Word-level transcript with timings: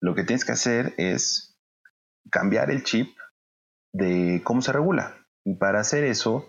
lo 0.00 0.14
que 0.14 0.24
tienes 0.24 0.44
que 0.44 0.52
hacer 0.52 0.94
es 0.96 1.58
cambiar 2.30 2.70
el 2.70 2.82
chip 2.82 3.16
de 3.92 4.40
cómo 4.44 4.62
se 4.62 4.72
regula. 4.72 5.16
Y 5.44 5.54
para 5.54 5.80
hacer 5.80 6.04
eso, 6.04 6.46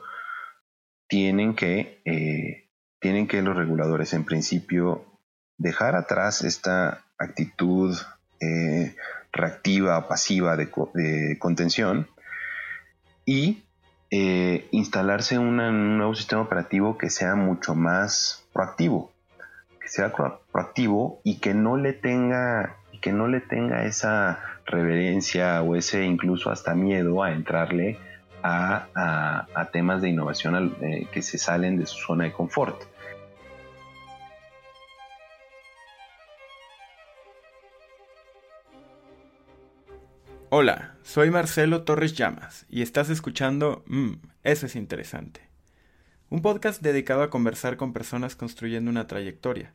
tienen 1.08 1.56
que, 1.56 2.02
eh, 2.06 2.70
tienen 3.00 3.28
que 3.28 3.42
los 3.42 3.56
reguladores 3.56 4.14
en 4.14 4.24
principio 4.24 5.06
dejar 5.58 5.96
atrás 5.96 6.44
esta 6.44 7.06
actitud 7.18 7.98
eh, 8.40 8.96
reactiva, 9.32 10.08
pasiva 10.08 10.56
de, 10.56 11.38
contención 11.40 12.08
y 13.26 13.64
eh, 14.10 14.68
instalarse 14.72 15.38
un 15.38 15.98
nuevo 15.98 16.16
sistema 16.16 16.42
operativo 16.42 16.98
que 16.98 17.10
sea 17.10 17.36
mucho 17.36 17.76
más 17.76 18.46
proactivo, 18.52 19.14
que 19.80 19.88
sea 19.88 20.14
proactivo 20.52 21.22
y 21.24 21.40
que 21.40 21.54
no 21.54 21.78
le 21.78 21.94
tenga 21.94 22.81
que 23.02 23.12
no 23.12 23.28
le 23.28 23.42
tenga 23.42 23.86
esa 23.86 24.40
reverencia 24.66 25.62
o 25.64 25.76
ese 25.76 26.06
incluso 26.06 26.52
hasta 26.52 26.76
miedo 26.76 27.24
a 27.24 27.32
entrarle 27.32 27.98
a, 28.44 29.68
temas 29.74 30.02
de 30.02 30.10
innovación 30.10 30.76
eh, 30.82 31.08
que 31.12 31.22
se 31.22 31.38
salen 31.38 31.78
de 31.78 31.86
su 31.86 31.98
zona 31.98 32.26
de 32.26 32.32
confort. 32.32 32.82
Hola, 40.50 40.96
soy 41.02 41.32
Marcelo 41.32 41.84
Torres 41.84 42.14
Llamas 42.14 42.66
y 42.70 42.82
estás 42.82 43.10
escuchando 43.10 43.84
Mmm, 43.88 44.16
eso 44.44 44.66
es 44.66 44.76
interesante. 44.76 45.42
Un 46.30 46.42
podcast 46.42 46.82
dedicado 46.82 47.24
a 47.24 47.30
conversar 47.30 47.78
con 47.78 47.94
personas 47.94 48.36
construyendo 48.36 48.92
una 48.92 49.08
trayectoria, 49.08 49.72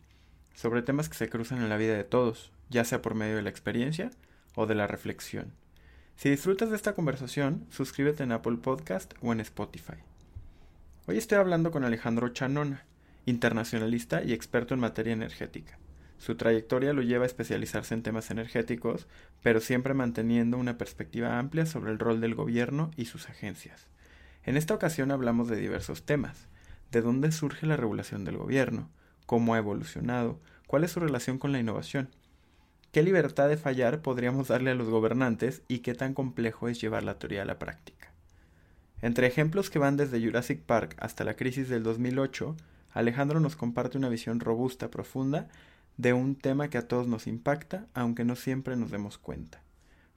sobre 0.56 0.82
temas 0.82 1.08
que 1.08 1.16
se 1.16 1.28
cruzan 1.28 1.62
en 1.62 1.68
la 1.68 1.76
vida 1.76 1.94
de 1.94 2.02
todos, 2.02 2.50
ya 2.70 2.84
sea 2.84 3.02
por 3.02 3.14
medio 3.14 3.36
de 3.36 3.42
la 3.42 3.50
experiencia 3.50 4.10
o 4.54 4.66
de 4.66 4.74
la 4.74 4.86
reflexión. 4.86 5.52
Si 6.16 6.30
disfrutas 6.30 6.70
de 6.70 6.76
esta 6.76 6.94
conversación, 6.94 7.66
suscríbete 7.70 8.22
en 8.22 8.32
Apple 8.32 8.56
Podcast 8.56 9.12
o 9.20 9.32
en 9.32 9.40
Spotify. 9.40 9.98
Hoy 11.06 11.18
estoy 11.18 11.36
hablando 11.36 11.70
con 11.70 11.84
Alejandro 11.84 12.30
Chanona, 12.30 12.86
internacionalista 13.26 14.24
y 14.24 14.32
experto 14.32 14.72
en 14.72 14.80
materia 14.80 15.12
energética. 15.12 15.78
Su 16.16 16.36
trayectoria 16.36 16.94
lo 16.94 17.02
lleva 17.02 17.24
a 17.24 17.26
especializarse 17.26 17.92
en 17.92 18.02
temas 18.02 18.30
energéticos, 18.30 19.06
pero 19.42 19.60
siempre 19.60 19.92
manteniendo 19.92 20.56
una 20.56 20.78
perspectiva 20.78 21.38
amplia 21.38 21.66
sobre 21.66 21.92
el 21.92 21.98
rol 21.98 22.22
del 22.22 22.34
gobierno 22.34 22.90
y 22.96 23.04
sus 23.04 23.28
agencias. 23.28 23.88
En 24.42 24.56
esta 24.56 24.72
ocasión 24.72 25.10
hablamos 25.10 25.48
de 25.48 25.56
diversos 25.56 26.06
temas, 26.06 26.48
de 26.92 27.02
dónde 27.02 27.30
surge 27.30 27.66
la 27.66 27.76
regulación 27.76 28.24
del 28.24 28.38
gobierno, 28.38 28.88
cómo 29.26 29.54
ha 29.54 29.58
evolucionado, 29.58 30.40
cuál 30.66 30.84
es 30.84 30.92
su 30.92 31.00
relación 31.00 31.38
con 31.38 31.52
la 31.52 31.58
innovación, 31.58 32.08
qué 32.92 33.02
libertad 33.02 33.48
de 33.48 33.56
fallar 33.56 34.02
podríamos 34.02 34.48
darle 34.48 34.70
a 34.70 34.74
los 34.74 34.88
gobernantes 34.88 35.62
y 35.68 35.80
qué 35.80 35.94
tan 35.94 36.14
complejo 36.14 36.68
es 36.68 36.80
llevar 36.80 37.04
la 37.04 37.18
teoría 37.18 37.42
a 37.42 37.46
la 37.46 37.58
práctica. 37.58 38.12
Entre 39.02 39.26
ejemplos 39.26 39.68
que 39.70 39.78
van 39.78 39.96
desde 39.96 40.24
Jurassic 40.24 40.60
Park 40.62 40.96
hasta 40.98 41.24
la 41.24 41.34
crisis 41.34 41.68
del 41.68 41.82
2008, 41.82 42.56
Alejandro 42.92 43.40
nos 43.40 43.56
comparte 43.56 43.98
una 43.98 44.08
visión 44.08 44.40
robusta, 44.40 44.90
profunda, 44.90 45.48
de 45.98 46.12
un 46.12 46.34
tema 46.34 46.68
que 46.68 46.78
a 46.78 46.88
todos 46.88 47.06
nos 47.06 47.26
impacta, 47.26 47.86
aunque 47.94 48.24
no 48.24 48.36
siempre 48.36 48.76
nos 48.76 48.90
demos 48.90 49.18
cuenta. 49.18 49.62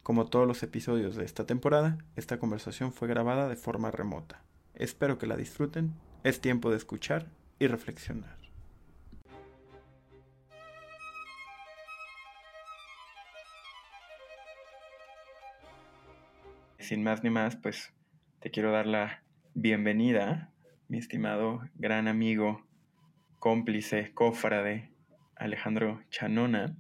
Como 0.01 0.25
todos 0.25 0.47
los 0.47 0.63
episodios 0.63 1.15
de 1.15 1.25
esta 1.25 1.45
temporada, 1.45 1.97
esta 2.15 2.39
conversación 2.39 2.93
fue 2.93 3.07
grabada 3.07 3.49
de 3.49 3.55
forma 3.55 3.91
remota. 3.91 4.41
Espero 4.73 5.17
que 5.17 5.27
la 5.27 5.37
disfruten, 5.37 5.93
es 6.23 6.39
tiempo 6.41 6.71
de 6.71 6.77
escuchar 6.77 7.27
y 7.59 7.67
reflexionar. 7.67 8.38
Sin 16.89 17.03
más 17.03 17.23
ni 17.23 17.29
más, 17.29 17.55
pues 17.55 17.93
te 18.39 18.49
quiero 18.49 18.71
dar 18.71 18.87
la 18.87 19.21
bienvenida, 19.53 20.51
mi 20.87 20.97
estimado 20.97 21.61
gran 21.75 22.07
amigo, 22.07 22.65
cómplice, 23.37 24.11
cofrade, 24.15 24.89
Alejandro 25.35 26.01
Chanona. 26.09 26.75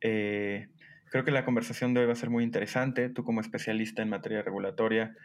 Eh, 0.00 0.68
creo 1.10 1.24
que 1.24 1.32
la 1.32 1.44
conversación 1.44 1.92
de 1.92 2.02
hoy 2.02 2.06
va 2.06 2.12
a 2.12 2.14
ser 2.14 2.30
muy 2.30 2.44
interesante. 2.44 3.08
Tú 3.08 3.24
como 3.24 3.40
especialista 3.40 4.00
en 4.00 4.10
materia 4.10 4.42
regulatoria, 4.42 5.16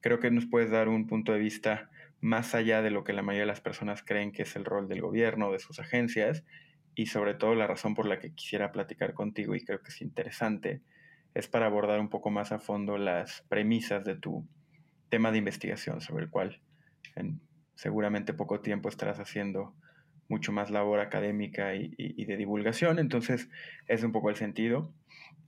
creo 0.00 0.20
que 0.20 0.30
nos 0.30 0.46
puedes 0.46 0.70
dar 0.70 0.88
un 0.88 1.08
punto 1.08 1.32
de 1.32 1.40
vista 1.40 1.90
más 2.20 2.54
allá 2.54 2.80
de 2.80 2.92
lo 2.92 3.02
que 3.02 3.12
la 3.12 3.22
mayoría 3.22 3.42
de 3.42 3.48
las 3.48 3.60
personas 3.60 4.04
creen 4.04 4.30
que 4.30 4.42
es 4.42 4.54
el 4.54 4.64
rol 4.64 4.86
del 4.86 5.00
gobierno, 5.00 5.50
de 5.50 5.58
sus 5.58 5.80
agencias, 5.80 6.44
y 6.94 7.06
sobre 7.06 7.34
todo 7.34 7.56
la 7.56 7.66
razón 7.66 7.96
por 7.96 8.06
la 8.06 8.20
que 8.20 8.32
quisiera 8.32 8.70
platicar 8.70 9.14
contigo 9.14 9.56
y 9.56 9.64
creo 9.64 9.82
que 9.82 9.88
es 9.88 10.00
interesante, 10.00 10.80
es 11.34 11.48
para 11.48 11.66
abordar 11.66 12.00
un 12.00 12.08
poco 12.08 12.30
más 12.30 12.52
a 12.52 12.58
fondo 12.58 12.96
las 12.96 13.42
premisas 13.48 14.04
de 14.04 14.14
tu 14.14 14.46
tema 15.08 15.32
de 15.32 15.38
investigación, 15.38 16.00
sobre 16.00 16.24
el 16.24 16.30
cual 16.30 16.60
en 17.16 17.40
seguramente 17.74 18.34
poco 18.34 18.60
tiempo 18.60 18.88
estarás 18.88 19.18
haciendo 19.18 19.74
mucho 20.28 20.52
más 20.52 20.70
labor 20.70 21.00
académica 21.00 21.74
y, 21.74 22.24
de 22.24 22.36
divulgación, 22.36 22.98
entonces 22.98 23.50
es 23.88 24.02
un 24.02 24.12
poco 24.12 24.30
el 24.30 24.36
sentido. 24.36 24.92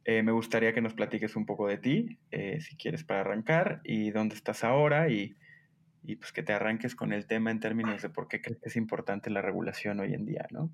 Eh, 0.04 0.22
me 0.22 0.32
gustaría 0.32 0.72
que 0.72 0.82
nos 0.82 0.94
platiques 0.94 1.34
un 1.34 1.46
poco 1.46 1.66
de 1.66 1.78
ti, 1.78 2.18
eh, 2.30 2.60
si 2.60 2.76
quieres, 2.76 3.02
para 3.02 3.20
arrancar, 3.20 3.80
y 3.84 4.10
dónde 4.10 4.34
estás 4.34 4.64
ahora, 4.64 5.08
y, 5.08 5.34
pues 6.20 6.30
que 6.32 6.42
te 6.42 6.52
arranques 6.52 6.94
con 6.94 7.12
el 7.12 7.26
tema 7.26 7.50
en 7.50 7.58
términos 7.58 8.02
de 8.02 8.10
por 8.10 8.28
qué 8.28 8.40
crees 8.40 8.60
que 8.60 8.68
es 8.68 8.76
importante 8.76 9.30
la 9.30 9.42
regulación 9.42 9.98
hoy 9.98 10.14
en 10.14 10.24
día, 10.24 10.46
¿no? 10.50 10.70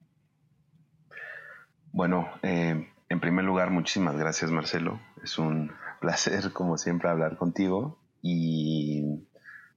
Bueno, 1.91 2.29
eh, 2.43 2.92
en 3.13 3.21
primer 3.21 3.45
lugar, 3.45 3.71
muchísimas 3.71 4.17
gracias, 4.17 4.51
Marcelo. 4.51 4.99
Es 5.23 5.39
un 5.39 5.71
placer, 6.01 6.51
como 6.55 6.79
siempre, 6.79 7.11
hablar 7.11 7.37
contigo. 7.37 7.99
Y 8.23 9.05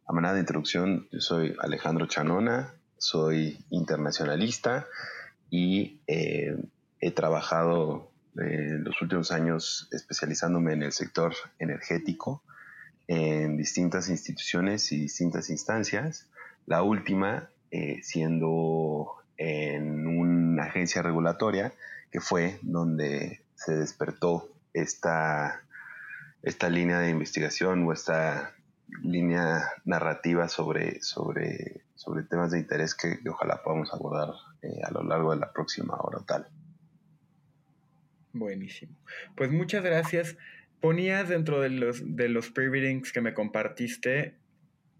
a 0.08 0.14
manera 0.14 0.34
de 0.34 0.40
introducción, 0.40 1.10
yo 1.12 1.20
soy 1.20 1.54
Alejandro 1.60 2.06
Chanona, 2.06 2.74
soy 2.98 3.60
internacionalista 3.72 4.88
y 5.50 6.00
eh, 6.08 6.56
he 7.02 7.12
trabajado 7.12 8.10
en 8.38 8.86
los 8.86 9.02
últimos 9.02 9.34
años 9.34 9.90
especializándome 9.92 10.72
en 10.72 10.84
el 10.84 10.94
sector 10.94 11.34
energético 11.60 12.42
en 13.08 13.58
distintas 13.58 14.10
instituciones 14.10 14.94
y 14.94 15.02
distintas 15.02 15.50
instancias. 15.50 16.30
La 16.66 16.84
última 16.84 17.50
eh, 17.70 18.00
siendo 18.02 19.18
en 19.36 20.08
una 20.08 20.64
agencia 20.64 21.02
regulatoria 21.02 21.74
que 22.16 22.22
fue 22.22 22.60
donde 22.62 23.42
se 23.56 23.76
despertó 23.76 24.50
esta, 24.72 25.66
esta 26.44 26.70
línea 26.70 27.00
de 27.00 27.10
investigación 27.10 27.86
o 27.86 27.92
esta 27.92 28.56
línea 29.04 29.60
narrativa 29.84 30.48
sobre, 30.48 31.02
sobre, 31.02 31.82
sobre 31.96 32.24
temas 32.24 32.52
de 32.52 32.60
interés 32.60 32.96
que, 32.96 33.20
ojalá 33.30 33.62
podamos 33.62 33.94
abordar 33.94 34.30
eh, 34.62 34.80
a 34.86 34.92
lo 34.92 35.04
largo 35.04 35.34
de 35.34 35.42
la 35.42 35.52
próxima 35.52 35.96
hora 35.96 36.20
tal. 36.26 36.48
Buenísimo. 38.32 38.96
Pues 39.36 39.52
muchas 39.52 39.84
gracias. 39.84 40.38
Ponías 40.80 41.28
dentro 41.28 41.60
de 41.60 41.70
los, 41.70 42.02
de 42.16 42.30
los 42.30 42.50
pre-readings 42.50 43.12
que 43.12 43.20
me 43.20 43.34
compartiste, 43.34 44.36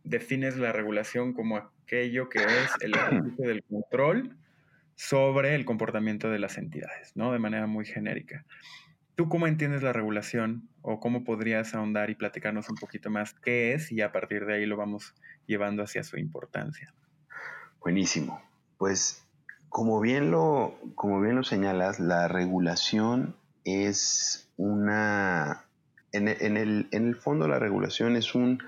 defines 0.04 0.58
la 0.58 0.74
regulación 0.74 1.32
como 1.32 1.56
aquello 1.56 2.28
que 2.28 2.40
es 2.40 2.72
el 2.82 2.94
ejercicio 2.94 3.48
del 3.48 3.64
control 3.64 4.36
sobre 4.96 5.56
el 5.56 5.66
comportamiento 5.66 6.30
de 6.30 6.40
las 6.40 6.58
entidades, 6.58 7.12
¿no? 7.16 7.32
De 7.32 7.40
manera 7.40 7.68
muy 7.68 7.86
genérica. 7.86 8.46
¿Tú 9.16 9.30
cómo 9.30 9.48
entiendes 9.48 9.82
la 9.82 9.94
regulación 9.94 10.70
o 10.82 11.00
cómo 11.00 11.24
podrías 11.24 11.74
ahondar 11.74 12.10
y 12.10 12.16
platicarnos 12.16 12.70
un 12.70 12.76
poquito 12.76 13.10
más 13.10 13.34
qué 13.34 13.74
es 13.74 13.92
y 13.92 14.02
a 14.02 14.12
partir 14.12 14.46
de 14.46 14.56
ahí 14.56 14.66
lo 14.66 14.78
vamos 14.78 15.14
llevando 15.48 15.84
hacia 15.84 16.04
su 16.04 16.18
importancia? 16.18 16.94
Buenísimo. 17.80 18.42
Pues 18.78 19.26
como 19.70 20.02
bien 20.02 20.32
lo, 20.32 20.78
como 20.96 21.22
bien 21.22 21.36
lo 21.36 21.44
señalas, 21.44 22.00
la 22.00 22.28
regulación 22.28 23.36
es 23.64 24.50
una... 24.58 25.66
En, 26.12 26.30
el, 26.30 26.88
en 26.92 27.08
el, 27.08 27.16
fondo 27.16 27.50
la 27.50 27.60
regulación 27.60 28.16
es 28.16 28.36
un 28.36 28.64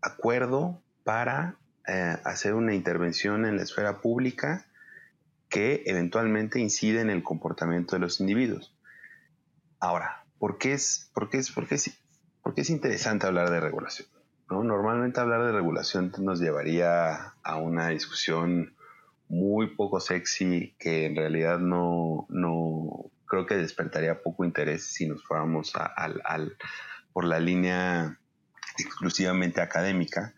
acuerdo 0.00 0.80
para 1.04 1.56
eh, 1.86 2.16
hacer 2.24 2.54
una 2.54 2.74
intervención 2.74 3.44
en 3.44 3.56
la 3.56 3.62
esfera 3.62 4.00
pública 4.00 4.67
que 5.48 5.82
eventualmente 5.86 6.60
incide 6.60 7.00
en 7.00 7.10
el 7.10 7.22
comportamiento 7.22 7.96
de 7.96 8.00
los 8.00 8.20
individuos. 8.20 8.74
Ahora, 9.80 10.24
¿por 10.38 10.58
qué 10.58 10.72
es, 10.72 11.10
por 11.14 11.30
qué 11.30 11.38
es, 11.38 11.50
por 11.50 11.66
qué 11.66 11.74
es, 11.76 12.70
interesante 12.70 13.26
hablar 13.26 13.50
de 13.50 13.60
regulación? 13.60 14.08
¿no? 14.50 14.62
Normalmente 14.64 15.20
hablar 15.20 15.44
de 15.44 15.52
regulación 15.52 16.12
nos 16.18 16.40
llevaría 16.40 17.34
a 17.42 17.56
una 17.56 17.88
discusión 17.88 18.74
muy 19.28 19.74
poco 19.74 20.00
sexy 20.00 20.74
que 20.78 21.06
en 21.06 21.16
realidad 21.16 21.58
no, 21.58 22.26
no 22.28 23.10
creo 23.26 23.46
que 23.46 23.56
despertaría 23.56 24.22
poco 24.22 24.44
interés 24.44 24.84
si 24.84 25.06
nos 25.06 25.22
fuéramos 25.22 25.72
al, 25.76 26.56
por 27.12 27.24
la 27.24 27.38
línea 27.38 28.18
exclusivamente 28.78 29.60
académica. 29.60 30.34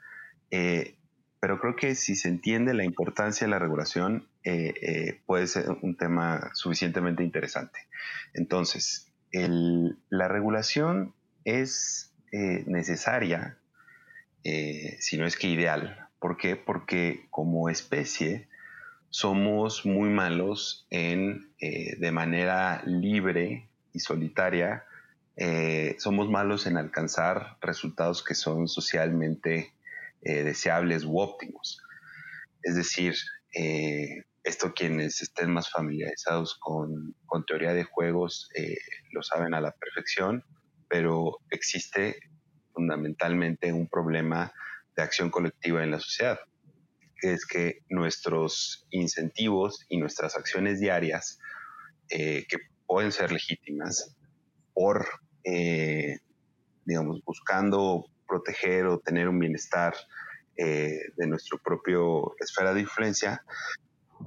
Eh, 0.51 0.97
pero 1.40 1.58
creo 1.58 1.75
que 1.75 1.94
si 1.94 2.16
se 2.16 2.28
entiende 2.28 2.75
la 2.75 2.84
importancia 2.84 3.46
de 3.46 3.50
la 3.50 3.58
regulación, 3.58 4.28
eh, 4.44 4.75
eh, 4.82 5.20
puede 5.25 5.46
ser 5.46 5.70
un 5.82 5.96
tema 5.96 6.50
suficientemente 6.52 7.25
interesante. 7.25 7.88
Entonces, 8.34 9.10
la 9.32 10.28
regulación 10.28 11.14
es 11.44 12.12
eh, 12.32 12.64
necesaria, 12.66 13.56
si 14.42 15.16
no 15.19 15.26
es 15.26 15.37
que 15.37 15.48
ideal. 15.48 16.08
¿Por 16.19 16.37
qué? 16.37 16.56
Porque 16.56 17.26
como 17.31 17.69
especie 17.69 18.48
somos 19.08 19.87
muy 19.87 20.10
malos 20.10 20.87
en, 20.90 21.52
de 21.58 22.12
manera 22.12 22.82
libre 22.84 23.69
y 23.92 24.00
solitaria, 24.00 24.84
somos 25.98 26.28
malos 26.28 26.66
en 26.66 26.76
alcanzar 26.76 27.56
resultados 27.60 28.25
que 28.25 28.34
son 28.34 28.69
socialmente 28.69 29.72
deseables 30.20 31.05
u 31.05 31.19
óptimos. 31.19 31.81
Es 32.62 32.75
decir, 32.75 33.14
esto 34.43 34.72
quienes 34.75 35.20
estén 35.20 35.52
más 35.52 35.70
familiarizados 35.70 36.58
con, 36.58 37.14
teoría 37.46 37.75
de 37.75 37.84
juegos 37.84 38.49
eh, 38.55 38.76
lo 39.12 39.22
saben 39.22 39.55
a 39.55 39.61
la 39.61 39.72
perfección, 39.72 40.44
pero 40.88 41.38
existe 41.50 42.19
fundamentalmente 42.72 43.72
un 43.72 43.88
problema 43.88 44.52
de 44.96 45.02
acción 45.02 45.31
colectiva 45.31 45.82
en 45.82 45.90
la 45.90 46.00
sociedad, 46.00 46.38
que 47.20 47.32
es 47.32 47.46
que 47.46 47.81
nuestros 47.88 48.87
incentivos 48.90 49.84
y 49.88 49.99
nuestras 49.99 50.37
acciones 50.37 50.81
diarias, 50.81 51.38
eh, 52.08 52.46
que 52.49 52.58
pueden 52.87 53.12
ser 53.12 53.32
legítimas, 53.32 54.16
por, 54.73 55.06
eh, 55.44 56.19
digamos, 56.84 57.20
buscando 57.25 58.06
proteger 58.31 58.87
o 58.87 59.00
tener 59.00 59.29
un 59.29 59.38
bienestar 59.38 59.94
de 60.56 61.27
nuestro 61.27 61.59
propio 61.59 62.35
esfera 62.38 62.75
de 62.75 62.82
influencia, 62.82 63.43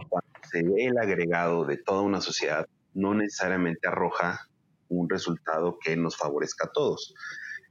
cuando 0.09 0.31
se 0.49 0.63
ve 0.63 0.85
el 0.85 0.97
agregado 0.97 1.63
de 1.65 1.77
toda 1.77 2.01
una 2.01 2.21
sociedad, 2.21 2.67
no 2.93 3.13
necesariamente 3.13 3.87
arroja 3.87 4.47
un 4.89 5.09
resultado 5.09 5.77
que 5.83 5.95
nos 5.95 6.17
favorezca 6.17 6.67
a 6.67 6.71
todos. 6.71 7.13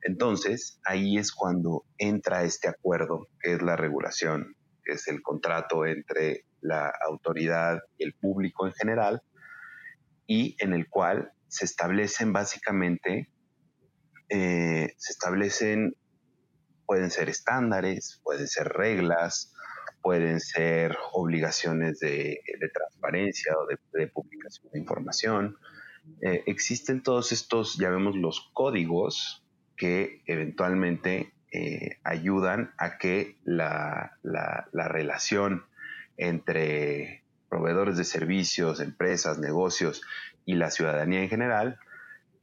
Entonces, 0.03 0.81
ahí 0.85 1.19
es 1.19 1.33
cuando 1.33 1.85
entra 1.99 2.43
este 2.43 2.69
acuerdo, 2.69 3.29
que 3.41 3.55
es 3.55 3.63
la 3.63 3.77
regulación, 3.77 4.57
que 4.85 4.93
es 4.93 5.07
el 5.09 5.23
contrato 5.23 5.87
entre 5.87 6.45
la 6.61 6.93
autoridad 7.09 7.81
y 7.99 8.05
el 8.05 8.15
público 8.15 8.67
en 8.67 8.73
general, 8.73 9.23
y 10.27 10.57
en 10.59 10.73
el 10.73 10.89
cual 10.89 11.33
se 11.49 11.65
establecen 11.65 12.33
básicamente, 12.33 13.31
eh, 14.29 14.93
se 14.97 15.13
establecen, 15.13 15.95
pueden 16.93 17.11
ser 17.11 17.31
estándares, 17.31 18.21
pueden 18.23 18.47
ser 18.47 18.69
reglas, 18.69 19.55
pueden 20.03 20.41
ser 20.41 20.95
obligaciones 21.15 21.99
de, 22.01 22.39
transparencia 22.75 23.55
o 23.57 23.67
de, 23.67 24.09
publicación 24.09 24.71
de 24.71 24.79
información. 24.79 25.57
Eh, 26.21 26.43
existen 26.45 27.03
todos 27.03 27.33
estos, 27.33 27.79
ya 27.79 27.89
vemos 27.89 28.15
los 28.15 28.51
códigos 28.53 29.43
que 29.75 30.23
eventualmente 30.27 31.33
eh, 31.51 31.97
ayudan 32.05 32.75
a 32.77 32.99
que 32.99 33.39
la, 33.43 34.19
relación 34.75 35.65
entre 36.19 37.25
proveedores 37.49 37.97
de 37.97 38.05
servicios, 38.05 38.81
empresas, 38.81 39.39
negocios 39.39 40.03
y 40.45 40.57
la 40.57 40.71
ciudadanía 40.71 41.23
en 41.23 41.31
general 41.31 41.79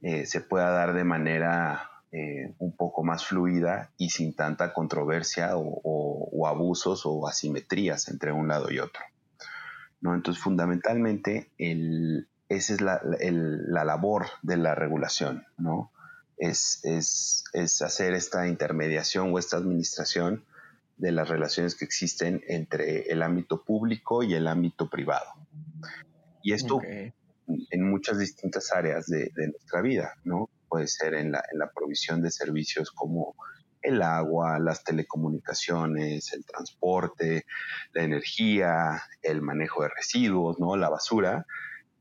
eh, 0.02 0.26
se 0.26 0.40
pueda 0.40 0.70
dar 0.70 0.92
de 0.92 1.04
manera 1.04 1.89
eh, 2.12 2.54
un 2.58 2.74
poco 2.74 3.04
más 3.04 3.24
fluida 3.24 3.92
y 3.96 4.10
sin 4.10 4.34
tanta 4.34 4.72
controversia 4.72 5.52
o, 5.54 6.44
abusos 6.44 7.02
o 7.04 7.28
asimetrías 7.28 8.08
entre 8.08 8.32
un 8.32 8.48
lado 8.48 8.72
y 8.72 8.80
otro. 8.80 9.00
¿no? 10.00 10.16
Entonces, 10.16 10.42
fundamentalmente, 10.42 11.52
esa 12.48 12.74
es 12.74 12.80
la, 12.80 13.00
labor 13.84 14.26
de 14.42 14.56
la 14.56 14.74
regulación, 14.74 15.46
¿no? 15.56 15.92
Es, 16.36 16.82
hacer 17.80 18.14
esta 18.14 18.48
intermediación 18.48 19.32
o 19.32 19.38
esta 19.38 19.58
administración 19.58 20.44
de 20.96 21.12
las 21.12 21.28
relaciones 21.28 21.76
que 21.76 21.84
existen 21.84 22.42
entre 22.48 23.02
el 23.12 23.22
ámbito 23.22 23.62
público 23.62 24.24
y 24.24 24.34
el 24.34 24.48
ámbito 24.48 24.90
privado. 24.90 25.30
Y 26.42 26.54
esto 26.54 26.80
en 26.82 27.88
muchas 27.88 28.18
distintas 28.18 28.72
áreas 28.72 29.06
de, 29.06 29.30
de, 29.36 29.48
nuestra 29.48 29.80
vida, 29.80 30.14
¿no? 30.24 30.50
Puede 30.70 30.86
ser 30.86 31.14
en 31.14 31.32
la, 31.32 31.42
provisión 31.74 32.22
de 32.22 32.30
servicios 32.30 32.90
como 32.92 33.34
el 33.82 34.00
agua, 34.02 34.58
las 34.58 34.84
telecomunicaciones, 34.84 36.32
el 36.32 36.44
transporte, 36.44 37.44
la 37.92 38.04
energía, 38.04 39.02
el 39.22 39.42
manejo 39.42 39.82
de 39.82 39.88
residuos, 39.88 40.58
¿no? 40.60 40.76
la 40.76 40.88
basura, 40.88 41.46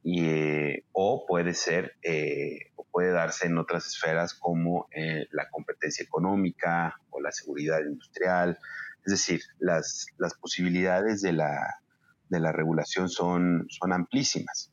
y, 0.04 0.81
o 0.92 1.25
puede 1.27 1.54
ser, 1.54 1.95
eh, 2.04 2.71
puede 2.92 3.12
darse 3.12 3.48
en 3.48 3.57
otras 3.57 3.88
esferas 3.88 4.33
como 4.33 4.88
eh, 4.92 5.25
la 5.31 5.50
competencia 5.50 6.04
económica 6.04 6.95
o 7.10 7.21
la 7.21 7.31
seguridad 7.31 7.80
industrial. 7.80 8.57
Es 9.06 9.12
decir, 9.12 9.42
las, 9.60 10.07
las 10.18 10.33
posibilidades 10.36 11.21
de 11.21 11.33
la, 11.33 11.81
de 12.30 12.39
la 12.39 12.51
regulación 12.51 13.10
son, 13.10 13.68
son 13.69 13.94
amplísimas. 13.94 14.71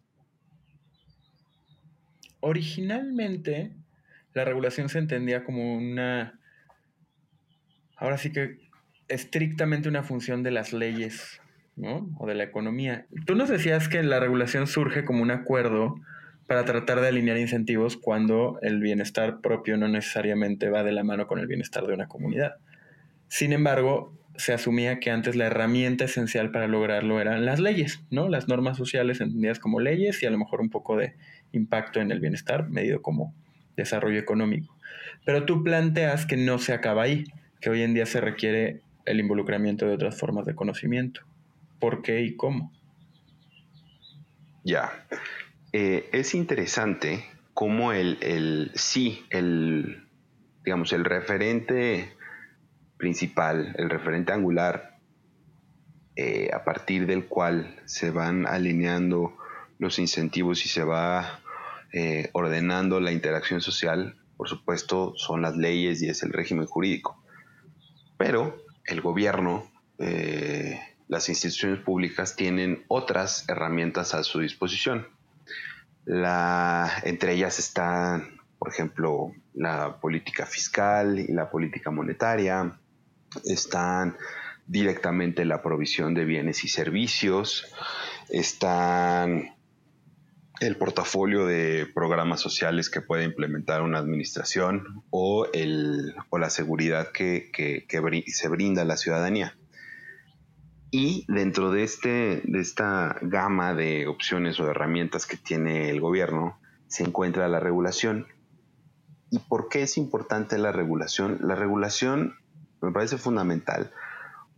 Originalmente, 2.40 3.74
la 4.36 4.44
regulación 4.44 4.90
se 4.90 4.98
entendía 4.98 5.44
como 5.44 5.74
una, 5.74 6.38
ahora 7.96 8.18
sí 8.18 8.32
que 8.32 8.58
estrictamente 9.08 9.88
una 9.88 10.02
función 10.02 10.42
de 10.42 10.50
las 10.50 10.74
leyes, 10.74 11.40
¿no? 11.74 12.14
O 12.18 12.26
de 12.26 12.34
la 12.34 12.44
economía. 12.44 13.06
Tú 13.24 13.34
nos 13.34 13.48
decías 13.48 13.88
que 13.88 14.02
la 14.02 14.20
regulación 14.20 14.66
surge 14.66 15.06
como 15.06 15.22
un 15.22 15.30
acuerdo 15.30 15.94
para 16.46 16.66
tratar 16.66 17.00
de 17.00 17.08
alinear 17.08 17.38
incentivos 17.38 17.96
cuando 17.96 18.58
el 18.60 18.78
bienestar 18.80 19.40
propio 19.40 19.78
no 19.78 19.88
necesariamente 19.88 20.68
va 20.68 20.82
de 20.82 20.92
la 20.92 21.02
mano 21.02 21.26
con 21.26 21.38
el 21.38 21.46
bienestar 21.46 21.86
de 21.86 21.94
una 21.94 22.06
comunidad. 22.06 22.56
Sin 23.28 23.54
embargo, 23.54 24.12
se 24.36 24.52
asumía 24.52 25.00
que 25.00 25.10
antes 25.10 25.34
la 25.34 25.46
herramienta 25.46 26.04
esencial 26.04 26.50
para 26.50 26.68
lograrlo 26.68 27.22
eran 27.22 27.46
las 27.46 27.58
leyes, 27.58 28.04
¿no? 28.10 28.28
Las 28.28 28.48
normas 28.48 28.76
sociales 28.76 29.22
entendidas 29.22 29.60
como 29.60 29.80
leyes 29.80 30.22
y 30.22 30.26
a 30.26 30.30
lo 30.30 30.36
mejor 30.36 30.60
un 30.60 30.68
poco 30.68 30.94
de 30.98 31.14
impacto 31.52 32.00
en 32.02 32.10
el 32.10 32.20
bienestar 32.20 32.68
medido 32.68 33.00
como 33.00 33.34
desarrollo 33.76 34.18
económico. 34.18 34.76
Pero 35.24 35.44
tú 35.44 35.62
planteas 35.62 36.26
que 36.26 36.36
no 36.36 36.58
se 36.58 36.72
acaba 36.72 37.02
ahí, 37.02 37.24
que 37.60 37.70
hoy 37.70 37.82
en 37.82 37.94
día 37.94 38.06
se 38.06 38.20
requiere 38.20 38.82
el 39.04 39.20
involucramiento 39.20 39.86
de 39.86 39.94
otras 39.94 40.18
formas 40.18 40.46
de 40.46 40.54
conocimiento. 40.54 41.22
¿Por 41.78 42.02
qué 42.02 42.22
y 42.22 42.36
cómo? 42.36 42.72
Ya. 44.64 45.06
Eh, 45.72 46.08
es 46.12 46.34
interesante 46.34 47.24
cómo 47.54 47.92
el, 47.92 48.18
el, 48.20 48.70
sí, 48.74 49.24
el, 49.30 50.06
digamos, 50.64 50.92
el 50.92 51.04
referente 51.04 52.12
principal, 52.96 53.74
el 53.78 53.90
referente 53.90 54.32
angular, 54.32 54.98
eh, 56.16 56.50
a 56.52 56.64
partir 56.64 57.06
del 57.06 57.26
cual 57.26 57.76
se 57.84 58.10
van 58.10 58.46
alineando 58.46 59.36
los 59.78 59.98
incentivos 59.98 60.64
y 60.64 60.68
se 60.68 60.82
va 60.82 61.40
eh, 61.98 62.28
ordenando 62.34 63.00
la 63.00 63.10
interacción 63.10 63.62
social, 63.62 64.18
por 64.36 64.50
supuesto, 64.50 65.14
son 65.16 65.40
las 65.40 65.56
leyes 65.56 66.02
y 66.02 66.10
es 66.10 66.22
el 66.22 66.30
régimen 66.30 66.66
jurídico. 66.66 67.18
Pero 68.18 68.62
el 68.84 69.00
gobierno, 69.00 69.72
eh, 69.96 70.78
las 71.08 71.30
instituciones 71.30 71.80
públicas 71.80 72.36
tienen 72.36 72.84
otras 72.88 73.48
herramientas 73.48 74.12
a 74.12 74.22
su 74.24 74.40
disposición. 74.40 75.08
entre 76.06 77.32
ellas 77.32 77.58
están, 77.58 78.40
por 78.58 78.68
ejemplo, 78.68 79.32
la 79.54 79.98
política 79.98 80.44
fiscal 80.44 81.18
y 81.18 81.32
la 81.32 81.48
política 81.48 81.90
monetaria, 81.90 82.78
están 83.46 84.18
directamente 84.66 85.46
la 85.46 85.62
provisión 85.62 86.12
de 86.12 86.26
bienes 86.26 86.62
y 86.62 86.68
servicios, 86.68 87.72
están 88.28 89.55
el 90.60 90.76
portafolio 90.76 91.46
de 91.46 91.86
programas 91.94 92.40
sociales 92.40 92.88
que 92.88 93.00
puede 93.00 93.24
implementar 93.24 93.82
una 93.82 93.98
administración 93.98 95.04
o, 95.10 95.46
el, 95.52 96.14
o 96.30 96.38
la 96.38 96.50
seguridad 96.50 97.12
que, 97.12 97.50
se 98.26 98.48
brinda 98.48 98.82
a 98.82 98.84
la 98.86 98.96
ciudadanía. 98.96 99.56
Y 100.90 101.24
dentro 101.28 101.72
de, 101.72 101.82
este, 101.82 102.42
de 102.44 102.60
esta 102.60 103.18
gama 103.20 103.74
de 103.74 104.06
opciones 104.06 104.58
o 104.60 104.70
herramientas 104.70 105.26
que 105.26 105.36
tiene 105.36 105.90
el 105.90 106.00
gobierno 106.00 106.58
se 106.86 107.02
encuentra 107.02 107.48
la 107.48 107.60
regulación. 107.60 108.26
¿Y 109.30 109.40
por 109.40 109.68
qué 109.68 109.82
es 109.82 109.98
importante 109.98 110.56
la 110.56 110.72
regulación? 110.72 111.38
La 111.42 111.54
regulación 111.54 112.36
me 112.80 112.92
parece 112.92 113.18
fundamental 113.18 113.92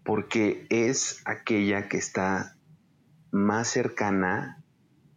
porque 0.04 0.66
es 0.70 1.22
aquella 1.24 1.88
que 1.88 1.96
está 1.96 2.56
más 3.30 3.68
cercana 3.68 4.62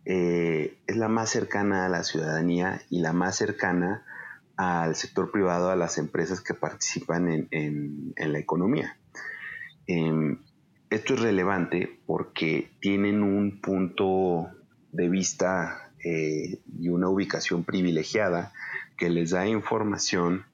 eh, 0.05 0.77
es 0.87 0.97
la 0.97 1.07
más 1.07 1.29
cercana 1.29 1.85
a 1.85 1.89
la 1.89 2.03
ciudadanía 2.03 2.81
y 2.89 3.01
la 3.01 3.13
más 3.13 3.35
cercana 3.35 4.03
al 4.57 4.95
sector 4.95 5.31
privado, 5.31 5.69
a 5.69 5.75
las 5.75 5.97
empresas 5.97 6.41
que 6.41 6.53
participan 6.53 7.47
en, 7.51 8.13
la 8.15 8.39
economía. 8.39 8.97
Em, 9.87 10.39
esto 10.89 11.15
es 11.15 11.21
relevante 11.21 11.99
porque 12.05 12.69
tienen 12.79 13.23
un 13.23 13.59
punto 13.61 14.49
de 14.91 15.09
vista 15.09 15.91
eh, 16.03 16.59
y 16.79 16.89
una 16.89 17.09
ubicación 17.09 17.63
privilegiada 17.63 18.51
que 18.97 19.09
les 19.09 19.31
da 19.31 19.47
información 19.47 20.45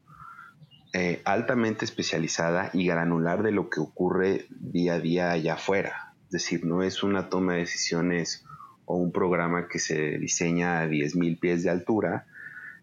eh, 0.94 1.22
altamente 1.26 1.84
especializada 1.84 2.70
y 2.74 2.88
granular 2.88 3.44
de 3.44 3.52
lo 3.52 3.70
que 3.70 3.82
ocurre 3.82 4.46
día 4.50 4.94
a 4.94 5.00
día 5.00 5.32
allá 5.32 5.56
afuera. 5.56 6.14
Es 6.26 6.32
decir, 6.32 6.66
no 6.66 6.82
es 6.82 7.04
una 7.04 7.30
toma 7.30 7.54
de 7.54 7.60
decisiones 7.60 8.47
o 8.88 8.96
un 8.96 9.12
programa 9.12 9.68
que 9.68 9.80
se 9.80 10.18
diseña 10.18 10.80
a 10.80 10.88
10.000 10.88 11.40
pies 11.40 11.62
de 11.64 11.70
altura 11.70 12.26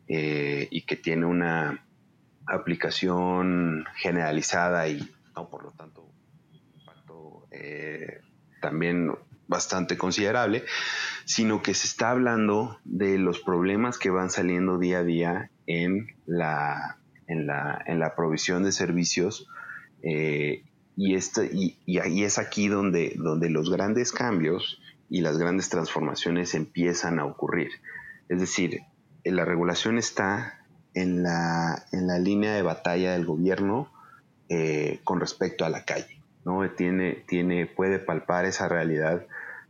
eh, 0.06 0.68
y 0.70 0.82
que 0.82 0.96
tiene 0.96 1.26
una 1.26 1.84
aplicación 2.46 3.86
generalizada 3.96 4.86
y 4.86 5.10
no, 5.34 5.48
por 5.48 5.64
lo 5.64 5.70
tanto, 5.72 6.06
impacto 6.74 7.48
eh, 7.50 8.20
también 8.60 9.12
bastante 9.48 9.96
considerable, 9.96 10.64
sino 11.24 11.62
que 11.62 11.74
se 11.74 11.86
está 11.86 12.10
hablando 12.10 12.78
de 12.84 13.18
los 13.18 13.40
problemas 13.40 13.98
que 13.98 14.10
van 14.10 14.30
saliendo 14.30 14.78
día 14.78 14.98
a 14.98 15.04
día 15.04 15.50
en 15.66 16.14
la 16.26 16.98
en 17.26 17.46
la, 17.46 17.82
en 17.86 17.98
la 17.98 18.14
provisión 18.14 18.64
de 18.64 18.72
servicios 18.72 19.48
eh, 20.02 20.62
y, 20.96 21.14
este, 21.14 21.50
y, 21.52 21.78
y, 21.86 22.24
es 22.24 22.38
aquí 22.38 22.68
donde, 22.68 23.14
donde 23.16 23.50
los 23.50 23.70
grandes 23.70 24.12
cambios 24.12 24.80
y 25.08 25.20
las 25.20 25.38
grandes 25.38 25.68
transformaciones 25.68 26.54
empiezan 26.54 27.18
a 27.18 27.26
ocurrir. 27.26 27.70
Es 28.28 28.40
decir, 28.40 28.80
la 29.24 29.44
regulación 29.44 29.98
está 29.98 30.64
en 30.94 31.22
la, 31.22 31.84
en 31.92 32.06
la 32.06 32.18
línea 32.18 32.54
de 32.54 32.62
batalla 32.62 33.12
del 33.12 33.26
gobierno 33.26 33.90
eh, 34.48 35.00
con 35.04 35.20
respecto 35.20 35.64
a 35.64 35.70
la 35.70 35.84
calle. 35.84 36.20
¿no? 36.44 36.68
Tiene, 36.70 37.24
tiene, 37.26 37.66
puede 37.66 37.98
palpar 37.98 38.44
esa 38.44 38.68
realidad 38.68 39.26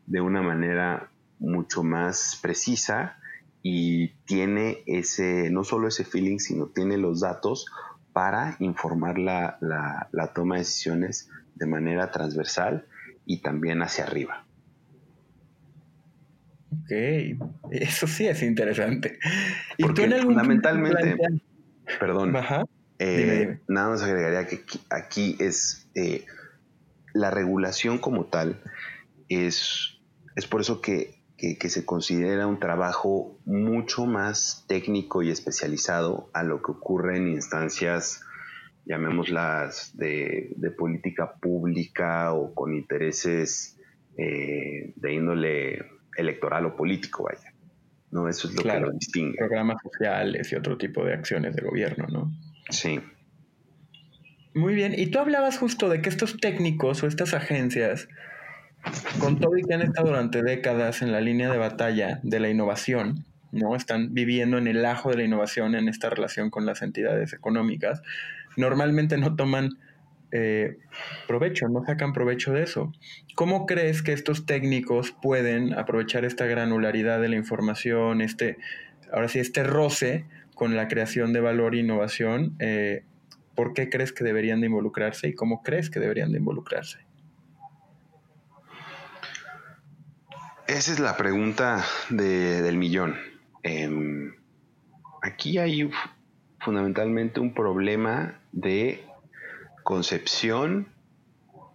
de 0.07 0.21
una 0.21 0.43
manera 0.43 1.11
mucho 1.39 1.83
más 1.83 2.39
precisa 2.43 3.17
y 3.63 4.09
tiene 4.27 4.83
ese, 4.87 5.51
no 5.51 5.65
solo 5.65 5.89
ese 5.89 6.05
feeling, 6.05 6.39
sino 6.39 6.67
tiene 6.67 6.99
los 6.99 7.21
datos 7.21 7.67
para 8.13 8.57
informar 8.61 9.19
la, 9.19 9.59
toma 10.35 10.57
de 10.57 10.61
decisiones 10.61 11.31
de 11.55 11.67
manera 11.67 12.11
transversal 12.11 12.87
y 13.25 13.41
también 13.41 13.83
hacia 13.83 14.05
arriba. 14.05 14.45
Ok, 16.83 16.91
eso 17.71 18.07
sí 18.07 18.27
es 18.27 18.43
interesante. 18.43 19.19
¿Y 19.77 19.83
Porque 19.83 20.09
fundamentalmente, 20.23 21.17
perdón, 22.01 22.35
eh, 22.99 23.59
nada 23.69 23.91
más 23.91 24.03
agregaría 24.03 24.47
que 24.47 24.61
aquí, 24.91 25.37
es 25.39 25.89
eh, 25.95 26.25
la 27.13 27.31
regulación 27.31 27.99
como 27.99 28.27
tal, 28.27 28.61
es, 29.29 29.99
es 30.37 30.47
por 30.47 30.61
eso 30.61 30.81
que 30.81 31.25
que, 31.37 31.69
se 31.69 31.85
considera 31.85 32.47
un 32.47 32.59
trabajo 32.59 33.39
mucho 33.45 34.07
más 34.07 34.65
técnico 34.69 35.23
y 35.23 35.31
especializado 35.31 36.31
a 36.33 36.43
lo 36.43 36.63
que 36.63 36.73
ocurre 36.73 37.17
en 37.19 37.29
instancias, 37.29 38.23
llamémoslas, 38.87 39.97
de, 39.97 40.53
de 40.57 40.71
política 40.71 41.35
pública 41.35 42.33
o 42.33 42.55
con 42.55 42.75
intereses 42.75 43.79
eh, 44.17 44.93
de 44.97 45.13
índole 45.13 45.85
electoral 46.17 46.67
o 46.67 46.77
político, 46.77 47.25
vaya. 47.25 47.55
¿no? 48.15 48.29
Eso 48.29 48.49
es 48.49 48.55
lo 48.55 48.63
que 48.63 48.81
lo 48.81 48.93
distingue. 48.93 49.37
Programas 49.37 49.79
sociales 49.83 50.51
y 50.53 50.55
otro 50.55 50.79
tipo 50.79 51.05
de 51.05 51.15
acciones 51.15 51.57
de 51.57 51.63
gobierno, 51.63 52.07
¿no? 52.07 52.33
Sí. 52.71 53.01
Muy 54.55 54.75
bien. 54.75 54.95
Y 54.97 55.07
tú 55.07 55.19
hablabas 55.19 55.59
justo 55.59 55.89
de 55.89 56.01
que 56.01 56.09
estos 56.09 56.39
técnicos 56.39 57.03
o 57.03 57.09
estas 57.09 57.35
agencias 57.35 58.09
con 59.19 59.41
todo 59.41 59.59
y 59.59 59.63
que 59.63 59.75
han 59.75 59.83
estado 59.83 60.09
durante 60.09 60.43
décadas 60.43 61.03
en 61.03 61.11
la 61.11 61.21
línea 61.21 61.51
de 61.51 61.59
batalla 61.59 62.21
de 62.23 62.39
la 62.39 62.49
innovación, 62.49 63.25
¿no? 63.51 63.75
Están 63.75 64.15
viviendo 64.15 64.59
en 64.59 64.69
el 64.69 64.85
ajo 64.87 65.11
de 65.11 65.17
la 65.17 65.25
innovación 65.25 65.75
en 65.75 65.89
esta 65.89 66.09
relación 66.09 66.51
con 66.51 66.67
las 66.67 66.83
entidades 66.83 67.33
económicas, 67.33 68.01
normalmente 68.57 69.17
no 69.19 69.35
toman 69.35 69.71
eh, 70.37 70.79
provecho, 71.29 71.69
no 71.69 71.85
sacan 71.85 72.13
provecho 72.13 72.53
de 72.53 72.65
eso. 72.65 72.93
¿Cómo 73.37 73.67
crees 73.67 74.03
que 74.03 74.13
estos 74.13 74.47
técnicos 74.47 75.13
pueden 75.13 75.73
aprovechar 75.75 76.25
esta 76.25 76.45
granularidad 76.47 77.21
de 77.21 77.29
la 77.29 77.37
información, 77.37 78.21
este, 78.21 78.59
ahora 79.13 79.29
sí, 79.29 79.39
este 79.39 79.63
roce 79.63 80.25
con 80.57 80.75
la 80.75 80.89
creación 80.89 81.33
de 81.33 81.41
valor 81.41 81.77
e 81.77 81.79
innovación? 81.79 82.57
Eh, 82.59 83.05
¿Por 83.55 83.75
qué 83.75 83.89
crees 83.89 84.13
que 84.13 84.25
deberían 84.25 84.61
de 84.61 84.67
involucrarse 84.67 85.29
y 85.29 85.35
cómo 85.35 85.63
crees 85.63 85.89
que 85.89 86.01
deberían 86.01 86.33
de 86.33 86.39
involucrarse? 86.39 86.99
Esa 90.67 90.93
es 90.93 90.99
la 90.99 91.17
pregunta 91.17 91.85
del 92.11 92.77
millón. 92.77 93.15
Em, 93.63 94.35
aquí 95.23 95.59
hay 95.59 95.89
fundamentalmente 96.59 97.39
un 97.39 97.55
problema 97.55 98.41
de 98.51 99.05
concepción 99.85 100.89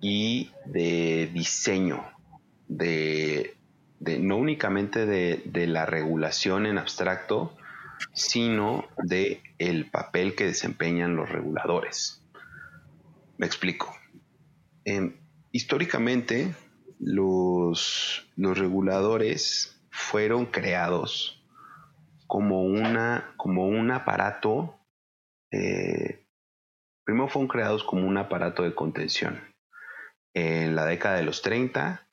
y 0.02 0.52
de 0.66 1.30
diseño, 1.34 2.04
de, 2.68 3.56
no 4.02 4.38
únicamente 4.38 5.06
de, 5.06 5.68
la 5.68 5.86
regulación 5.86 6.66
en 6.66 6.78
abstracto, 6.78 7.56
sino 8.14 8.86
de 8.98 9.42
el 9.60 9.86
papel 9.90 10.36
que 10.36 10.46
desempeñan 10.46 11.16
los 11.16 11.30
reguladores. 11.30 12.22
Me 13.38 13.46
explico. 13.46 13.96
Em, 14.86 15.16
históricamente, 15.52 16.56
los, 17.00 18.28
los 18.36 18.58
reguladores 18.58 19.80
fueron 19.92 20.46
creados 20.46 21.44
como, 22.28 22.64
una, 22.64 23.34
como 23.38 23.68
un 23.68 23.92
aparato, 23.92 24.76
eh, 25.52 25.89
primero 27.10 27.28
fueron 27.28 27.48
creados 27.48 27.84
como 27.84 28.08
un 28.08 28.18
aparato 28.18 28.62
de 28.62 28.76
contención. 28.76 29.42
En 30.36 30.76
la 30.76 30.86
década 30.86 31.18
de 31.18 31.24
los 31.24 31.42
30, 31.42 32.08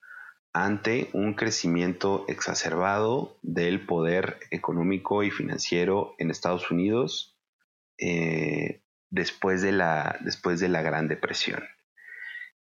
ante 0.54 1.10
un 1.12 1.34
crecimiento 1.34 2.24
exacerbado 2.28 3.38
del 3.42 3.84
poder 3.84 4.38
económico 4.50 5.22
y 5.22 5.30
financiero 5.30 6.14
en 6.16 6.30
Estados 6.30 6.70
Unidos 6.70 7.38
eh, 7.98 8.80
después, 9.10 9.60
de 9.60 9.72
la, 9.72 10.16
después 10.20 10.60
de 10.60 10.70
la 10.70 10.80
Gran 10.80 11.08
Depresión. 11.08 11.62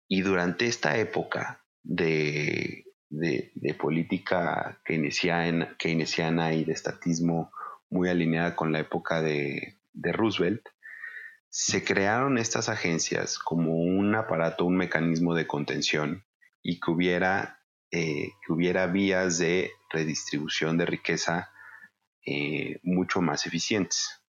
Y 0.09 0.21
durante 0.21 0.65
esta 0.65 0.97
época, 0.97 1.65
de, 1.83 2.83
política 3.79 4.81
keynesiana, 4.83 6.53
y 6.53 6.65
de 6.65 6.73
estatismo 6.73 7.51
muy 7.89 8.09
alineada 8.09 8.57
con 8.57 8.73
la 8.73 8.79
época 8.79 9.21
de, 9.21 9.79
Roosevelt, 9.93 10.67
se 11.57 11.85
crearon 11.85 12.37
estas 12.37 12.67
agencias 12.67 13.39
como 13.39 13.77
un 13.77 14.13
aparato, 14.13 14.65
un 14.65 14.75
mecanismo 14.75 15.33
de 15.35 15.47
contención 15.47 16.25
y 16.61 16.81
que 16.81 16.91
hubiera, 16.91 17.63
eh, 17.91 18.31
que 18.45 18.51
hubiera 18.51 18.87
vías 18.87 19.37
de 19.37 19.71
redistribución 19.89 20.77
de 20.77 20.85
riqueza 20.85 21.53
eh, 22.25 22.81
mucho 22.83 23.21
más 23.21 23.45
eficientes. 23.45 24.21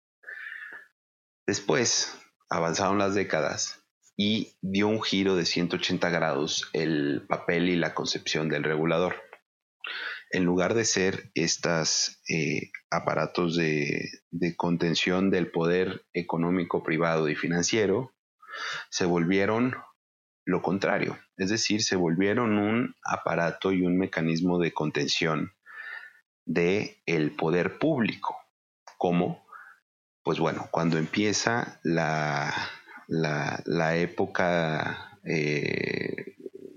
Después, 1.46 2.14
avanzaron 2.50 2.98
las 2.98 3.14
décadas 3.14 3.82
y 4.18 4.58
dio 4.60 4.88
un 4.88 5.02
giro 5.02 5.34
de 5.34 5.46
180 5.46 6.10
grados 6.10 6.68
el 6.74 7.24
papel 7.26 7.70
y 7.70 7.76
la 7.76 7.94
concepción 7.94 8.50
del 8.50 8.64
regulador. 8.64 9.14
En 10.34 10.44
lugar 10.44 10.74
de 10.74 10.84
ser 10.84 11.30
estos 11.36 12.20
eh, 12.28 12.72
aparatos 12.90 13.54
de, 13.54 14.10
contención 14.56 15.30
del 15.30 15.52
poder 15.52 16.06
económico, 16.12 16.82
privado 16.82 17.28
y 17.28 17.36
financiero, 17.36 18.12
se 18.90 19.04
volvieron 19.04 19.76
lo 20.44 20.60
contrario, 20.60 21.16
es 21.36 21.50
decir, 21.50 21.84
se 21.84 21.94
volvieron 21.94 22.58
un 22.58 22.96
aparato 23.04 23.70
y 23.70 23.82
un 23.82 23.96
mecanismo 23.96 24.58
de 24.58 24.72
contención 24.72 25.52
del 26.44 26.96
el 27.06 27.36
poder 27.36 27.78
público. 27.78 28.36
¿Cómo? 28.98 29.46
Pues 30.24 30.40
bueno, 30.40 30.66
cuando 30.72 30.98
empieza 30.98 31.78
la, 31.84 32.52
la, 33.06 33.96
época 33.96 35.16
eh, 35.22 36.34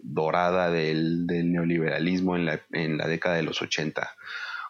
dorada 0.10 0.72
del, 0.72 1.26
neoliberalismo 1.28 2.36
en 2.36 2.46
la, 2.98 3.08
década 3.08 3.36
de 3.36 3.44
los 3.44 3.62
80, 3.62 4.16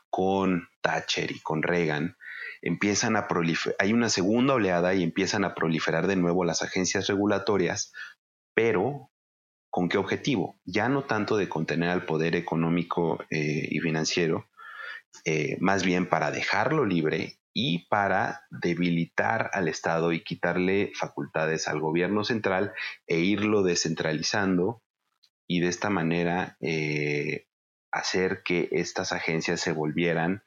con 0.10 0.68
Thatcher 0.82 1.32
y 1.32 1.40
con 1.40 1.64
Reagan, 1.64 2.18
empiezan 2.62 3.16
a 3.16 3.28
proliferar, 3.28 3.76
hay 3.80 3.94
una 3.94 4.10
segunda 4.10 4.56
oleada 4.56 4.94
y 4.96 5.04
empiezan 5.04 5.44
a 5.46 5.54
proliferar 5.54 6.08
de 6.08 6.16
nuevo 6.16 6.44
las 6.44 6.64
agencias 6.64 7.08
regulatorias, 7.08 7.94
pero 8.54 9.12
¿con 9.70 9.90
qué 9.90 9.98
objetivo? 9.98 10.60
Ya 10.66 10.90
no 10.90 11.04
tanto 11.04 11.38
de 11.38 11.50
contener 11.50 11.90
al 11.90 12.06
poder 12.06 12.36
económico 12.36 13.24
eh, 13.30 13.68
y 13.70 13.80
financiero, 13.80 14.50
eh, 15.24 15.58
más 15.60 15.84
bien 15.84 16.10
para 16.10 16.32
dejarlo 16.32 16.86
libre 16.86 17.40
y 17.54 17.88
para 17.88 18.42
debilitar 18.50 19.50
al 19.54 19.68
Estado 19.68 20.12
y 20.12 20.24
quitarle 20.24 20.92
facultades 20.96 21.68
al 21.68 21.80
gobierno 21.80 22.24
central 22.24 22.74
e 23.08 23.20
irlo 23.20 23.64
descentralizando 23.64 24.82
y 25.48 25.62
de 25.62 25.70
esta 25.70 25.90
manera 25.90 26.58
eh, 26.60 27.48
hacer 27.92 28.44
que 28.44 28.70
estas 28.72 29.14
agencias 29.14 29.62
se 29.62 29.72
volvieran 29.72 30.44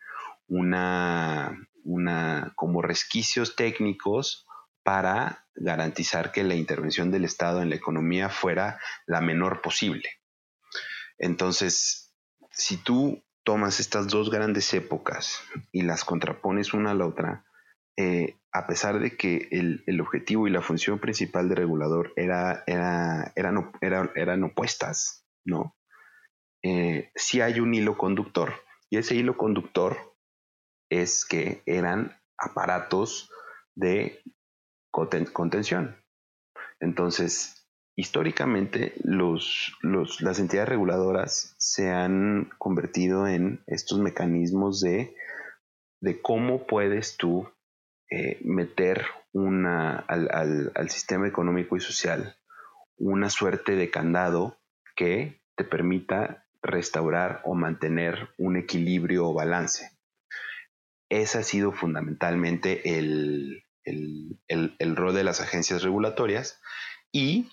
una, 0.46 1.68
una, 1.84 2.52
como 2.54 2.82
resquicios 2.82 3.56
técnicos 3.56 4.46
para 4.82 5.46
garantizar 5.54 6.32
que 6.32 6.44
la 6.44 6.54
intervención 6.54 7.10
del 7.10 7.24
Estado 7.24 7.62
en 7.62 7.70
la 7.70 7.76
economía 7.76 8.28
fuera 8.28 8.78
la 9.06 9.20
menor 9.20 9.62
posible. 9.62 10.08
Entonces, 11.18 12.14
si 12.50 12.76
tú 12.76 13.22
tomas 13.44 13.80
estas 13.80 14.08
dos 14.08 14.30
grandes 14.30 14.72
épocas 14.74 15.40
y 15.72 15.82
las 15.82 16.04
contrapones 16.04 16.72
una 16.72 16.92
a 16.92 16.94
la 16.94 17.06
otra, 17.06 17.44
eh, 17.96 18.38
a 18.52 18.66
pesar 18.66 18.98
de 18.98 19.16
que 19.16 19.48
el, 19.50 20.00
objetivo 20.00 20.46
y 20.46 20.50
la 20.50 20.62
función 20.62 20.98
principal 20.98 21.48
del 21.48 21.58
regulador 21.58 22.12
era, 22.16 22.64
era, 22.66 23.32
eran, 23.36 23.72
eran 24.14 24.44
opuestas, 24.44 25.24
¿no? 25.44 25.76
Eh, 26.62 27.10
sí 27.14 27.40
hay 27.40 27.60
un 27.60 27.72
hilo 27.72 27.96
conductor 27.96 28.52
y 28.90 28.98
ese 28.98 29.14
hilo 29.14 29.36
conductor 29.36 30.14
es 30.90 31.24
que 31.24 31.62
eran 31.64 32.20
aparatos 32.36 33.30
de 33.74 34.22
contención. 34.90 35.96
Entonces, 36.80 37.66
históricamente 37.96 38.94
los, 39.04 39.76
las 39.82 40.38
entidades 40.38 40.68
reguladoras 40.68 41.54
se 41.58 41.90
han 41.90 42.50
convertido 42.58 43.28
en 43.28 43.62
estos 43.66 43.98
mecanismos 44.00 44.80
de, 44.80 45.14
de 46.00 46.20
cómo 46.20 46.66
puedes 46.66 47.16
tú 47.16 47.48
eh, 48.10 48.38
meter 48.42 49.06
una, 49.32 49.96
al, 49.96 50.72
al, 50.74 50.90
sistema 50.90 51.28
económico 51.28 51.76
y 51.76 51.80
social 51.80 52.36
una 52.96 53.30
suerte 53.30 53.76
de 53.76 53.90
candado 53.90 54.58
que 54.96 55.42
te 55.56 55.64
permita 55.64 56.46
restaurar 56.60 57.40
o 57.44 57.54
mantener 57.54 58.30
un 58.36 58.56
equilibrio 58.56 59.28
o 59.28 59.32
balance. 59.32 59.90
Ese 61.08 61.38
ha 61.38 61.42
sido 61.42 61.72
fundamentalmente 61.72 62.98
el, 62.98 63.64
el, 63.84 64.96
rol 64.96 65.14
de 65.14 65.24
las 65.24 65.40
agencias 65.40 65.82
regulatorias 65.82 66.60
y 67.12 67.48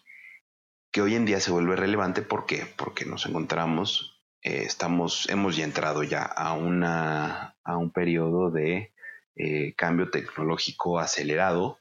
que 0.92 1.02
hoy 1.02 1.16
en 1.16 1.26
día 1.26 1.40
se 1.40 1.52
vuelve 1.52 1.76
relevante. 1.76 2.22
¿Por 2.22 2.46
qué? 2.46 2.66
Porque 2.76 3.06
nos 3.06 3.26
encontramos, 3.26 4.24
eh, 4.42 4.64
estamos, 4.66 5.30
hemos 5.30 5.56
ya 5.56 5.64
entrado 5.64 6.04
ya 6.04 6.24
a, 6.24 6.54
una, 6.54 7.56
a 7.64 7.78
un 7.78 7.92
periodo 7.92 8.52
de 8.52 8.94
eh, 9.38 9.74
cambio 9.76 10.10
tecnológico 10.10 11.00
acelerado 11.00 11.80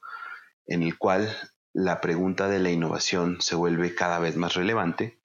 en 0.66 0.82
el 0.82 0.98
cual 0.98 1.30
la 1.72 2.00
pregunta 2.00 2.48
de 2.48 2.58
la 2.58 2.70
innovación 2.70 3.40
se 3.40 3.54
vuelve 3.56 3.94
cada 3.94 4.18
vez 4.18 4.36
más 4.36 4.54
relevante 4.54 5.18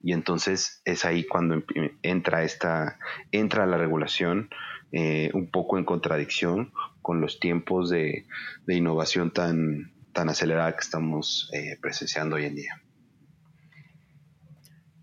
y 0.00 0.12
entonces 0.12 0.82
es 0.84 1.04
ahí 1.04 1.24
cuando 1.24 1.62
entra 2.02 2.44
esta 2.44 2.98
entra 3.32 3.66
la 3.66 3.78
regulación 3.78 4.50
eh, 4.92 5.30
un 5.34 5.50
poco 5.50 5.78
en 5.78 5.84
contradicción 5.84 6.72
con 7.02 7.20
los 7.20 7.40
tiempos 7.40 7.90
de, 7.90 8.26
innovación 8.68 9.32
tan, 9.32 9.92
tan 10.12 10.28
acelerada 10.28 10.72
que 10.72 10.80
estamos 10.80 11.50
eh, 11.52 11.76
presenciando 11.80 12.36
hoy 12.36 12.44
en 12.44 12.54
día. 12.54 12.82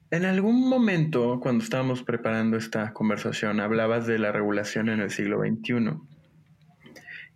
En 0.10 0.26
algún 0.26 0.70
momento, 0.70 1.40
cuando 1.42 1.64
estábamos 1.64 2.04
preparando 2.04 2.56
esta 2.56 2.94
conversación, 2.94 3.60
hablabas 3.60 4.06
de 4.06 4.20
la 4.20 4.32
regulación 4.32 4.90
en 4.90 5.00
el 5.00 5.10
siglo 5.10 5.40
XXI. 5.40 6.13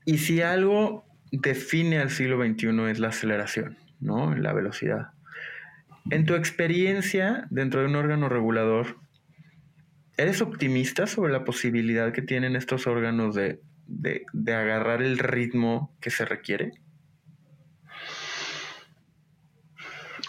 Y 0.07 0.19
si 0.19 0.41
algo 0.41 1.05
define 1.33 1.99
al 1.99 2.09
siglo 2.09 2.41
XXI 2.41 2.89
es 2.89 2.99
la 2.99 3.09
aceleración, 3.09 3.77
¿no? 3.99 4.33
La 4.35 4.53
velocidad. 4.53 5.09
En 6.09 6.25
tu 6.25 6.35
experiencia 6.35 7.45
dentro 7.49 7.81
de 7.81 7.87
un 7.87 7.95
órgano 7.97 8.29
regulador, 8.29 8.95
¿eres 10.15 10.41
optimista 10.41 11.07
sobre 11.07 11.33
la 11.33 11.43
posibilidad 11.43 12.13
que 12.13 12.21
tienen 12.21 12.55
estos 12.55 12.87
órganos 12.87 13.35
de, 13.35 13.59
agarrar 14.47 15.01
el 15.01 15.17
ritmo 15.17 15.93
que 15.99 16.09
se 16.09 16.23
requiere? 16.23 16.71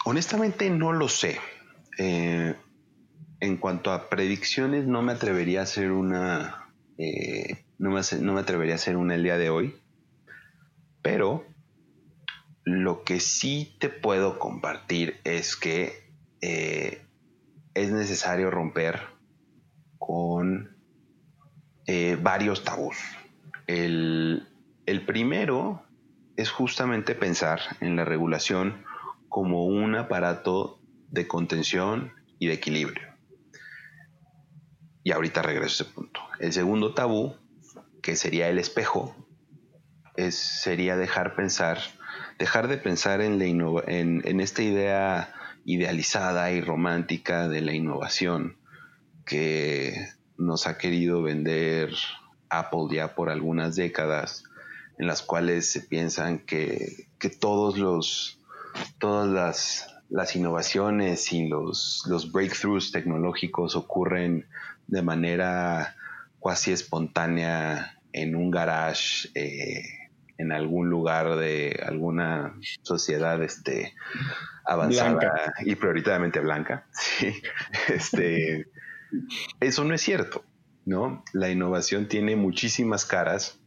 Honestamente 0.03 0.69
no 0.69 0.91
lo 0.91 1.07
sé. 1.07 1.39
Eh, 1.97 2.53
en 3.39 3.55
cuanto 3.55 3.93
a 3.93 4.09
predicciones, 4.09 4.87
no 4.87 5.01
me 5.01 5.13
atrevería 5.13 5.61
a 5.61 5.63
hacer 5.63 5.93
una. 5.93 6.69
Eh, 6.97 7.63
no, 7.79 7.89
me, 7.89 8.01
no, 8.21 8.33
me, 8.33 8.41
atrevería 8.41 8.73
a 8.73 8.75
hacer 8.75 8.97
una 8.97 9.15
el 9.15 9.23
día 9.23 9.37
de 9.37 9.49
hoy. 9.49 9.75
Pero 11.01 11.45
lo 12.63 13.03
que 13.03 13.19
sí 13.19 13.75
te 13.79 13.89
puedo 13.89 14.37
compartir 14.37 15.19
es 15.23 15.55
que 15.55 16.11
eh, 16.41 17.01
es 17.73 17.91
necesario 17.91 18.51
romper 18.51 19.01
con 19.97 20.77
varios 22.21 22.63
tabús. 22.63 22.97
El, 23.65 24.47
el 24.85 25.05
primero 25.05 25.83
es 26.37 26.51
justamente 26.51 27.15
pensar 27.15 27.59
en 27.81 27.95
la 27.95 28.05
regulación 28.05 28.83
como 29.27 29.65
un 29.65 29.95
aparato 29.95 30.79
de 31.09 31.27
contención 31.27 32.13
y 32.39 32.47
de 32.47 32.53
equilibrio. 32.53 33.07
Y 35.03 35.11
ahorita 35.11 35.41
regreso 35.41 35.83
a 35.83 35.85
ese 35.85 35.93
punto. 35.93 36.21
El 36.39 36.53
segundo 36.53 36.93
tabú, 36.93 37.35
que 38.01 38.15
sería 38.15 38.49
el 38.49 38.59
espejo, 38.59 39.15
es, 40.15 40.35
sería 40.35 40.97
dejar 40.97 41.35
pensar, 41.35 41.79
dejar 42.37 42.67
de 42.67 42.77
pensar 42.77 43.21
en, 43.21 43.39
la 43.39 43.45
en, 43.87 44.39
esta 44.39 44.61
idea 44.61 45.33
idealizada 45.65 46.51
y 46.51 46.61
romántica 46.61 47.47
de 47.47 47.61
la 47.61 47.73
innovación 47.73 48.57
que 49.25 49.93
nos 50.37 50.67
ha 50.67 50.77
querido 50.77 51.21
vender 51.21 51.93
Apple 52.49 52.87
ya 52.91 53.15
por 53.15 53.29
algunas 53.29 53.75
décadas, 53.75 54.43
en 54.97 55.07
las 55.07 55.21
cuales 55.21 55.71
se 55.71 55.81
piensan 55.81 56.39
que, 56.39 57.07
que 57.19 57.29
todos 57.29 57.77
los, 57.77 58.39
todas 58.97 59.27
las, 59.27 59.95
las 60.09 60.35
innovaciones 60.35 61.31
y 61.31 61.47
los, 61.47 62.03
los 62.07 62.31
breakthroughs 62.31 62.91
tecnológicos 62.91 63.75
ocurren 63.75 64.47
de 64.87 65.01
manera 65.01 65.95
cuasi 66.39 66.71
espontánea 66.71 67.99
en 68.11 68.35
un 68.35 68.51
garage, 68.51 69.29
eh, 69.35 69.83
en 70.37 70.51
algún 70.51 70.89
lugar 70.89 71.35
de 71.35 71.79
alguna 71.85 72.55
sociedad 72.81 73.43
este, 73.43 73.93
avanzada 74.65 75.53
y 75.65 75.75
prioritariamente 75.75 76.39
blanca. 76.39 76.87
Este, 77.89 78.67
eso 79.59 79.83
no 79.83 79.93
es 79.93 80.01
cierto, 80.01 80.45
¿no? 80.85 81.23
La 81.33 81.49
innovación 81.49 82.07
tiene 82.07 82.35
muchísimas 82.35 83.05
caras 83.05 83.59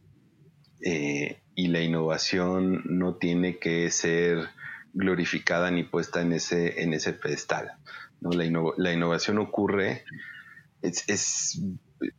eh, 0.81 1.41
y 1.55 1.67
la 1.67 1.81
innovación 1.81 2.81
no 2.85 3.15
tiene 3.15 3.59
que 3.59 3.89
ser 3.91 4.49
glorificada 4.93 5.71
ni 5.71 5.83
puesta 5.83 6.21
en 6.21 6.33
ese, 6.33 6.81
en 6.81 6.93
ese 6.93 7.13
pedestal. 7.13 7.73
¿no? 8.21 8.31
La, 8.31 8.45
la 8.77 8.93
innovación 8.93 9.37
ocurre, 9.39 10.05
es, 10.81 11.03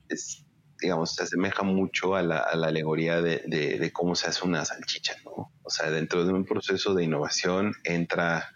es, 0.08 0.43
digamos, 0.84 1.14
se 1.14 1.22
asemeja 1.22 1.62
mucho 1.62 2.14
a 2.14 2.22
la, 2.22 2.38
alegoría 2.38 3.20
de, 3.22 3.90
cómo 3.92 4.14
se 4.14 4.28
hace 4.28 4.44
una 4.44 4.64
salchicha, 4.64 5.14
¿no? 5.24 5.50
O 5.62 5.70
sea, 5.70 5.90
dentro 5.90 6.24
de 6.24 6.32
un 6.32 6.44
proceso 6.44 6.94
de 6.94 7.04
innovación 7.04 7.74
entra, 7.84 8.50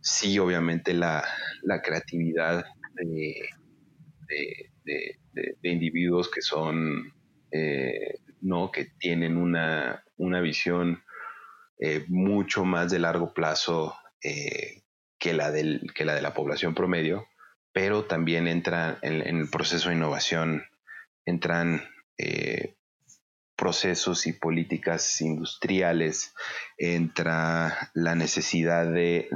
sí, 0.00 0.38
obviamente, 0.38 0.92
la, 0.92 1.24
creatividad 1.82 2.64
de, 2.94 3.34
individuos 5.62 6.30
que 6.30 6.42
son, 6.42 7.12
eh, 7.50 8.18
¿no? 8.42 8.70
Que 8.70 8.88
tienen 8.98 9.38
una, 9.38 10.04
una 10.18 10.40
visión 10.40 11.02
eh, 11.78 12.04
mucho 12.08 12.64
más 12.64 12.92
de 12.92 12.98
largo 12.98 13.32
plazo 13.32 13.96
eh, 14.22 14.82
que, 15.18 15.32
la 15.32 15.50
del, 15.50 15.90
que 15.94 16.04
la 16.04 16.14
de 16.14 16.22
la 16.22 16.34
población 16.34 16.74
promedio, 16.74 17.26
pero 17.72 18.04
también 18.04 18.46
entra 18.46 18.98
en, 19.02 19.22
el 19.22 19.48
proceso 19.48 19.88
de 19.88 19.96
innovación, 19.96 20.64
entran 21.24 21.82
eh, 22.18 22.76
procesos 23.56 24.26
y 24.26 24.32
políticas 24.32 25.20
industriales, 25.20 26.34
entra 26.78 27.90
la 27.94 28.14
necesidad 28.14 28.92
de, 28.92 29.28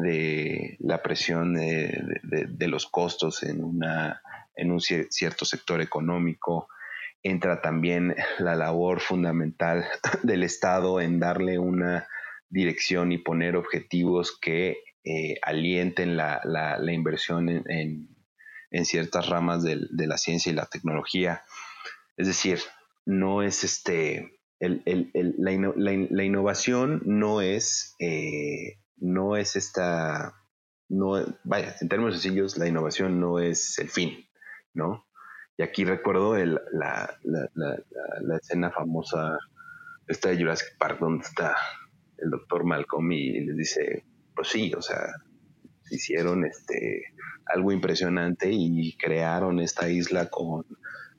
la 0.81 1.03
presión 1.03 1.55
de, 1.55 2.69
los 2.69 2.87
costos 2.87 3.43
en, 3.45 3.63
una, 3.63 4.23
en 4.57 4.73
un 4.73 4.81
cierto 4.81 5.45
sector 5.45 5.81
económico, 5.81 6.69
entra 7.23 7.61
también 7.61 8.17
la 8.39 8.55
labor 8.55 9.01
fundamental 9.01 9.85
del 10.23 10.43
Estado 10.43 11.01
en 11.01 11.21
darle 11.21 11.59
una 11.59 12.07
dirección 12.49 13.13
y 13.13 13.19
poner 13.19 13.57
objetivos 13.57 14.37
que 14.41 14.79
eh, 15.05 15.39
alienten 15.43 16.17
la, 16.17 16.41
inversión 16.91 17.49
en, 17.49 18.09
ciertas 18.85 19.29
ramas 19.29 19.63
de, 19.63 20.07
la 20.07 20.19
ciencia 20.19 20.51
y 20.51 20.55
la 20.55 20.67
tecnología. 20.67 21.45
Es 22.17 22.27
decir, 22.27 22.61
no 23.05 23.43
es 23.43 23.65
este, 23.65 24.41
la, 24.59 26.25
innovación 26.25 27.03
no 27.05 27.41
es, 27.41 27.95
eh, 27.99 28.79
no 28.97 29.37
es 29.37 29.57
esta, 29.57 30.35
no, 30.89 31.25
vaya, 31.45 31.75
en 31.81 31.89
términos 31.89 32.15
sencillos, 32.15 32.57
la 32.57 32.67
innovación 32.67 33.21
no 33.21 33.39
es 33.39 33.79
el 33.79 33.91
fin, 33.91 34.27
¿no? 34.73 35.07
Y 35.59 35.63
aquí 35.63 35.85
recuerdo 35.85 36.37
el, 36.37 36.61
la, 36.73 37.19
la, 37.23 37.49
la, 37.55 37.83
la, 38.21 38.37
escena 38.37 38.71
famosa, 38.71 39.39
esta 40.07 40.29
de 40.29 40.39
Jurassic 40.39 40.77
Park, 40.79 40.99
donde 41.01 41.25
está 41.25 41.57
el 42.19 42.31
doctor 42.31 42.65
Malcolm 42.65 43.11
y 43.13 43.41
les 43.41 43.57
dice, 43.57 44.05
pues 44.35 44.49
sí, 44.49 44.73
o 44.77 44.83
sea, 44.83 45.07
hicieron 45.91 46.45
este 46.45 47.05
algo 47.47 47.73
impresionante 47.73 48.51
y 48.51 48.97
crearon 48.97 49.61
esta 49.61 49.89
isla 49.89 50.29
con 50.29 50.65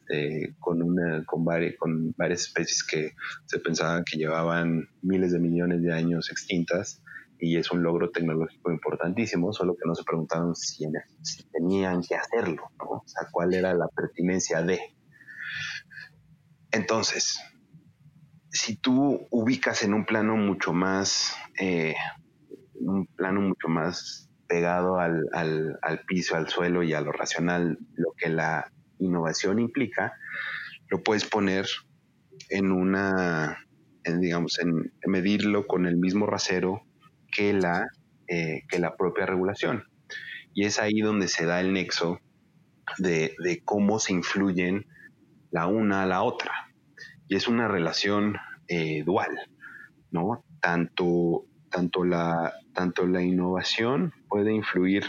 eh, 0.10 0.54
con, 0.60 0.82
una, 0.82 1.24
con, 1.26 1.46
con 1.78 2.14
varias 2.18 2.42
especies 2.42 2.84
que 2.84 3.14
se 3.46 3.60
pensaban 3.60 4.04
que 4.04 4.18
llevaban 4.18 4.88
miles 5.02 5.32
de 5.32 5.40
millones 5.40 5.82
de 5.82 5.94
años 5.94 6.30
extintas 6.32 7.02
y 7.40 7.58
es 7.58 7.72
un 7.72 7.84
logro 7.84 8.10
tecnológico 8.10 8.72
importantísimo, 8.72 9.54
solo 9.54 9.76
que 9.76 9.88
no 9.88 9.96
se 9.96 10.04
preguntaron 10.04 10.56
si, 10.56 10.86
tenían 11.52 12.02
que 12.02 12.16
hacerlo, 12.16 12.64
o 12.80 13.04
sea, 13.06 13.28
cuál 13.32 13.54
era 13.54 13.74
la 13.74 13.88
pertinencia 13.90 14.62
de. 14.62 14.80
Entonces, 16.72 17.40
si 18.50 18.76
tú 18.78 19.28
ubicas 19.30 19.84
en 19.84 19.94
un 19.94 20.06
plano 20.06 20.36
mucho 20.36 20.74
más, 20.74 21.36
eh, 21.60 21.96
un 22.76 23.06
plano 23.08 23.42
mucho 23.42 23.68
más 23.68 24.30
pegado 24.48 25.00
al, 25.00 25.28
al, 25.34 26.02
piso, 26.08 26.36
al 26.36 26.48
suelo 26.48 26.82
y 26.84 26.94
a 26.94 27.02
lo 27.02 27.12
racional, 27.12 27.78
lo 27.94 28.14
que 28.18 28.30
la 28.30 28.72
innovación 29.00 29.60
implica, 29.60 30.14
lo 30.90 31.04
puedes 31.04 31.26
poner 31.26 31.68
en 32.50 32.72
una, 32.72 33.58
digamos, 34.04 34.60
en 34.60 34.92
medirlo 35.06 35.68
con 35.68 35.86
el 35.86 35.98
mismo 35.98 36.26
rasero 36.26 36.82
que 37.32 37.54
la, 37.54 37.88
eh, 38.28 38.64
que 38.70 38.80
la 38.80 38.96
propia 38.96 39.26
regulación. 39.26 39.84
Y 40.54 40.66
es 40.66 40.80
ahí 40.80 41.02
donde 41.02 41.28
se 41.28 41.46
da 41.46 41.60
el 41.62 41.74
nexo 41.74 42.20
de, 42.98 43.36
cómo 43.66 44.00
se 44.00 44.14
influyen 44.14 44.86
la 45.52 45.68
una 45.68 46.04
a 46.04 46.06
la 46.06 46.24
otra. 46.24 46.52
Y 47.28 47.36
es 47.36 47.48
una 47.48 47.68
relación 47.68 48.38
eh, 48.68 49.04
dual, 49.04 49.38
¿no? 50.12 50.44
Tanto, 50.62 51.46
tanto, 51.70 52.04
la, 52.04 52.54
tanto 52.74 53.06
la 53.06 53.22
innovación 53.22 54.14
puede 54.30 54.54
influir 54.54 55.06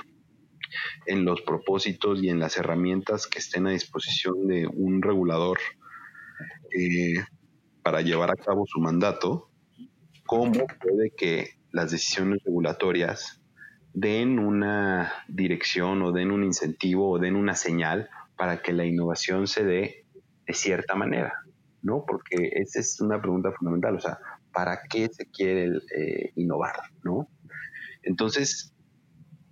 en 1.07 1.25
los 1.25 1.41
propósitos 1.43 2.23
y 2.23 2.29
en 2.29 2.39
las 2.39 2.57
herramientas 2.57 3.27
que 3.27 3.39
estén 3.39 3.67
a 3.67 3.71
disposición 3.71 4.47
de 4.47 4.67
un 4.67 5.03
regulador 5.03 5.59
eh, 6.77 7.15
para 7.83 8.01
llevar 8.03 8.31
a 8.31 8.37
cabo 8.37 8.65
su 8.67 8.81
mandato, 8.81 9.51
cómo 10.27 10.67
puede 10.81 11.11
que 11.17 11.59
las 11.73 11.91
decisiones 11.91 12.43
regulatorias 12.45 13.43
den 13.93 14.39
una 14.39 15.13
dirección 15.29 16.03
o 16.03 16.13
den 16.13 16.31
un 16.31 16.45
incentivo 16.45 17.11
o 17.11 17.19
den 17.19 17.35
una 17.35 17.55
señal 17.55 18.09
para 18.37 18.63
que 18.63 18.73
la 18.73 18.85
innovación 18.85 19.47
se 19.47 19.65
dé 19.65 20.05
de 20.47 20.55
cierta 20.55 20.95
manera, 20.95 21.35
¿no? 21.83 22.05
Porque 22.07 22.51
esa 22.53 22.81
es 22.81 23.01
una 23.01 23.21
pregunta 23.21 23.53
fundamental, 23.53 23.97
o 23.97 24.01
sea, 24.01 24.19
¿para 24.53 24.81
qué 24.89 25.09
se 25.09 25.27
quiere 25.27 25.79
eh, 25.97 26.33
innovar, 26.37 26.77
¿no? 27.03 27.29
Entonces, 28.03 28.75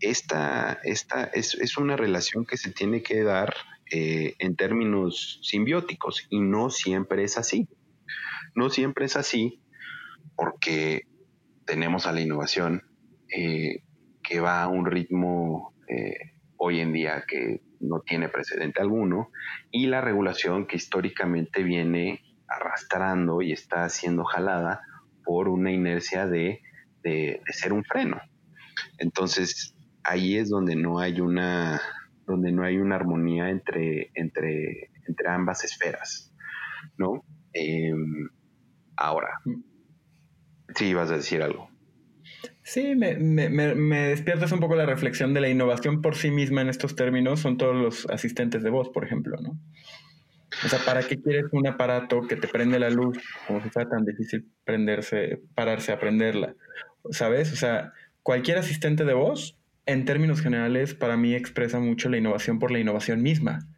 esta, 0.01 0.79
esta 0.85 1.25
es, 1.25 1.77
una 1.79 1.97
relación 1.97 2.45
que 2.45 2.57
se 2.57 2.71
tiene 2.71 3.03
que 3.03 3.23
dar 3.23 3.55
eh, 3.91 4.35
en 4.39 4.57
términos 4.57 5.41
simbióticos 5.43 6.27
y 6.31 6.41
no 6.41 6.71
siempre 6.71 7.25
es 7.25 7.39
así. 7.39 7.69
No 8.55 8.71
siempre 8.71 9.07
es 9.07 9.17
así 9.17 9.63
porque 10.35 11.03
tenemos 11.65 12.07
a 12.07 12.13
la 12.13 12.21
innovación 12.21 12.83
eh, 13.35 13.83
que 14.23 14.41
va 14.41 14.63
a 14.63 14.69
un 14.69 14.87
ritmo 14.87 15.75
eh, 15.89 16.33
hoy 16.57 16.81
en 16.81 16.93
día 16.93 17.25
que 17.27 17.63
no 17.81 18.01
tiene 18.01 18.29
precedente 18.29 18.81
alguno 18.81 19.31
y 19.71 19.87
la 19.87 20.01
regulación 20.01 20.67
que 20.67 20.77
históricamente 20.77 21.63
viene 21.63 22.23
arrastrando 22.49 23.43
y 23.43 23.53
está 23.53 23.89
siendo 23.89 24.25
jalada 24.25 24.83
por 25.25 25.49
una 25.49 25.73
inercia 25.73 26.27
de, 26.27 26.63
de 27.03 27.41
ser 27.51 27.73
un 27.73 27.85
freno. 27.85 28.21
Entonces, 28.99 29.76
ahí 30.07 30.37
es 30.37 30.49
donde 30.49 30.77
no 30.77 30.99
hay 30.99 31.21
una, 31.21 31.81
donde 32.27 32.53
no 32.53 32.63
hay 32.63 32.79
una 32.79 32.97
armonía 32.97 33.51
entre, 33.51 34.11
entre, 34.15 34.91
entre 35.07 35.29
ambas 35.29 35.65
esferas, 35.65 36.33
¿no? 36.97 37.25
Em, 37.53 38.29
ahora, 38.97 39.41
sí, 40.75 40.95
vas 40.95 41.11
a 41.11 41.17
decir 41.17 41.43
algo. 41.43 41.71
Sí, 42.63 42.95
me, 42.97 43.17
me, 43.17 43.49
me, 43.49 44.09
despiertas 44.09 44.51
un 44.53 44.61
poco 44.61 44.75
la 44.75 44.87
reflexión 44.87 45.35
de 45.35 45.41
la 45.41 45.49
innovación 45.49 46.03
por 46.03 46.17
sí 46.17 46.31
misma 46.31 46.63
en 46.63 46.69
estos 46.69 46.97
términos, 46.97 47.41
son 47.41 47.57
todos 47.57 47.77
los 47.77 48.07
asistentes 48.11 48.63
de 48.63 48.71
voz, 48.71 48.89
por 48.91 49.05
ejemplo, 49.05 49.37
¿no? 49.41 49.59
O 50.65 50.69
sea, 50.69 50.79
¿para 50.85 51.03
qué 51.03 51.21
quieres 51.21 51.47
un 51.53 51.67
aparato 51.67 52.23
que 52.27 52.37
te 52.37 52.49
prende 52.49 52.79
la 52.79 52.91
luz 52.91 53.19
como 53.47 53.63
si 53.63 53.69
fuera 53.71 53.91
tan 53.91 54.05
difícil 54.05 54.49
prenderse, 54.65 55.43
pararse 55.55 55.93
a 55.93 55.99
prenderla? 55.99 56.55
¿Sabes? 57.11 57.53
O 57.53 57.57
sea, 57.57 57.93
cualquier 58.23 58.59
asistente 58.59 59.05
de 59.05 59.15
voz 59.15 59.56
en 59.87 60.05
términos 60.05 60.41
generales, 60.41 60.95
para 60.95 61.17
mí 61.17 61.35
expresa 61.35 61.79
mucho 61.79 62.09
la 62.09 62.19
innovación 62.19 62.59
por 62.59 62.71
la 62.71 62.81
innovación 62.81 63.23
misma. 63.23 63.69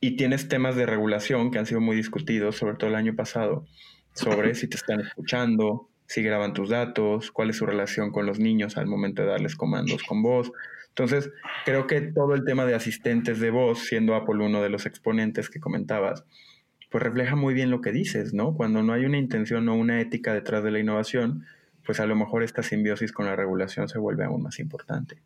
Y 0.00 0.16
tienes 0.16 0.48
temas 0.48 0.76
de 0.76 0.86
regulación 0.86 1.50
que 1.50 1.58
han 1.58 1.66
sido 1.66 1.80
muy 1.80 1.96
discutidos, 1.96 2.56
sobre 2.56 2.76
todo 2.76 2.90
el 2.90 2.96
año 2.96 3.14
pasado, 3.14 3.66
sobre 4.14 4.54
si 4.54 4.66
te 4.66 4.76
están 4.76 5.00
escuchando, 5.00 5.90
si 6.06 6.22
graban 6.22 6.54
tus 6.54 6.70
datos, 6.70 7.30
cuál 7.30 7.50
es 7.50 7.56
su 7.56 7.66
relación 7.66 8.10
con 8.12 8.26
los 8.26 8.38
niños 8.38 8.76
al 8.76 8.86
momento 8.86 9.22
de 9.22 9.28
darles 9.28 9.56
comandos 9.56 10.02
con 10.04 10.22
voz. 10.22 10.52
Entonces, 10.88 11.30
creo 11.66 11.86
que 11.86 12.00
todo 12.00 12.34
el 12.34 12.44
tema 12.44 12.64
de 12.64 12.74
asistentes 12.74 13.38
de 13.38 13.50
voz, 13.50 13.80
siendo 13.80 14.14
Apple 14.14 14.42
uno 14.42 14.62
de 14.62 14.70
los 14.70 14.86
exponentes 14.86 15.50
que 15.50 15.60
comentabas, 15.60 16.24
pues 16.90 17.02
refleja 17.02 17.36
muy 17.36 17.52
bien 17.52 17.70
lo 17.70 17.82
que 17.82 17.92
dices, 17.92 18.32
¿no? 18.32 18.54
Cuando 18.54 18.82
no 18.82 18.94
hay 18.94 19.04
una 19.04 19.18
intención 19.18 19.68
o 19.68 19.74
una 19.74 20.00
ética 20.00 20.32
detrás 20.32 20.64
de 20.64 20.70
la 20.70 20.78
innovación, 20.78 21.44
pues 21.86 22.00
a 22.00 22.06
lo 22.06 22.16
mejor 22.16 22.42
esta 22.42 22.62
simbiosis 22.62 23.12
con 23.12 23.26
la 23.26 23.36
regulación 23.36 23.88
se 23.88 23.98
vuelve 23.98 24.24
aún 24.24 24.42
más 24.42 24.58
importante. 24.58 25.22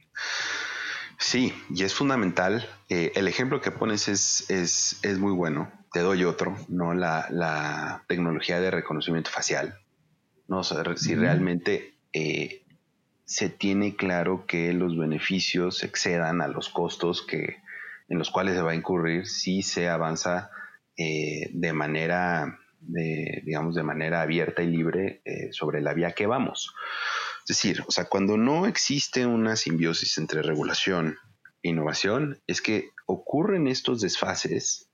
Sí, 1.18 1.52
y 1.70 1.82
es 1.82 1.94
fundamental. 1.94 2.68
Eh, 2.88 3.12
el 3.14 3.28
ejemplo 3.28 3.60
que 3.60 3.70
pones 3.70 4.08
es, 4.08 4.48
es, 4.50 4.98
es, 5.02 5.18
muy 5.18 5.32
bueno. 5.32 5.70
Te 5.92 6.00
doy 6.00 6.24
otro, 6.24 6.56
¿no? 6.68 6.94
La, 6.94 7.26
la 7.30 8.04
tecnología 8.08 8.60
de 8.60 8.70
reconocimiento 8.70 9.30
facial. 9.30 9.80
¿no? 10.50 10.64
si 10.64 11.14
realmente 11.14 11.94
eh, 12.12 12.64
se 13.24 13.48
tiene 13.48 13.94
claro 13.94 14.46
que 14.46 14.72
los 14.72 14.98
beneficios 14.98 15.84
excedan 15.84 16.42
a 16.42 16.48
los 16.48 16.68
costos 16.68 17.22
que, 17.22 17.58
en 18.08 18.18
los 18.18 18.30
cuales 18.30 18.56
se 18.56 18.62
va 18.62 18.72
a 18.72 18.74
incurrir 18.74 19.28
si 19.28 19.62
se 19.62 19.88
avanza 19.88 20.50
eh, 20.96 21.50
de 21.52 21.72
manera 21.72 22.58
de, 22.80 23.42
digamos, 23.44 23.74
de 23.74 23.82
manera 23.82 24.22
abierta 24.22 24.62
y 24.62 24.68
libre 24.68 25.22
eh, 25.24 25.52
sobre 25.52 25.80
la 25.80 25.94
vía 25.94 26.12
que 26.12 26.26
vamos. 26.26 26.74
Es 27.46 27.56
decir, 27.56 27.82
o 27.86 27.90
sea, 27.90 28.04
cuando 28.06 28.36
no 28.36 28.66
existe 28.66 29.26
una 29.26 29.56
simbiosis 29.56 30.18
entre 30.18 30.42
regulación 30.42 31.18
e 31.62 31.70
innovación, 31.70 32.40
es 32.46 32.62
que 32.62 32.90
ocurren 33.06 33.66
estos 33.66 34.00
desfases 34.00 34.90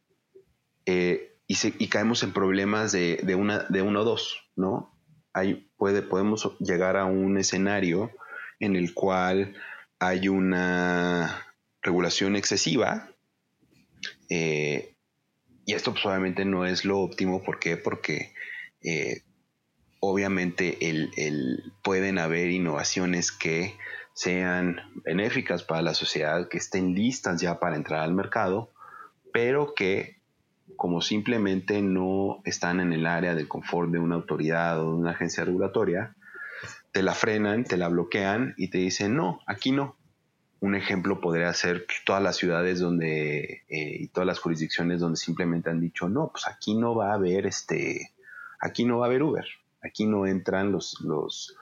eh, 0.86 1.36
y, 1.46 1.88
caemos 1.88 2.22
en 2.22 2.32
problemas 2.32 2.92
de, 2.92 3.34
una, 3.36 3.60
de 3.68 3.82
uno 3.82 4.00
o 4.00 4.04
dos, 4.04 4.50
¿no? 4.56 4.92
Hay, 5.32 5.70
puede, 5.76 6.02
podemos 6.02 6.56
llegar 6.58 6.96
a 6.96 7.04
un 7.04 7.38
escenario 7.38 8.10
en 8.58 8.74
el 8.74 8.94
cual 8.94 9.54
hay 9.98 10.28
una 10.28 11.46
regulación 11.82 12.36
excesiva 12.36 13.10
eh, 14.28 14.95
y 15.66 15.74
esto 15.74 15.92
pues, 15.92 16.06
obviamente 16.06 16.44
no 16.44 16.64
es 16.64 16.84
lo 16.84 17.00
óptimo. 17.00 17.42
¿Por 17.42 17.58
qué? 17.58 17.76
Porque 17.76 18.32
eh, 18.82 19.22
obviamente 19.98 20.88
el, 20.88 21.74
pueden 21.82 22.18
haber 22.18 22.50
innovaciones 22.50 23.32
que 23.32 23.76
sean 24.14 24.80
benéficas 25.04 25.64
para 25.64 25.82
la 25.82 25.92
sociedad, 25.92 26.48
que 26.48 26.58
estén 26.58 26.94
listas 26.94 27.40
ya 27.40 27.58
para 27.58 27.74
entrar 27.74 28.00
al 28.00 28.14
mercado, 28.14 28.70
pero 29.32 29.74
que 29.74 30.22
como 30.76 31.00
simplemente 31.00 31.82
no 31.82 32.40
están 32.44 32.78
en 32.80 32.92
el 32.92 33.06
área 33.06 33.34
del 33.34 33.48
confort 33.48 33.90
de 33.90 33.98
una 33.98 34.14
autoridad 34.14 34.80
o 34.80 34.92
de 34.92 34.98
una 34.98 35.10
agencia 35.10 35.44
regulatoria, 35.44 36.14
te 36.92 37.02
la 37.02 37.12
frenan, 37.12 37.64
te 37.64 37.76
la 37.76 37.88
bloquean 37.88 38.54
y 38.56 38.70
te 38.70 38.78
dicen, 38.78 39.16
no, 39.16 39.40
aquí 39.46 39.72
no, 39.72 39.96
un 40.60 40.74
ejemplo 40.74 41.20
podría 41.20 41.52
ser 41.52 41.86
todas 42.04 42.22
las 42.22 42.36
ciudades 42.36 42.80
donde 42.80 43.64
eh, 43.68 43.96
y 44.00 44.08
todas 44.08 44.26
las 44.26 44.38
jurisdicciones 44.38 45.00
donde 45.00 45.16
simplemente 45.18 45.70
han 45.70 45.80
dicho 45.80 46.08
no, 46.08 46.30
pues 46.30 46.46
aquí 46.48 46.74
no 46.74 46.94
va 46.94 47.10
a 47.10 47.14
haber 47.14 47.46
este, 47.46 48.14
aquí 48.60 48.84
no 48.84 48.98
va 48.98 49.06
a 49.06 49.08
haber 49.08 49.22
Uber, 49.22 49.46
aquí 49.82 50.06
no 50.06 50.26
entran 50.26 50.72
los, 50.72 51.00
los, 51.02 51.56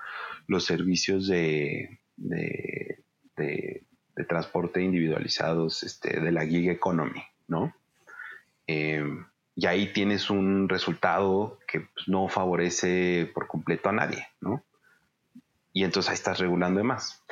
los 0.47 0.65
servicios 0.65 1.27
de, 1.27 1.99
de, 2.17 3.01
transporte 4.29 4.81
individualizados 4.81 5.83
este, 5.83 6.19
de 6.19 6.33
la 6.33 6.47
gig 6.47 6.71
economy, 6.71 7.23
¿no? 7.47 7.75
Em, 8.67 9.27
y 9.55 9.67
ahí 9.67 9.93
tienes 9.93 10.31
un 10.31 10.69
resultado 10.69 11.59
que 11.69 11.81
pues, 11.81 12.09
no 12.09 12.29
favorece 12.29 13.31
por 13.35 13.47
completo 13.47 13.91
a 13.91 13.93
nadie, 13.93 14.27
¿no? 14.41 14.65
Y 15.73 15.85
entonces 15.85 16.11
ahí 16.11 16.15
estás 16.15 16.39
regulando 16.39 16.79
de 16.79 16.85
más. 16.85 17.23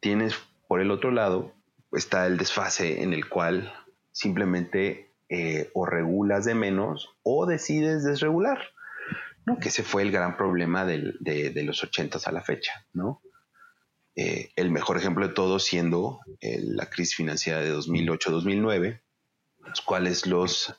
Tienes 0.00 0.36
por 0.68 0.80
el 0.80 0.90
otro 0.90 1.10
lado 1.10 1.52
está 1.92 2.26
el 2.26 2.36
desfase 2.36 3.02
en 3.02 3.12
el 3.12 3.28
cual 3.28 3.72
simplemente 4.12 5.14
eh, 5.28 5.70
o 5.74 5.86
regulas 5.86 6.44
de 6.44 6.54
menos 6.54 7.10
o 7.22 7.46
decides 7.46 8.04
desregular. 8.04 8.58
Que 9.60 9.68
ese 9.68 9.84
fue 9.84 10.02
el 10.02 10.10
gran 10.10 10.36
problema 10.36 10.84
de, 10.84 11.62
los 11.64 11.84
ochentas 11.84 12.26
a 12.26 12.32
la 12.32 12.42
fecha. 12.42 12.84
Eh, 14.16 14.50
el 14.56 14.70
mejor 14.72 14.96
ejemplo 14.96 15.28
de 15.28 15.34
todo 15.34 15.60
siendo 15.60 16.18
eh, 16.40 16.58
la 16.62 16.86
crisis 16.86 17.14
financiera 17.14 17.60
de 17.60 17.72
2008-2009, 17.72 19.02
los 19.64 19.80
cuales 19.82 20.26
los, 20.26 20.74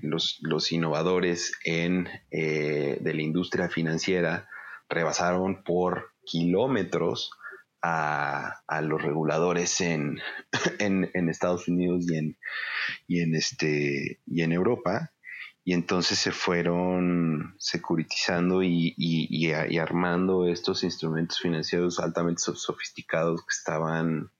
los, 0.00 0.38
los, 0.40 0.72
innovadores 0.72 1.52
en, 1.64 2.08
de 2.30 3.12
la 3.14 3.22
industria 3.22 3.68
financiera 3.68 4.48
rebasaron 4.88 5.62
por 5.62 6.12
kilómetros 6.24 7.32
a, 7.86 8.80
los 8.82 9.02
reguladores 9.02 9.80
en, 9.80 10.20
en, 10.78 11.28
Estados 11.28 11.68
Unidos 11.68 12.04
y 12.08 12.16
en, 12.16 12.38
y 13.06 13.20
en, 13.20 13.34
este, 13.34 14.20
y 14.26 14.42
en 14.42 14.52
Europa. 14.52 15.12
Y 15.64 15.72
entonces 15.72 16.18
se 16.18 16.30
fueron 16.30 17.56
securitizando 17.58 18.62
y, 18.62 18.94
y, 18.96 19.78
armando 19.78 20.46
estos 20.46 20.84
instrumentos 20.84 21.40
financieros 21.40 21.98
altamente 21.98 22.40
sofisticados 22.40 23.40
que 23.40 23.52
estaban 23.52 24.30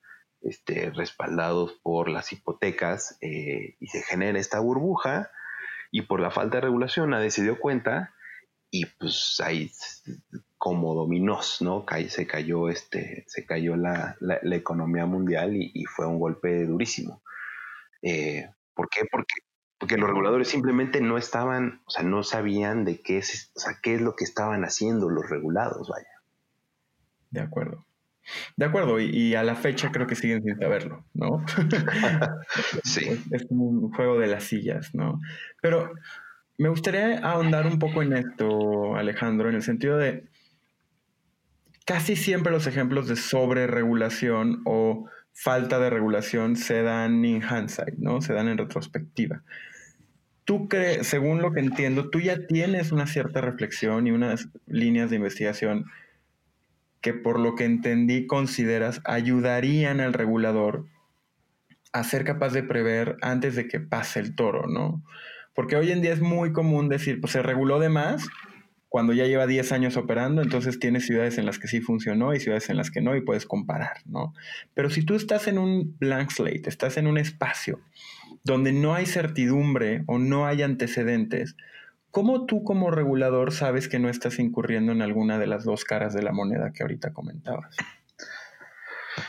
este, 0.41 0.91
respaldados 0.91 1.73
por 1.83 2.09
las 2.09 2.33
hipotecas 2.33 3.19
eh, 3.21 3.75
y 3.81 3.89
se 3.89 4.03
genera 4.03 4.39
esta 4.39 4.61
burbuja 4.61 5.31
y 5.91 6.03
por 6.03 6.21
la 6.21 6.31
falta 6.31 6.59
de 6.59 6.63
regulación 6.63 7.11
nadie 7.11 7.33
se 7.33 7.43
dio 7.43 7.59
cuenta 7.59 8.15
y 8.71 8.87
pues 8.87 9.41
ahí 9.43 9.71
como 10.59 10.95
dominós, 10.95 11.61
¿no? 11.61 11.85
se 12.09 12.27
cayó, 12.27 12.69
este, 12.69 13.25
se 13.27 13.45
cayó 13.45 13.77
la, 13.77 14.17
economía 14.43 15.07
mundial 15.07 15.55
y, 15.57 15.85
fue 15.85 16.07
un 16.07 16.19
golpe 16.19 16.65
durísimo. 16.65 17.23
Eh, 18.03 18.51
¿Por 18.75 18.89
qué? 18.89 19.03
Porque, 19.11 19.35
porque 19.79 19.97
los 19.97 20.09
reguladores 20.09 20.49
simplemente 20.49 21.01
no 21.01 21.19
estaban, 21.19 21.83
o 21.87 21.91
sea, 21.91 22.03
no 22.03 22.23
sabían 22.23 22.85
de 22.85 23.01
qué 23.01 23.19
es, 23.19 23.53
o 23.55 23.61
sea, 23.61 23.79
qué 23.83 23.95
es 23.95 24.01
lo 24.01 24.17
que 24.17 24.25
estaban 24.25 24.65
haciendo 24.65 25.09
los 25.11 25.29
regulados, 25.29 25.89
vaya. 25.89 26.09
De 27.31 27.41
acuerdo. 27.41 27.85
De 28.57 28.65
acuerdo, 28.65 28.99
y, 28.99 29.35
a 29.35 29.45
la 29.45 29.55
fecha 29.55 29.93
creo 29.93 30.07
que 30.07 30.17
siguen 30.17 30.43
sin 30.43 30.59
saberlo, 30.59 31.05
¿no? 31.15 31.45
sí. 32.85 33.23
Es 33.31 33.47
un 33.51 33.93
juego 33.93 34.19
de 34.19 34.27
las 34.27 34.45
sillas, 34.45 34.95
¿no? 34.95 35.21
Pero 35.61 35.93
me 36.59 36.69
gustaría 36.69 37.19
ahondar 37.19 37.67
un 37.67 37.79
poco 37.79 38.03
en 38.03 38.15
esto, 38.15 38.97
Alejandro, 38.97 39.49
en 39.49 39.57
el 39.57 39.63
sentido 39.63 39.99
de 39.99 40.25
casi 41.87 42.17
siempre 42.17 42.53
los 42.53 42.67
ejemplos 42.67 43.09
de 43.09 43.17
sobreregulación 43.17 44.61
o 44.67 45.07
falta 45.33 45.79
de 45.79 45.89
regulación 45.89 46.57
se 46.57 46.83
dan 46.83 47.25
en 47.25 47.43
hindsight, 47.43 47.95
¿no? 47.97 48.21
Se 48.21 48.35
dan 48.35 48.49
en 48.49 48.59
retrospectiva. 48.59 49.43
Tú 50.45 50.69
crees, 50.69 51.07
según 51.07 51.41
lo 51.41 51.53
que 51.53 51.61
entiendo, 51.61 52.11
tú 52.11 52.21
ya 52.21 52.47
tienes 52.47 52.93
una 52.93 53.07
cierta 53.07 53.41
reflexión 53.41 54.07
y 54.07 54.11
unas 54.11 54.49
líneas 54.67 55.11
de 55.11 55.17
investigación 55.17 55.87
que 57.01 57.15
por 57.15 57.39
lo 57.39 57.55
que 57.55 57.65
entendí 57.65 58.27
consideras 58.27 59.01
ayudarían 59.05 60.01
al 60.01 60.13
regulador 60.13 60.87
a 61.93 62.03
ser 62.03 62.25
capaz 62.25 62.53
de 62.53 62.65
prever 62.65 63.17
antes 63.23 63.55
de 63.55 63.69
que 63.69 63.79
pase 63.79 64.19
el 64.19 64.35
toro, 64.35 64.67
¿no? 64.67 65.03
Porque 65.55 65.77
hoy 65.77 65.93
en 65.93 66.03
día 66.03 66.13
es 66.13 66.21
muy 66.21 66.53
común 66.53 66.89
decir, 66.89 67.21
pues 67.21 67.33
se 67.33 67.43
reguló 67.43 67.79
de 67.79 67.91
más 67.91 68.27
cuando 68.89 69.13
ya 69.13 69.27
lleva 69.27 69.47
10 69.47 69.73
años 69.73 69.97
operando, 69.97 70.43
entonces 70.43 70.79
tienes 70.79 71.07
ciudades 71.07 71.39
en 71.39 71.47
las 71.47 71.59
que 71.59 71.69
sí 71.69 71.81
funcionó 71.81 72.35
y 72.35 72.41
ciudades 72.41 72.71
en 72.71 72.77
las 72.77 72.91
que 72.91 73.01
no 73.01 73.17
y 73.17 73.21
puedes 73.21 73.47
comparar, 73.47 73.99
¿no? 74.07 74.33
Pero 74.75 74.91
si 74.91 75.05
tú 75.05 75.15
estás 75.15 75.49
en 75.49 75.59
un 75.59 75.97
blank 75.99 76.31
slate, 76.31 76.69
estás 76.69 76.97
en 76.97 77.07
un 77.07 77.19
espacio 77.19 77.81
donde 78.45 78.73
no 78.73 78.95
hay 78.95 79.07
certidumbre 79.07 80.05
o 80.07 80.19
no 80.19 80.47
hay 80.47 80.63
antecedentes, 80.63 81.57
¿cómo 82.11 82.47
tú 82.47 82.63
como 82.63 82.91
regulador 82.91 83.53
sabes 83.53 83.89
que 83.89 83.99
no 83.99 84.09
estás 84.09 84.39
incurriendo 84.39 84.93
en 84.93 85.03
alguna 85.03 85.39
de 85.39 85.47
las 85.47 85.65
dos 85.65 85.85
caras 85.85 86.15
de 86.15 86.23
la 86.23 86.33
moneda 86.33 86.73
que 86.73 86.83
ahorita 86.83 87.13
comentabas? 87.13 87.77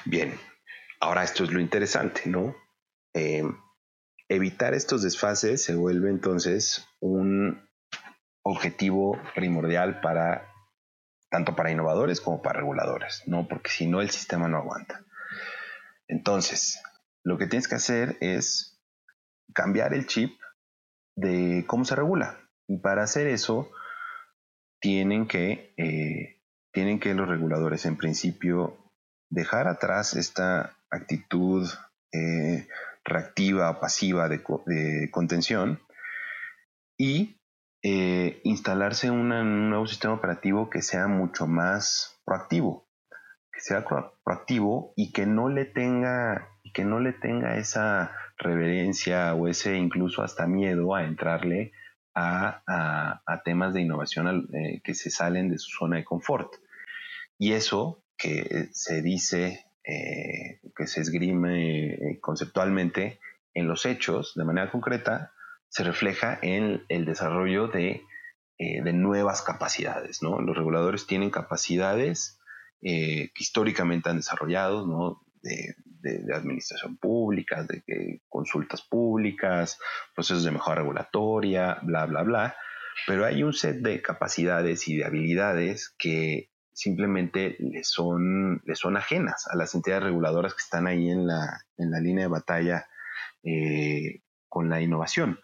Bien, 0.05 0.33
ahora 0.99 1.23
esto 1.23 1.43
es 1.43 1.51
lo 1.51 1.59
interesante, 1.59 2.21
¿no? 2.25 2.55
Eh, 3.13 3.43
Evitar 4.29 4.73
estos 4.73 5.03
desfases 5.03 5.63
se 5.63 5.73
vuelve 5.75 6.09
entonces 6.09 6.85
un 6.99 7.66
objetivo 8.49 9.19
primordial 9.35 10.01
para 10.01 10.53
tanto 11.29 11.55
para 11.55 11.71
innovadores 11.71 12.21
como 12.21 12.41
para 12.41 12.59
reguladores, 12.59 13.23
¿no? 13.25 13.47
Porque 13.47 13.69
si 13.69 13.87
no 13.87 14.01
el 14.01 14.09
sistema 14.09 14.47
no 14.47 14.57
aguanta. 14.57 15.03
Entonces, 16.07 16.81
lo 17.23 17.37
que 17.37 17.47
tienes 17.47 17.67
que 17.67 17.75
hacer 17.75 18.17
es 18.21 18.81
cambiar 19.53 19.93
el 19.93 20.07
chip 20.07 20.39
de 21.15 21.65
cómo 21.67 21.83
se 21.83 21.95
regula. 21.95 22.37
Y 22.67 22.77
para 22.77 23.03
hacer 23.03 23.27
eso, 23.27 23.69
tienen 24.79 25.27
que, 25.27 25.73
eh, 25.77 26.41
tienen 26.71 26.99
que 26.99 27.13
los 27.13 27.27
reguladores 27.27 27.85
en 27.85 27.97
principio 27.97 28.77
dejar 29.29 29.67
atrás 29.67 30.15
esta 30.15 30.77
actitud 30.89 31.67
eh, 32.13 32.67
reactiva, 33.03 33.79
pasiva 33.79 34.29
de, 34.29 35.09
contención 35.11 35.79
y 36.97 37.36
eh, 37.83 38.41
instalarse 38.43 39.11
un 39.11 39.29
nuevo 39.69 39.85
sistema 39.85 40.15
operativo 40.15 40.69
que 40.69 40.81
sea 40.81 41.07
mucho 41.07 41.47
más 41.47 42.19
proactivo, 42.25 42.87
que 43.51 43.61
sea 43.61 43.85
proactivo 44.23 44.93
y 44.95 45.11
que 45.11 45.25
no 45.25 45.49
le 45.49 45.65
tenga 45.65 46.49
que 46.73 46.83
no 46.83 46.99
le 46.99 47.13
tenga 47.13 47.57
esa 47.57 48.11
reverencia 48.37 49.33
o 49.33 49.47
ese 49.47 49.77
incluso 49.77 50.21
hasta 50.21 50.47
miedo 50.47 50.95
a 50.95 51.05
entrarle 51.05 51.71
a, 52.13 53.41
temas 53.45 53.73
de 53.73 53.81
innovación 53.81 54.49
eh, 54.53 54.81
que 54.83 54.93
se 54.93 55.09
salen 55.09 55.49
de 55.49 55.59
su 55.59 55.69
zona 55.69 55.97
de 55.97 56.03
confort. 56.03 56.51
Y 57.37 57.53
eso 57.53 58.03
que 58.17 58.67
se 58.73 59.01
dice 59.01 59.65
eh, 59.83 60.59
que 60.75 60.87
se 60.87 61.01
esgrime 61.01 62.19
conceptualmente 62.19 63.19
en 63.53 63.67
los 63.67 63.85
hechos 63.85 64.33
de 64.35 64.43
manera 64.43 64.71
concreta 64.71 65.31
se 65.69 65.83
refleja 65.83 66.39
en 66.41 66.83
el 66.89 67.05
desarrollo 67.05 67.67
de, 67.67 68.03
eh, 68.57 68.81
nuevas 68.93 69.41
capacidades. 69.41 70.21
¿no? 70.21 70.41
Los 70.41 70.57
reguladores 70.57 71.07
tienen 71.07 71.29
capacidades 71.29 72.39
que 72.79 73.31
históricamente 73.35 74.09
han 74.09 74.17
desarrollado, 74.17 74.85
de, 75.41 75.75
administración 76.33 76.97
pública, 76.97 77.63
de, 77.63 78.21
consultas 78.29 78.81
públicas, 78.81 79.79
procesos 80.15 80.43
de 80.43 80.51
mejora 80.51 80.81
regulatoria, 80.81 81.79
bla, 81.81 82.05
bla, 82.05 82.23
bla. 82.23 82.55
Pero 83.05 83.25
hay 83.25 83.43
un 83.43 83.53
set 83.53 83.77
de 83.77 84.01
capacidades 84.01 84.87
y 84.87 84.97
de 84.97 85.05
habilidades 85.05 85.93
que 85.97 86.49
simplemente 86.73 87.55
le 87.59 87.83
son, 87.83 88.61
son 88.73 88.97
ajenas 88.97 89.47
a 89.47 89.55
las 89.55 89.73
entidades 89.75 90.03
reguladoras 90.03 90.53
que 90.53 90.61
están 90.61 90.87
ahí 90.87 91.09
en 91.09 91.27
la, 91.27 91.65
en 91.77 91.91
la 91.91 91.99
línea 91.99 92.25
de 92.25 92.29
batalla 92.29 92.87
eh, 93.43 94.21
con 94.47 94.69
la 94.69 94.81
innovación. 94.81 95.39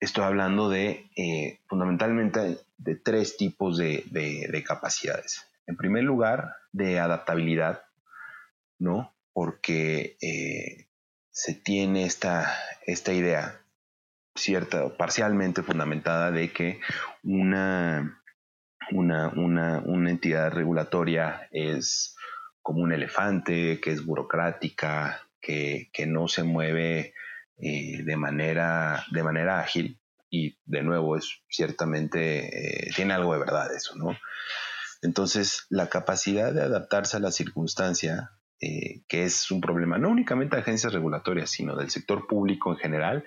Estoy 0.00 0.24
hablando 0.24 0.68
de 0.68 1.10
eh, 1.16 1.60
fundamentalmente 1.66 2.58
de 2.76 2.96
tres 2.96 3.36
tipos 3.36 3.78
de, 3.78 4.64
capacidades. 4.66 5.46
En 5.66 5.76
primer 5.76 6.04
lugar, 6.04 6.56
de 6.72 6.98
adaptabilidad, 6.98 7.82
¿no? 8.78 9.14
Porque 9.32 10.16
eh, 10.20 10.88
se 11.30 11.54
tiene 11.54 12.04
esta, 12.04 12.52
esta 12.86 13.12
idea 13.12 13.60
cierta, 14.34 14.96
parcialmente 14.96 15.62
fundamentada 15.62 16.30
de 16.30 16.52
que 16.52 16.80
una, 17.22 18.22
una, 18.92 19.28
una, 19.28 19.82
una 19.84 20.10
entidad 20.10 20.52
regulatoria 20.52 21.48
es 21.50 22.16
como 22.62 22.82
un 22.82 22.92
elefante, 22.92 23.80
que 23.80 23.92
es 23.92 24.04
burocrática, 24.04 25.26
que, 25.40 26.06
no 26.06 26.28
se 26.28 26.42
mueve 26.42 27.14
eh, 27.58 28.02
de, 28.04 28.16
manera, 28.16 29.04
de 29.10 29.22
manera 29.22 29.60
ágil. 29.60 30.00
Y 30.28 30.58
de 30.64 30.82
nuevo, 30.82 31.16
es 31.16 31.42
ciertamente, 31.48 32.88
eh, 32.88 32.90
tiene 32.94 33.14
algo 33.14 33.32
de 33.32 33.38
verdad 33.38 33.74
eso, 33.74 33.94
¿no? 33.96 34.16
Entonces, 35.02 35.66
la 35.70 35.88
capacidad 35.88 36.52
de 36.52 36.62
adaptarse 36.62 37.16
a 37.16 37.20
la 37.20 37.30
circunstancia, 37.30 38.32
eh, 38.60 39.02
que 39.08 39.24
es 39.24 39.50
un 39.50 39.60
problema 39.60 39.98
no 39.98 40.08
únicamente 40.08 40.56
de 40.56 40.62
agencias 40.62 40.92
regulatorias, 40.92 41.50
sino 41.50 41.76
del 41.76 41.90
sector 41.90 42.26
público 42.26 42.72
en 42.72 42.78
general, 42.78 43.24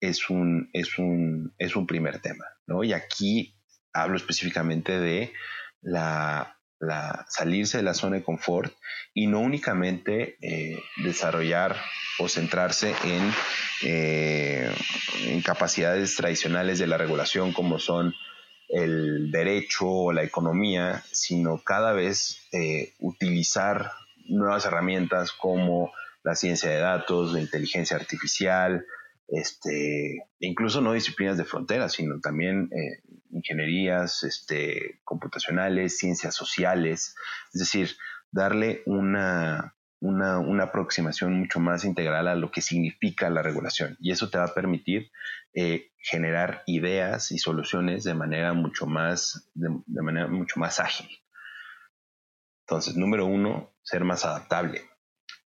es 0.00 0.28
un, 0.28 0.68
es 0.72 0.98
un, 0.98 1.54
es 1.58 1.74
un 1.76 1.86
primer 1.86 2.20
tema, 2.20 2.44
¿no? 2.66 2.84
Y 2.84 2.92
aquí 2.92 3.56
hablo 3.92 4.16
específicamente 4.16 4.98
de 4.98 5.32
la, 5.80 6.58
salirse 7.28 7.78
de 7.78 7.82
la 7.82 7.94
zona 7.94 8.16
de 8.16 8.24
confort 8.24 8.72
y 9.14 9.26
no 9.26 9.40
únicamente 9.40 10.36
eh, 10.40 10.82
desarrollar 11.04 11.76
o 12.18 12.28
centrarse 12.28 12.94
en, 13.04 13.32
eh, 13.82 14.70
en 15.26 15.42
capacidades 15.42 16.16
tradicionales 16.16 16.78
de 16.78 16.86
la 16.86 16.98
regulación 16.98 17.52
como 17.52 17.78
son 17.78 18.14
el 18.68 19.30
derecho 19.30 19.86
o 19.86 20.12
la 20.12 20.22
economía, 20.22 21.02
sino 21.10 21.62
cada 21.62 21.92
vez 21.92 22.38
eh, 22.52 22.94
utilizar 23.00 23.92
nuevas 24.26 24.64
herramientas 24.64 25.32
como 25.32 25.92
la 26.24 26.34
ciencia 26.34 26.70
de 26.70 26.78
datos, 26.78 27.32
la 27.32 27.40
inteligencia 27.40 27.96
artificial, 27.96 28.86
este, 29.28 30.24
incluso 30.40 30.80
no 30.80 30.92
disciplinas 30.92 31.36
de 31.36 31.44
frontera, 31.44 31.88
sino 31.88 32.20
también 32.20 32.70
ingenierías 33.32 34.22
este, 34.22 35.00
computacionales, 35.04 35.98
ciencias 35.98 36.34
sociales, 36.34 37.16
es 37.52 37.60
decir, 37.60 37.96
darle 38.30 38.82
una, 38.86 39.74
una, 40.00 40.64
aproximación 40.64 41.38
mucho 41.38 41.60
más 41.60 41.84
integral 41.84 42.28
a 42.28 42.34
lo 42.34 42.50
que 42.50 42.60
significa 42.60 43.30
la 43.30 43.42
regulación. 43.42 43.96
Y 44.00 44.10
eso 44.10 44.30
te 44.30 44.38
va 44.38 44.44
a 44.44 44.54
permitir 44.54 45.10
eh, 45.54 45.92
generar 45.98 46.62
ideas 46.66 47.30
y 47.30 47.38
soluciones 47.38 48.04
de 48.04 48.14
manera 48.14 48.52
mucho 48.52 48.86
más, 48.86 49.50
de, 49.54 50.02
manera 50.02 50.26
mucho 50.28 50.58
más 50.58 50.80
ágil. 50.80 51.08
Entonces, 52.66 52.96
número 52.96 53.26
uno, 53.26 53.74
ser 53.82 54.04
más 54.04 54.24
adaptable. 54.24 54.82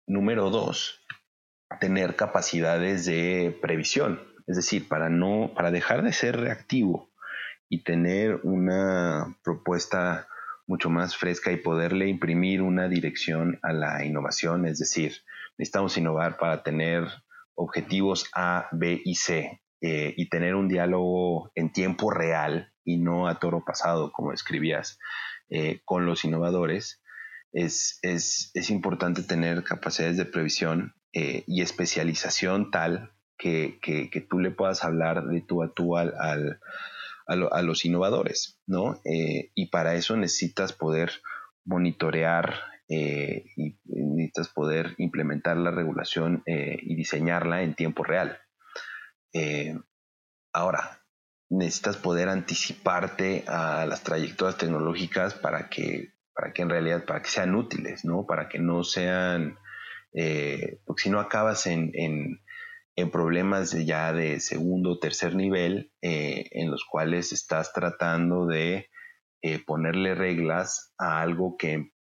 Número 0.06 0.50
dos, 0.50 1.00
tener 1.78 2.16
capacidades 2.16 3.04
de 3.06 3.56
previsión. 3.60 4.20
Es 4.46 4.56
decir, 4.56 4.88
para 4.88 5.08
no, 5.08 5.52
para 5.54 5.70
dejar 5.70 6.02
de 6.02 6.12
ser 6.12 6.40
reactivo 6.40 7.11
y 7.72 7.84
tener 7.84 8.38
una 8.42 9.34
propuesta 9.42 10.28
mucho 10.66 10.90
más 10.90 11.16
fresca 11.16 11.52
y 11.52 11.56
poderle 11.56 12.06
imprimir 12.06 12.60
una 12.60 12.86
dirección 12.86 13.58
a 13.62 13.72
la 13.72 14.04
innovación. 14.04 14.66
Es 14.66 14.78
decir, 14.78 15.14
necesitamos 15.56 15.96
innovar 15.96 16.36
para 16.36 16.62
tener 16.62 17.08
objetivos 17.54 18.28
A, 18.34 18.68
B 18.72 19.00
y 19.02 19.14
C 19.14 19.62
eh, 19.80 20.12
y 20.18 20.28
tener 20.28 20.54
un 20.54 20.68
diálogo 20.68 21.50
en 21.54 21.72
tiempo 21.72 22.10
real 22.10 22.74
y 22.84 22.98
no 22.98 23.26
a 23.26 23.38
toro 23.38 23.64
pasado, 23.64 24.12
como 24.12 24.34
escribías, 24.34 24.98
eh, 25.48 25.80
con 25.86 26.04
los 26.04 26.26
innovadores. 26.26 27.00
Es, 27.54 28.00
importante 28.68 29.22
tener 29.22 29.64
capacidades 29.64 30.18
de 30.18 30.26
previsión 30.26 30.94
eh, 31.14 31.42
y 31.46 31.62
especialización 31.62 32.70
tal 32.70 33.14
que, 33.38 34.26
tú 34.28 34.40
le 34.40 34.50
puedas 34.50 34.84
hablar 34.84 35.24
de 35.24 35.40
tú 35.40 35.62
a 35.62 35.72
al, 36.02 36.60
a, 37.26 37.62
los 37.62 37.84
innovadores, 37.84 38.60
¿no? 38.66 39.00
Eh, 39.04 39.50
y 39.54 39.66
para 39.66 39.94
eso 39.94 40.16
necesitas 40.16 40.72
poder 40.72 41.12
monitorear 41.64 42.54
eh, 42.88 43.44
y 43.56 43.76
necesitas 43.84 44.48
poder 44.48 44.94
implementar 44.98 45.56
la 45.56 45.70
regulación 45.70 46.42
eh, 46.46 46.78
y 46.82 46.94
diseñarla 46.94 47.62
en 47.62 47.74
tiempo 47.74 48.04
real. 48.04 48.38
ahora, 50.52 51.00
necesitas 51.48 51.96
poder 51.96 52.28
anticiparte 52.28 53.44
a 53.46 53.86
las 53.86 54.02
trayectorias 54.02 54.58
tecnológicas 54.58 55.34
para 55.34 55.68
que, 55.68 56.12
para 56.34 56.52
que 56.52 56.62
en 56.62 56.70
realidad, 56.70 57.04
para 57.04 57.22
que 57.22 57.30
sean 57.30 57.54
útiles, 57.54 58.04
¿no? 58.04 58.26
Para 58.26 58.48
que 58.48 58.58
no 58.58 58.84
sean, 58.84 59.58
porque 60.84 61.02
si 61.02 61.10
no 61.10 61.20
acabas 61.20 61.66
en 61.66 61.90
en 61.94 62.40
problemas 63.10 63.72
ya 63.72 64.12
de 64.12 64.40
segundo 64.40 64.92
o 64.92 64.98
tercer 64.98 65.34
nivel 65.34 65.92
eh, 66.02 66.48
en 66.52 66.70
los 66.70 66.84
cuales 66.84 67.32
estás 67.32 67.72
tratando 67.72 68.46
de 68.46 68.90
eh, 69.40 69.58
ponerle 69.64 70.14
reglas 70.14 70.92
a 70.98 71.22
algo 71.22 71.56
que 71.56 71.92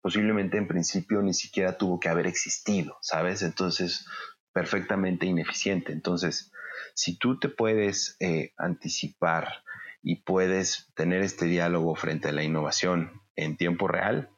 posiblemente 0.00 0.58
en 0.58 0.66
principio 0.66 1.22
ni 1.22 1.32
siquiera 1.32 1.78
tuvo 1.78 2.00
que 2.00 2.08
haber 2.08 2.26
existido, 2.26 2.98
¿sabes? 3.02 3.42
Entonces, 3.42 4.04
perfectamente 4.52 5.26
ineficiente. 5.26 5.92
Entonces, 5.92 6.50
si 6.94 7.16
tú 7.16 7.38
te 7.38 7.48
puedes 7.48 8.16
eh, 8.18 8.52
anticipar 8.56 9.62
y 10.02 10.22
puedes 10.22 10.92
tener 10.96 11.22
este 11.22 11.46
diálogo 11.46 11.94
frente 11.94 12.28
a 12.28 12.32
la 12.32 12.42
innovación 12.42 13.22
en 13.36 13.56
tiempo 13.56 13.86
real, 13.86 14.28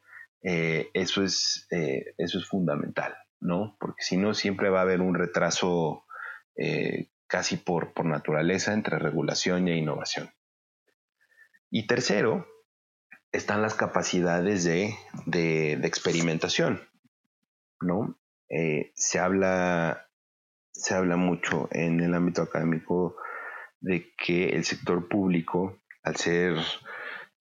eso, 0.43 1.23
es, 1.23 1.67
eso 1.71 2.37
es 2.37 2.45
fundamental. 2.45 3.15
¿No? 3.39 3.77
Porque 3.79 4.03
si 4.03 4.17
no, 4.17 4.33
siempre 4.33 4.69
va 4.69 4.79
a 4.79 4.83
haber 4.83 5.01
un 5.01 5.15
retraso 5.15 6.05
eh, 6.57 7.09
casi 7.27 7.57
por, 7.57 7.93
por 7.93 8.05
naturaleza 8.05 8.73
entre 8.73 8.99
regulación 8.99 9.67
e 9.67 9.77
innovación. 9.77 10.31
Y 11.69 11.87
tercero, 11.87 12.47
están 13.31 13.61
las 13.61 13.73
capacidades 13.73 14.63
de, 14.63 14.95
de, 15.25 15.73
experimentación, 15.83 16.81
¿no? 17.81 18.17
Eh, 18.49 18.91
se, 18.95 19.19
habla, 19.19 20.07
se 20.71 20.93
habla 20.93 21.17
mucho 21.17 21.67
en 21.71 21.99
el 21.99 22.13
ámbito 22.13 22.43
académico 22.43 23.17
de 23.81 24.13
que 24.15 24.49
el 24.49 24.63
sector 24.63 25.09
público, 25.09 25.81
al 26.03 26.15
ser 26.15 26.55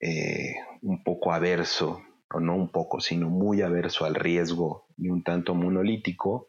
eh, 0.01 0.55
un 0.83 1.05
poco 1.05 1.33
averso 1.33 2.03
o 2.31 2.41
no 2.41 2.57
un 2.57 2.71
poco, 2.71 3.01
sino 3.01 3.29
muy 3.29 3.63
averso 3.63 4.05
al 4.05 4.15
riesgo 4.15 4.84
y 4.97 5.09
un 5.09 5.23
tanto 5.23 5.55
monolítico, 5.55 6.49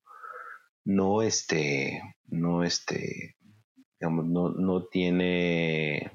no 0.84 1.21
este, 1.21 2.01
no 2.27 2.63
este, 2.63 3.36
digamos, 3.99 4.25
no, 4.25 4.49
no 4.49 4.84
tiene 4.86 6.12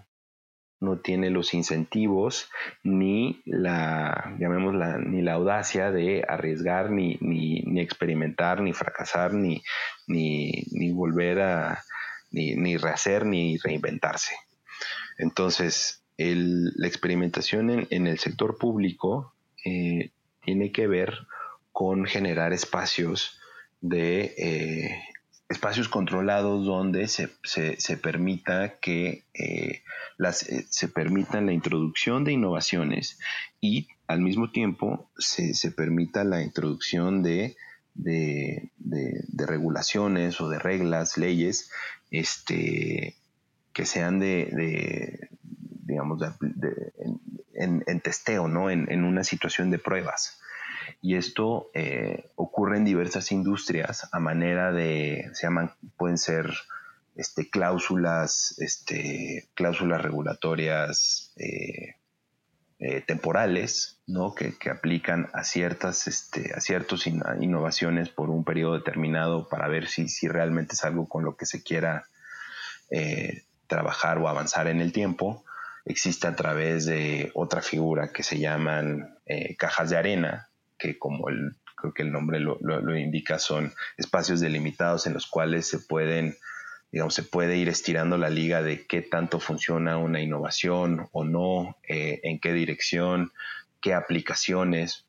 no 0.81 0.99
tiene 0.99 1.31
los 1.31 1.53
incentivos 1.55 2.49
ni 2.83 3.43
la, 3.45 4.35
llamémosla, 4.38 4.99
ni 4.99 5.21
la 5.21 5.35
audacia 5.35 5.90
de 5.90 6.25
arriesgar, 6.27 6.90
ni, 6.90 7.19
ni, 7.21 7.81
experimentar, 7.81 8.62
ni 8.62 8.73
fracasar, 8.73 9.35
ni, 9.35 9.62
ni, 10.07 10.93
volver 10.93 11.40
a, 11.40 11.85
ni, 12.31 12.77
rehacer, 12.79 13.27
ni 13.27 13.59
reinventarse. 13.59 14.35
Entonces, 15.19 16.03
la 16.16 16.87
experimentación 16.87 17.87
en, 17.90 18.07
el 18.07 18.19
sector 18.19 18.57
público 18.57 19.35
eh, 19.64 20.11
tiene 20.43 20.73
que 20.73 20.87
ver 20.87 21.14
con 21.72 22.04
generar 22.06 22.52
espacios 22.52 23.38
de 23.80 24.35
eh, 24.37 25.02
espacios 25.48 25.88
controlados 25.88 26.64
donde 26.64 27.09
se, 27.09 27.28
permita 27.96 28.78
que 28.78 29.24
eh, 29.35 29.83
las, 30.16 30.46
se 30.68 30.88
permita 30.88 31.40
la 31.40 31.52
introducción 31.52 32.24
de 32.24 32.33
innovaciones 32.33 33.18
y 33.61 33.88
al 34.06 34.20
mismo 34.20 34.50
tiempo 34.50 35.11
se, 35.18 35.54
permita 35.72 36.24
la 36.24 36.42
introducción 36.42 37.22
de, 37.22 37.56
de, 37.94 38.70
regulaciones 39.46 40.40
o 40.40 40.48
de 40.48 40.59
reglas, 40.59 41.16
leyes, 41.16 41.70
este, 42.11 43.16
que 43.72 43.87
sean 43.87 44.18
de, 44.18 45.28
digamos, 45.85 46.20
en, 47.54 48.00
testeo, 48.00 48.48
¿no? 48.48 48.70
En, 48.70 49.04
una 49.04 49.24
situación 49.24 49.70
de 49.70 49.78
pruebas. 49.78 50.39
Y 51.00 51.16
esto 51.16 51.70
eh, 51.74 52.31
ocurre 52.37 52.76
en 52.76 52.85
diversas 52.85 53.33
industrias 53.33 54.09
a 54.12 54.18
manera 54.20 54.72
de, 54.72 55.31
se 55.33 55.46
llaman, 55.46 55.72
pueden 55.96 56.18
ser 56.18 56.53
este, 57.16 57.48
cláusulas, 57.48 58.55
este, 58.59 59.48
cláusulas 59.55 60.03
regulatorias 60.03 61.33
eh, 61.37 61.96
eh, 62.79 63.03
temporales, 63.03 64.00
¿no? 64.07 64.35
Que, 64.35 64.55
aplican 64.70 65.29
a 65.33 65.44
ciertas, 65.44 66.07
este, 66.07 66.55
a 66.55 66.61
ciertas 66.61 67.07
innovaciones 67.07 68.09
por 68.09 68.31
un 68.31 68.44
periodo 68.44 68.74
determinado 68.74 69.48
para 69.48 69.68
ver 69.68 69.87
si, 69.87 70.09
si 70.09 70.29
realmente 70.29 70.74
es 70.74 70.85
algo 70.85 71.09
con 71.09 71.24
lo 71.24 71.37
que 71.37 71.46
se 71.46 71.62
quiera 71.62 72.07
trabajar 73.68 74.18
o 74.18 74.29
avanzar 74.29 74.66
en 74.66 74.81
el 74.81 74.92
tiempo 74.92 75.44
existe 75.85 76.26
a 76.26 76.35
través 76.35 76.87
de 76.87 77.31
otra 77.35 77.62
figura 77.62 78.11
que 78.12 78.24
se 78.24 78.40
llaman 78.40 79.16
cajas 79.57 79.90
de 79.90 79.96
arena, 79.96 80.50
que 80.81 80.99
como 80.99 81.29
el, 81.29 81.57
creo 81.77 81.95
que 81.95 82.03
el 82.03 82.12
nombre 82.12 82.40
lo, 82.40 82.97
indica, 82.97 83.38
son 83.38 83.73
espacios 83.97 84.40
delimitados 84.40 85.07
en 85.07 85.14
los 85.14 85.27
cuales 85.27 85.66
se 85.66 85.79
pueden, 85.79 86.37
digamos, 86.90 87.14
se 87.14 87.23
puede 87.23 87.57
ir 87.57 87.69
estirando 87.69 88.16
la 88.19 88.31
liga 88.31 88.62
de 88.62 88.87
qué 88.87 89.03
tanto 89.03 89.40
funciona 89.40 89.99
una 89.99 90.21
innovación 90.21 91.09
o 91.12 91.25
no, 91.25 91.77
eh, 91.88 92.21
en 92.25 92.40
qué 92.40 92.53
dirección, 92.53 93.33
qué 93.81 93.95
aplicaciones. 93.95 95.07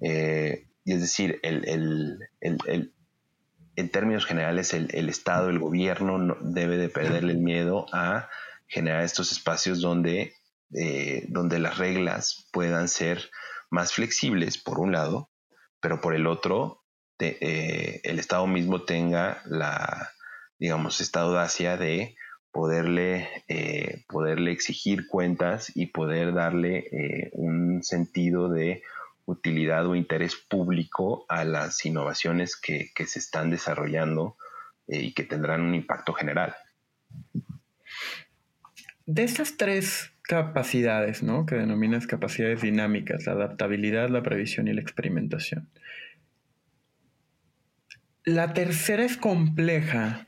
Eh, 0.00 0.66
y 0.84 0.92
es 0.92 1.00
decir, 1.00 1.40
el, 1.42 2.18
en 2.40 3.88
términos 3.90 4.26
generales, 4.26 4.74
el, 4.74 5.08
Estado, 5.08 5.50
el 5.50 5.58
gobierno 5.58 6.18
no 6.18 6.36
debe 6.40 6.76
de 6.76 6.88
perderle 6.88 7.32
el 7.32 7.38
miedo 7.38 7.86
a 7.92 8.28
generar 8.66 9.02
estos 9.02 9.32
espacios 9.32 9.80
donde, 9.80 10.34
eh, 10.74 11.24
donde 11.28 11.58
las 11.58 11.78
reglas 11.78 12.48
puedan 12.52 12.88
ser 12.88 13.30
más 13.70 13.92
flexibles, 13.92 14.58
por 14.58 14.78
un 14.80 14.92
lado, 14.92 15.30
pero 15.80 16.00
por 16.00 16.14
el 16.14 16.26
otro, 16.26 16.82
eh, 17.18 18.00
el 18.04 18.18
Estado 18.18 18.46
mismo 18.46 18.82
tenga 18.82 19.42
la, 19.46 20.10
digamos, 20.58 21.00
esta 21.00 21.20
audacia 21.20 21.76
de 21.76 22.16
poderle, 22.50 23.28
eh, 23.48 24.04
poderle 24.08 24.52
exigir 24.52 25.06
cuentas 25.06 25.72
y 25.74 25.86
poder 25.86 26.34
darle 26.34 27.30
un 27.32 27.82
sentido 27.82 28.48
de 28.48 28.82
utilidad 29.24 29.86
o 29.86 29.94
interés 29.94 30.34
público 30.34 31.24
a 31.28 31.44
las 31.44 31.84
innovaciones 31.86 32.56
que, 32.56 32.90
que 32.94 33.06
se 33.06 33.20
están 33.20 33.50
desarrollando 33.50 34.36
y 34.88 35.14
que 35.14 35.22
tendrán 35.22 35.60
un 35.60 35.76
impacto 35.76 36.12
general. 36.12 36.56
De 39.06 39.24
estas 39.24 39.56
tres 39.56 40.12
capacidades, 40.30 41.24
¿no? 41.24 41.44
Que 41.44 41.56
denominas 41.56 42.06
capacidades 42.06 42.62
dinámicas, 42.62 43.26
la 43.26 43.32
adaptabilidad, 43.32 44.08
la 44.10 44.22
previsión 44.22 44.68
y 44.68 44.72
la 44.72 44.80
experimentación. 44.80 45.68
La 48.24 48.54
tercera 48.54 49.04
es 49.04 49.16
compleja 49.16 50.26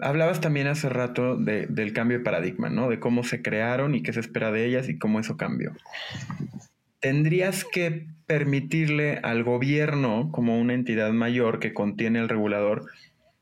hablabas 0.00 0.40
también 0.40 0.66
hace 0.66 0.88
rato 0.88 1.36
del 1.36 1.92
cambio 1.92 2.18
de 2.18 2.24
paradigma, 2.24 2.68
¿no? 2.68 2.88
De 2.88 3.00
cómo 3.00 3.24
se 3.24 3.42
crearon 3.42 3.94
y 3.94 4.02
qué 4.02 4.12
se 4.12 4.20
espera 4.20 4.52
de 4.52 4.66
ellas 4.66 4.88
y 4.88 4.98
cómo 4.98 5.20
eso 5.20 5.36
cambió. 5.36 5.72
Tendrías 7.00 7.64
que 7.64 8.06
permitirle 8.26 9.18
al 9.22 9.44
gobierno, 9.44 10.30
como 10.32 10.58
una 10.58 10.74
entidad 10.74 11.12
mayor 11.12 11.60
que 11.60 11.72
contiene 11.72 12.18
el 12.18 12.28
regulador, 12.28 12.90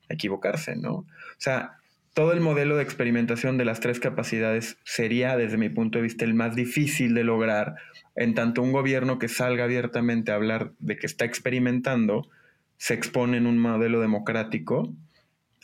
equivocarse, 0.08 0.76
¿no? 0.76 0.92
O 0.92 1.06
sea, 1.38 1.78
todo 2.14 2.32
el 2.32 2.40
modelo 2.40 2.76
de 2.76 2.84
experimentación 2.84 3.58
de 3.58 3.64
las 3.64 3.80
tres 3.80 3.98
capacidades 3.98 4.78
sería, 4.84 5.36
desde 5.36 5.58
mi 5.58 5.68
punto 5.68 5.98
de 5.98 6.02
vista, 6.02 6.24
el 6.24 6.34
más 6.34 6.54
difícil 6.54 7.12
de 7.12 7.24
lograr, 7.24 7.74
en 8.14 8.34
tanto 8.34 8.62
un 8.62 8.72
gobierno 8.72 9.18
que 9.18 9.28
salga 9.28 9.64
abiertamente 9.64 10.30
a 10.30 10.36
hablar 10.36 10.72
de 10.78 10.96
que 10.96 11.06
está 11.06 11.24
experimentando, 11.24 12.28
se 12.76 12.94
expone 12.94 13.36
en 13.36 13.46
un 13.46 13.58
modelo 13.58 14.00
democrático 14.00 14.94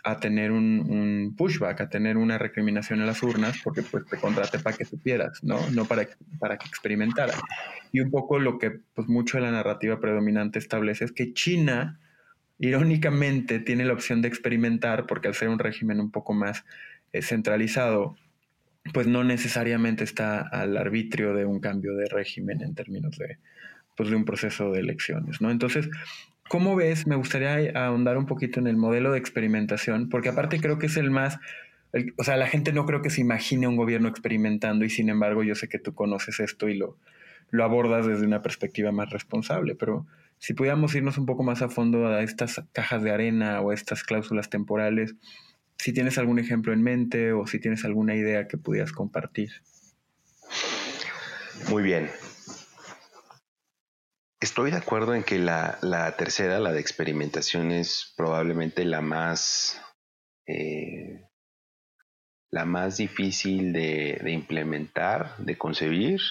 a 0.03 0.19
tener 0.19 0.51
un, 0.51 1.35
pushback, 1.37 1.83
a 1.83 1.89
tener 1.89 2.17
una 2.17 2.39
recriminación 2.39 3.01
en 3.01 3.07
las 3.07 3.23
urnas, 3.23 3.61
porque 3.63 3.83
pues 3.83 4.05
te 4.07 4.17
contrate 4.17 4.59
para 4.59 4.77
que 4.77 4.85
supieras, 4.85 5.45
¿no? 5.45 5.59
No 5.71 5.85
para, 5.85 6.09
para 6.39 6.57
que 6.57 6.67
experimentara. 6.67 7.35
Y 7.93 8.01
un 8.01 8.11
poco 8.11 8.39
lo 8.39 8.59
que 8.59 8.71
pues 8.95 9.09
mucho 9.09 9.37
de 9.39 9.45
la 9.45 9.53
narrativa 9.53 10.01
predominante 10.01 10.59
establece 10.59 11.05
es 11.05 11.13
que 11.13 11.33
China, 11.33 12.01
irónicamente, 12.61 13.59
tiene 13.59 13.85
la 13.85 13.95
opción 13.95 14.23
de 14.23 14.29
experimentar, 14.29 15.07
porque 15.07 15.29
al 15.29 15.35
ser 15.35 15.49
un 15.49 15.59
régimen 15.59 15.99
un 15.99 16.11
poco 16.11 16.35
más 16.35 16.65
eh, 17.13 17.23
centralizado, 17.23 18.17
pues 18.95 19.07
no 19.07 19.25
necesariamente 19.25 20.05
está 20.05 20.41
al 20.41 20.77
arbitrio 20.77 21.35
de 21.35 21.45
un 21.45 21.61
cambio 21.61 21.97
de 21.97 22.07
régimen 22.07 22.63
en 22.63 22.75
términos 22.75 23.19
de, 23.19 23.39
pues, 23.97 24.11
de 24.11 24.17
un 24.17 24.25
proceso 24.25 24.71
de 24.71 24.81
elecciones, 24.81 25.41
¿no? 25.41 25.51
Entonces, 25.51 25.89
¿Cómo 26.51 26.75
ves? 26.75 27.07
Me 27.07 27.15
gustaría 27.15 27.71
ahondar 27.77 28.19
un 28.19 28.27
poquito 28.27 28.59
en 28.59 28.67
el 28.67 28.77
modelo 28.77 29.13
de 29.13 29.21
experimentación, 29.21 30.09
porque 30.09 30.31
aparte 30.31 30.59
creo 30.59 30.81
que 30.81 30.87
es 30.87 30.97
el 30.97 31.09
más, 31.09 31.39
o 32.17 32.25
sea, 32.25 32.37
la 32.37 32.49
gente 32.49 32.73
no 32.73 32.87
creo 32.87 33.03
que 33.03 33.11
se 33.11 33.21
imagine 33.21 33.69
un 33.69 33.77
gobierno 33.77 34.09
experimentando 34.09 34.85
y 34.85 34.91
sin 34.91 35.11
embargo 35.11 35.45
yo 35.45 35.55
sé 35.55 35.69
que 35.69 35.79
tú 35.79 35.95
conoces 35.95 36.41
esto 36.41 36.69
y 36.69 36.77
lo, 36.77 36.97
lo 37.51 37.63
abordas 37.63 38.05
desde 38.05 38.27
una 38.27 38.43
perspectiva 38.43 38.91
más 38.91 39.11
responsable, 39.11 39.77
pero 39.77 40.09
si 40.41 40.55
pudiéramos 40.55 40.95
irnos 40.95 41.19
un 41.19 41.27
poco 41.27 41.43
más 41.43 41.61
a 41.61 41.69
fondo 41.69 42.09
a 42.09 42.23
estas 42.23 42.63
cajas 42.73 43.03
de 43.03 43.13
arena 43.13 43.61
o 43.61 43.73
estas 43.73 44.03
cláusulas 44.03 44.49
temporales, 44.49 45.15
si 45.77 45.93
tienes 45.93 46.17
algún 46.17 46.39
ejemplo 46.39 46.73
en 46.73 46.83
mente 46.83 47.33
o 47.33 47.47
si 47.47 47.61
tienes 47.61 47.85
alguna 47.85 48.15
idea 48.15 48.49
que 48.49 48.57
pudieras 48.57 48.93
compartir. 48.93 49.51
Muy 51.69 51.83
bien. 51.83 52.11
Estoy 54.41 54.71
de 54.71 54.79
acuerdo 54.79 55.15
en 55.15 55.23
que 55.23 55.39
la, 55.39 55.79
tercera, 56.17 56.59
la 56.59 56.73
de 56.73 56.81
experimentación, 56.81 57.71
es 57.71 58.15
probablemente 58.17 58.87
la 58.87 59.03
más, 59.03 59.79
eh, 60.47 61.29
la 62.51 62.65
más 62.65 62.97
difícil 62.97 63.75
de, 63.75 64.23
implementar, 64.31 65.37
de 65.37 65.59
concebir. 65.59 66.23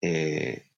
Eh, 0.00 0.70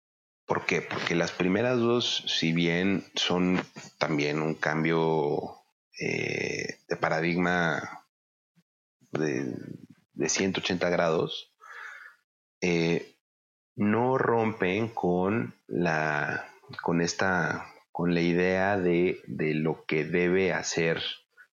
¿Por 0.48 0.66
qué? 0.66 0.82
Porque 0.82 1.14
las 1.14 1.30
primeras 1.30 1.78
dos, 1.78 2.24
si 2.26 2.52
bien 2.52 3.04
son 3.14 3.64
también 3.98 4.42
un 4.42 4.54
cambio 4.54 5.58
eh, 6.00 6.80
de 6.88 6.96
paradigma 6.96 8.06
de, 9.12 9.54
de 10.14 10.28
180 10.28 10.90
grados, 10.90 11.52
no 13.78 14.18
rompen 14.18 14.88
con 14.88 15.54
la 15.68 16.52
con 16.82 17.00
esta 17.00 17.64
con 17.92 18.14
la 18.14 18.20
idea 18.20 18.78
de, 18.78 19.22
lo 19.26 19.84
que 19.84 20.04
debe 20.04 20.52
hacer 20.52 21.02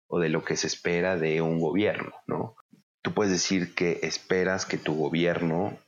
o 0.07 0.19
de 0.19 0.29
lo 0.29 0.43
que 0.43 0.57
se 0.57 0.67
espera 0.67 1.17
de 1.17 1.41
un 1.41 1.59
gobierno, 1.59 2.13
¿no? 2.27 2.55
Tú 3.01 3.13
puedes 3.15 3.31
decir 3.33 3.73
que 3.73 3.99
esperas 4.03 4.67
que 4.67 4.77
tu 4.77 4.95
gobierno 4.95 5.79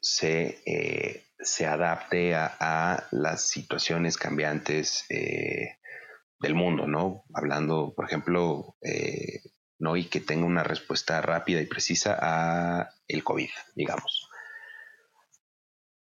se, 0.00 0.62
eh, 0.66 1.24
se 1.42 1.66
adapte 1.66 2.34
a, 2.34 3.06
las 3.10 3.48
situaciones 3.48 4.16
cambiantes 4.16 5.04
eh, 5.08 5.78
del 6.40 6.54
mundo, 6.54 6.86
¿no? 6.86 7.24
Hablando, 7.34 7.92
por 7.94 8.06
ejemplo, 8.06 8.76
eh, 8.80 9.40
¿no? 9.78 9.96
Y 9.96 10.04
que 10.04 10.20
tenga 10.20 10.46
una 10.46 10.62
respuesta 10.62 11.20
rápida 11.20 11.60
y 11.60 11.66
precisa 11.66 12.18
a 12.20 12.90
el 13.06 13.22
COVID, 13.22 13.50
digamos. 13.74 14.28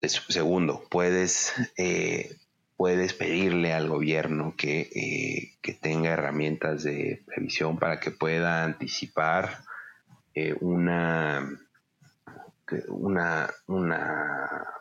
Segundo, 0.02 0.86
puedes, 0.90 1.54
eh, 1.78 2.36
puedes 2.76 3.14
pedirle 3.14 3.72
al 3.72 3.88
gobierno 3.88 4.54
eh, 4.62 5.56
que, 5.62 5.72
tenga 5.72 6.10
herramientas 6.10 6.82
de 6.82 7.22
previsión 7.26 7.78
para 7.78 8.00
que 8.00 8.10
pueda 8.10 8.64
anticipar 8.64 9.64
una, 10.60 11.48
una, 12.88 13.50
una, 13.66 14.73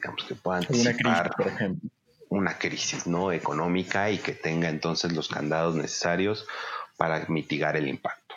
digamos 0.00 0.24
que 0.24 0.34
pueda 0.34 0.58
anticipar 0.58 1.30
por 1.36 1.48
ejemplo. 1.48 1.90
una 2.30 2.58
crisis 2.58 3.06
¿no? 3.06 3.32
económica 3.32 4.10
y 4.10 4.18
que 4.18 4.32
tenga 4.32 4.68
entonces 4.68 5.12
los 5.12 5.28
candados 5.28 5.74
necesarios 5.74 6.46
para 6.96 7.26
mitigar 7.28 7.76
el 7.76 7.88
impacto. 7.88 8.34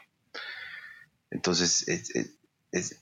Entonces, 1.29 1.85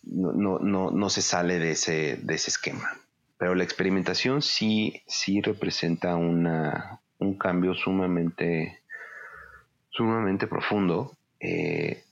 no, 0.04 0.60
no, 0.60 0.92
no, 0.92 1.10
se 1.10 1.22
sale 1.22 1.60
de 1.60 1.72
ese, 1.72 2.18
de 2.22 2.34
ese 2.34 2.50
esquema. 2.50 2.98
Pero 3.38 3.56
la 3.56 3.64
experimentación 3.64 4.42
sí, 4.42 5.04
sí 5.08 5.42
representa 5.42 6.16
una, 6.16 7.02
un 7.20 7.38
cambio 7.38 7.74
sumamente, 7.74 8.82
sumamente 9.90 10.48
profundo, 10.48 11.18
eh, 11.40 12.04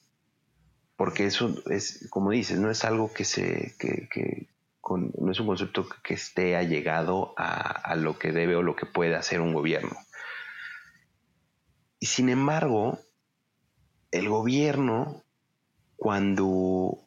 porque 0.96 1.26
eso 1.26 1.56
es, 1.70 2.08
como 2.10 2.32
dices, 2.32 2.60
no 2.60 2.70
es 2.70 2.84
algo 2.84 3.14
que 3.14 3.24
se, 3.24 3.74
que, 3.80 4.48
no 4.88 5.32
es 5.32 5.40
un 5.40 5.48
concepto 5.48 5.88
que 6.04 6.14
esté 6.14 6.56
allegado 6.56 7.34
a, 7.38 7.96
lo 7.96 8.18
que 8.18 8.32
debe 8.32 8.56
o 8.56 8.64
lo 8.64 8.76
que 8.76 8.86
puede 8.86 9.16
hacer 9.16 9.42
un 9.42 9.54
gobierno. 9.54 9.96
Y 12.00 12.08
sin 12.08 12.30
embargo, 12.30 13.00
el 14.12 14.30
gobierno, 14.30 15.24
cuando 15.96 17.00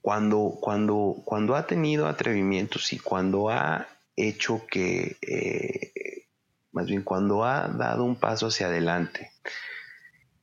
cuando, 0.00 0.56
cuando, 0.60 1.16
cuando 1.24 1.54
ha 1.54 1.66
tenido 1.66 2.06
atrevimientos 2.06 2.92
y 2.92 2.98
cuando 2.98 3.50
ha 3.50 3.88
hecho 4.16 4.66
que, 4.66 5.18
eh, 5.20 6.26
más 6.72 6.86
bien 6.86 7.02
cuando 7.02 7.44
ha 7.44 7.68
dado 7.68 8.04
un 8.04 8.16
paso 8.16 8.46
hacia 8.46 8.68
adelante 8.68 9.32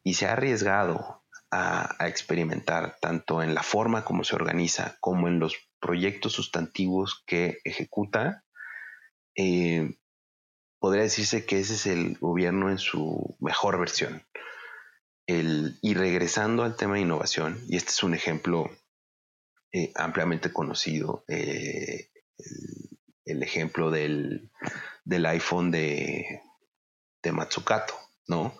y 0.04 0.14
se 0.14 0.28
ha 0.28 0.34
arriesgado 0.34 1.25
a, 1.56 2.08
experimentar 2.08 2.97
tanto 2.99 3.41
en 3.41 3.56
la 3.56 3.64
forma 3.64 4.03
como 4.03 4.24
se 4.24 4.36
organiza 4.36 4.97
como 4.99 5.28
en 5.28 5.39
los 5.39 5.56
proyectos 5.80 6.34
sustantivos 6.34 7.24
que 7.26 7.60
ejecuta, 7.64 8.43
eh, 9.36 9.97
podría 10.80 11.03
decirse 11.03 11.45
que 11.45 11.60
ese 11.60 11.76
es 11.76 11.86
el 11.86 12.18
gobierno 12.18 12.70
en 12.70 12.78
su 12.78 13.38
mejor 13.39 13.80
versión. 13.80 14.24
y 15.28 15.93
regresando 15.95 16.64
al 16.64 16.76
tema 16.76 16.95
de 16.95 17.01
innovación, 17.01 17.60
y 17.68 17.78
este 17.78 17.89
es 17.89 18.03
un 18.03 18.14
ejemplo 18.14 18.70
eh, 19.72 19.91
ampliamente 19.95 20.53
conocido 20.53 21.24
eh, 21.28 22.12
el, 23.26 23.41
ejemplo 23.41 23.89
del, 23.89 24.51
iPhone 25.26 25.72
de, 25.72 26.41
de, 27.24 27.32
Matsukato, 27.32 27.95
¿no? 28.28 28.56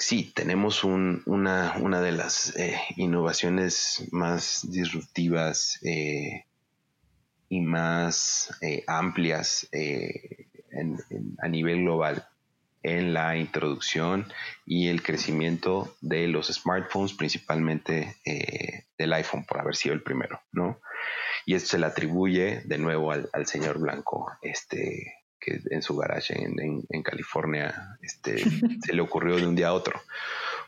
Sí, 0.00 0.32
tenemos 0.34 0.82
una, 0.82 2.00
de 2.00 2.12
las 2.12 2.56
eh, 2.56 2.80
innovaciones 2.96 4.08
más 4.10 4.66
disruptivas 4.70 5.78
y 5.82 7.60
más 7.60 8.58
amplias 8.86 9.68
a 11.42 11.48
nivel 11.48 11.82
global 11.82 12.26
en 12.82 13.12
la 13.12 13.36
introducción 13.36 14.32
y 14.64 14.88
el 14.88 15.02
crecimiento 15.02 15.94
de 16.00 16.28
los 16.28 16.48
smartphones, 16.48 17.12
principalmente 17.12 18.16
eh, 18.24 18.84
del 18.96 19.12
iPhone, 19.12 19.44
por 19.44 19.60
haber 19.60 19.76
sido 19.76 19.94
el 19.94 20.02
primero, 20.02 20.40
¿no? 20.52 20.80
Y 21.46 21.54
esto 21.54 21.70
se 21.70 21.78
le 21.78 21.86
atribuye 21.86 22.62
de 22.64 22.78
nuevo 22.78 23.12
al, 23.12 23.46
señor 23.46 23.78
Blanco, 23.78 24.30
este, 24.42 25.14
que 25.40 25.60
en 25.70 25.82
su 25.82 25.96
garage 25.96 26.34
en, 26.36 27.02
California 27.02 27.96
este, 28.02 28.38
se 28.84 28.92
le 28.92 29.00
ocurrió 29.00 29.36
de 29.36 29.46
un 29.46 29.56
día 29.56 29.68
a 29.68 29.72
otro. 29.72 30.00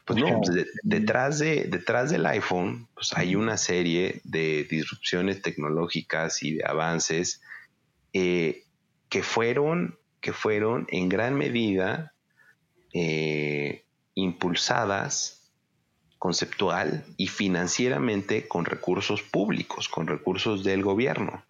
Pues 0.04 0.18
no, 0.18 0.40
pues 0.40 0.66
detrás, 0.82 1.38
de, 1.38 1.64
detrás 1.64 2.10
del 2.10 2.26
iPhone 2.26 2.88
pues 2.94 3.12
hay 3.14 3.36
una 3.36 3.56
serie 3.56 4.20
de 4.24 4.64
disrupciones 4.68 5.42
tecnológicas 5.42 6.42
y 6.42 6.54
de 6.54 6.64
avances 6.66 7.40
eh, 8.12 8.64
que 9.08 9.22
fueron 9.22 9.98
que 10.20 10.32
fueron 10.32 10.86
en 10.88 11.08
gran 11.08 11.34
medida 11.34 12.14
eh, 12.94 13.84
impulsadas 14.14 15.50
conceptual 16.18 17.04
y 17.16 17.26
financieramente 17.26 18.46
con 18.46 18.64
recursos 18.64 19.22
públicos, 19.22 19.88
con 19.88 20.06
recursos 20.06 20.62
del 20.62 20.82
gobierno. 20.82 21.44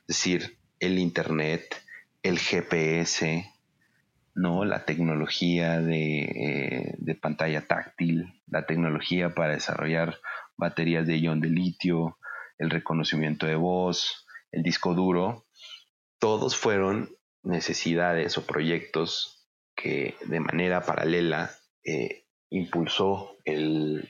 Es 0.00 0.16
decir, 0.16 0.58
el 0.80 0.98
Internet, 0.98 1.80
el 2.22 2.38
GPS, 2.38 3.52
¿no? 4.34 4.64
La 4.64 4.84
tecnología 4.84 5.80
de, 5.80 6.94
de, 6.98 7.14
pantalla 7.14 7.66
táctil, 7.66 8.42
la 8.46 8.66
tecnología 8.66 9.34
para 9.34 9.54
desarrollar 9.54 10.18
baterías 10.56 11.06
de 11.06 11.18
ion 11.18 11.40
de 11.40 11.48
litio, 11.48 12.18
el 12.58 12.70
reconocimiento 12.70 13.46
de 13.46 13.54
voz, 13.54 14.26
el 14.52 14.62
disco 14.62 14.94
duro, 14.94 15.46
todos 16.18 16.56
fueron 16.56 17.10
necesidades 17.42 18.36
o 18.38 18.46
proyectos 18.46 19.46
que 19.76 20.16
de 20.26 20.40
manera 20.40 20.82
paralela 20.82 21.50
eh, 21.84 22.24
impulsó 22.50 23.36
el, 23.44 24.08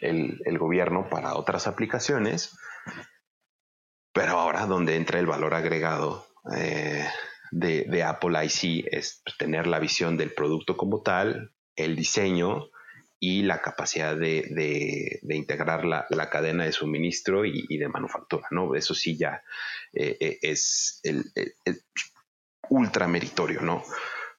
gobierno 0.59 1.09
para 1.09 1.37
otras 1.37 1.67
aplicaciones, 1.67 2.57
pero 4.13 4.39
ahora 4.39 4.67
donde 4.67 4.97
entra 4.97 5.21
el 5.21 5.27
valor 5.27 5.55
agregado 5.55 6.27
eh, 6.57 7.07
de, 7.51 8.03
Apple 8.03 8.45
IC 8.45 8.87
es 8.91 9.23
tener 9.39 9.67
la 9.67 9.79
visión 9.79 10.17
del 10.17 10.33
producto 10.33 10.77
como 10.77 11.03
tal, 11.03 11.53
el 11.77 11.97
diseño 11.97 12.69
y 13.21 13.43
la 13.43 13.61
capacidad 13.61 14.17
de, 14.17 15.21
integrar 15.29 15.85
la, 15.85 16.31
cadena 16.31 16.65
de 16.65 16.73
suministro 16.73 17.45
y, 17.45 17.77
de 17.77 17.89
manufactura, 17.89 18.47
¿no? 18.51 18.75
Eso 18.75 18.95
sí 18.95 19.17
ya 19.17 19.43
eh, 19.93 20.39
es 20.43 21.01
el, 21.03 21.25
ultra 22.69 23.09
meritorio, 23.09 23.61
¿no? 23.61 23.83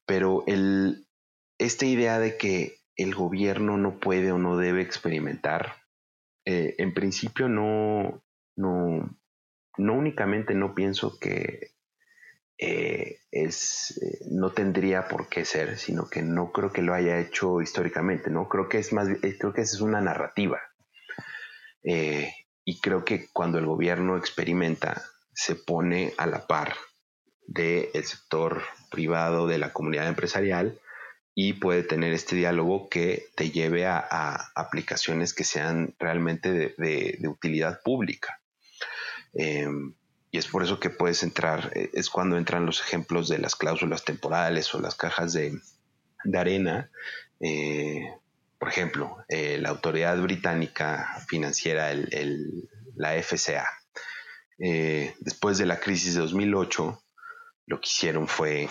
Pero 0.06 0.44
el, 0.46 1.06
esta 1.58 1.86
idea 1.86 2.18
de 2.18 2.36
que 2.36 2.78
el 2.96 3.14
gobierno 3.14 3.76
no 3.76 3.98
puede 3.98 4.32
o 4.32 4.38
no 4.38 4.56
debe 4.56 4.82
experimentar, 4.82 5.74
eh, 6.44 6.74
en 6.78 6.94
principio 6.94 7.48
no, 7.48 8.22
no, 8.56 9.18
no 9.76 9.94
únicamente 9.94 10.54
no 10.54 10.74
pienso 10.74 11.18
que 11.18 11.72
eh, 12.62 13.20
es, 13.30 13.98
eh, 14.02 14.18
no 14.30 14.52
tendría 14.52 15.08
por 15.08 15.28
qué 15.28 15.46
ser, 15.46 15.78
sino 15.78 16.10
que 16.10 16.20
no 16.20 16.52
creo 16.52 16.72
que 16.72 16.82
lo 16.82 16.92
haya 16.92 17.18
hecho 17.18 17.62
históricamente, 17.62 18.28
¿no? 18.28 18.48
Creo 18.48 18.68
que 18.68 18.78
es 18.78 18.92
más, 18.92 19.08
creo 19.38 19.54
que 19.54 19.62
es 19.62 19.80
una 19.80 20.00
narrativa. 20.00 20.60
y 21.82 22.80
creo 22.80 23.04
que 23.04 23.28
cuando 23.32 23.58
el 23.58 23.66
gobierno 23.66 24.16
experimenta, 24.18 25.02
se 25.32 25.54
pone 25.54 26.12
a 26.18 26.26
la 26.26 26.46
par 26.46 26.74
del 27.46 28.04
sector 28.04 28.62
privado, 28.90 29.46
de 29.46 29.58
la 29.58 29.72
comunidad 29.72 30.06
empresarial, 30.06 30.78
y 31.34 31.54
puede 31.54 31.82
tener 31.82 32.12
este 32.12 32.36
diálogo 32.36 32.90
que 32.90 33.28
te 33.34 33.50
lleve 33.50 33.86
a, 33.86 34.52
aplicaciones 34.54 35.32
que 35.32 35.44
sean 35.44 35.94
realmente 35.98 36.74
de, 36.76 37.18
utilidad 37.26 37.80
pública. 37.82 38.42
Em, 39.32 39.94
y 40.32 40.38
es 40.38 40.46
por 40.46 40.62
eso 40.62 40.78
que 40.78 40.90
puedes 40.90 41.22
entrar, 41.22 41.72
eh, 41.74 41.90
es 41.92 42.08
cuando 42.08 42.36
entran 42.36 42.66
los 42.66 42.80
ejemplos 42.80 43.28
de 43.28 43.38
las 43.38 43.56
cláusulas 43.56 44.04
temporales 44.04 44.72
o 44.74 44.80
las 44.80 44.94
cajas 44.94 45.32
de, 45.32 45.60
arena. 46.34 46.90
Eh, 47.40 48.02
por 48.58 48.68
ejemplo, 48.68 49.24
eh, 49.28 49.58
la 49.58 49.70
autoridad 49.70 50.20
británica 50.20 51.24
financiera, 51.26 51.92
la 52.94 53.14
FCA, 53.14 53.66
después 54.58 55.56
de 55.56 55.64
la 55.64 55.80
crisis 55.80 56.14
de 56.14 56.20
2008, 56.20 57.02
lo 57.66 57.80
que 57.80 57.88
hicieron 57.88 58.28
fue 58.28 58.68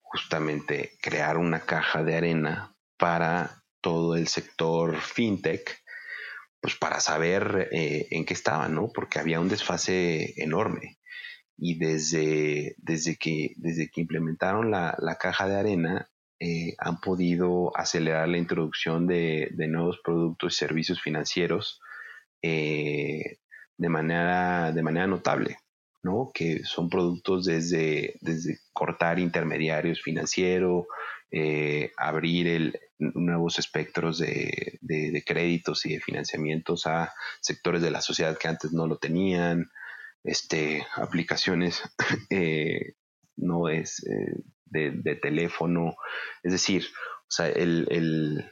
justamente 0.00 0.96
crear 1.02 1.36
una 1.36 1.60
caja 1.60 2.04
de 2.04 2.16
arena 2.16 2.76
para 2.96 3.64
todo 3.80 4.14
el 4.14 4.28
sector 4.28 5.00
fintech, 5.00 5.83
pues 6.64 6.76
para 6.76 6.98
saber 6.98 7.68
eh, 7.72 8.08
en 8.10 8.24
qué 8.24 8.32
estaba, 8.32 8.68
¿no? 8.70 8.88
Porque 8.88 9.18
había 9.18 9.38
un 9.38 9.50
desfase 9.50 10.32
enorme. 10.42 10.96
Y 11.58 11.78
desde, 11.78 12.74
desde, 12.78 13.16
que, 13.16 13.52
desde 13.56 13.90
que 13.90 14.00
implementaron 14.00 14.70
la, 14.70 15.18
caja 15.20 15.46
de 15.46 15.56
arena, 15.56 16.08
eh, 16.40 16.74
han 16.78 17.02
podido 17.02 17.70
acelerar 17.76 18.30
la 18.30 18.38
introducción 18.38 19.06
de, 19.06 19.50
nuevos 19.68 20.00
productos 20.02 20.54
y 20.54 20.56
servicios 20.56 21.02
financieros 21.02 21.82
de, 22.40 23.38
manera, 23.76 24.72
de 24.72 24.82
manera 24.82 25.06
notable 25.06 25.58
que 26.34 26.64
son 26.64 26.88
productos 26.88 27.44
desde, 27.46 28.16
desde 28.20 28.58
cortar 28.72 29.18
intermediarios 29.18 30.02
financieros, 30.02 30.86
eh, 31.30 31.92
abrir 31.96 32.46
el, 32.46 32.78
nuevos 32.98 33.58
espectros 33.58 34.18
de, 34.18 34.78
créditos 35.26 35.86
y 35.86 35.94
de 35.94 36.00
financiamientos 36.00 36.86
a 36.86 37.12
sectores 37.40 37.82
de 37.82 37.90
la 37.90 38.00
sociedad 38.00 38.38
que 38.38 38.48
antes 38.48 38.72
no 38.72 38.86
lo 38.86 38.98
tenían, 38.98 39.70
este, 40.22 40.86
aplicaciones 40.94 41.82
eh, 42.30 42.94
no 43.36 43.68
es 43.68 44.06
eh, 44.06 44.42
de, 44.66 45.16
teléfono, 45.16 45.96
es 46.42 46.52
decir, 46.52 46.86
o 47.22 47.30
sea, 47.30 47.48
el, 47.48 48.46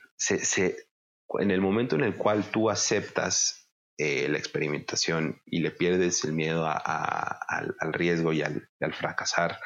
en 1.39 1.51
el 1.51 1.61
momento 1.61 1.97
en 1.97 2.03
el 2.03 2.17
cual 2.17 2.45
tú 2.51 2.71
aceptas 2.71 3.62
eh, 3.99 4.27
la 4.29 4.39
experimentación 4.39 5.43
y 5.45 5.61
le 5.61 5.71
pierdes 5.71 6.25
el 6.25 6.33
miedo 6.33 6.67
al, 6.67 7.93
riesgo 7.93 8.33
y 8.33 8.41
al, 8.41 8.67
fracasar 8.95 9.59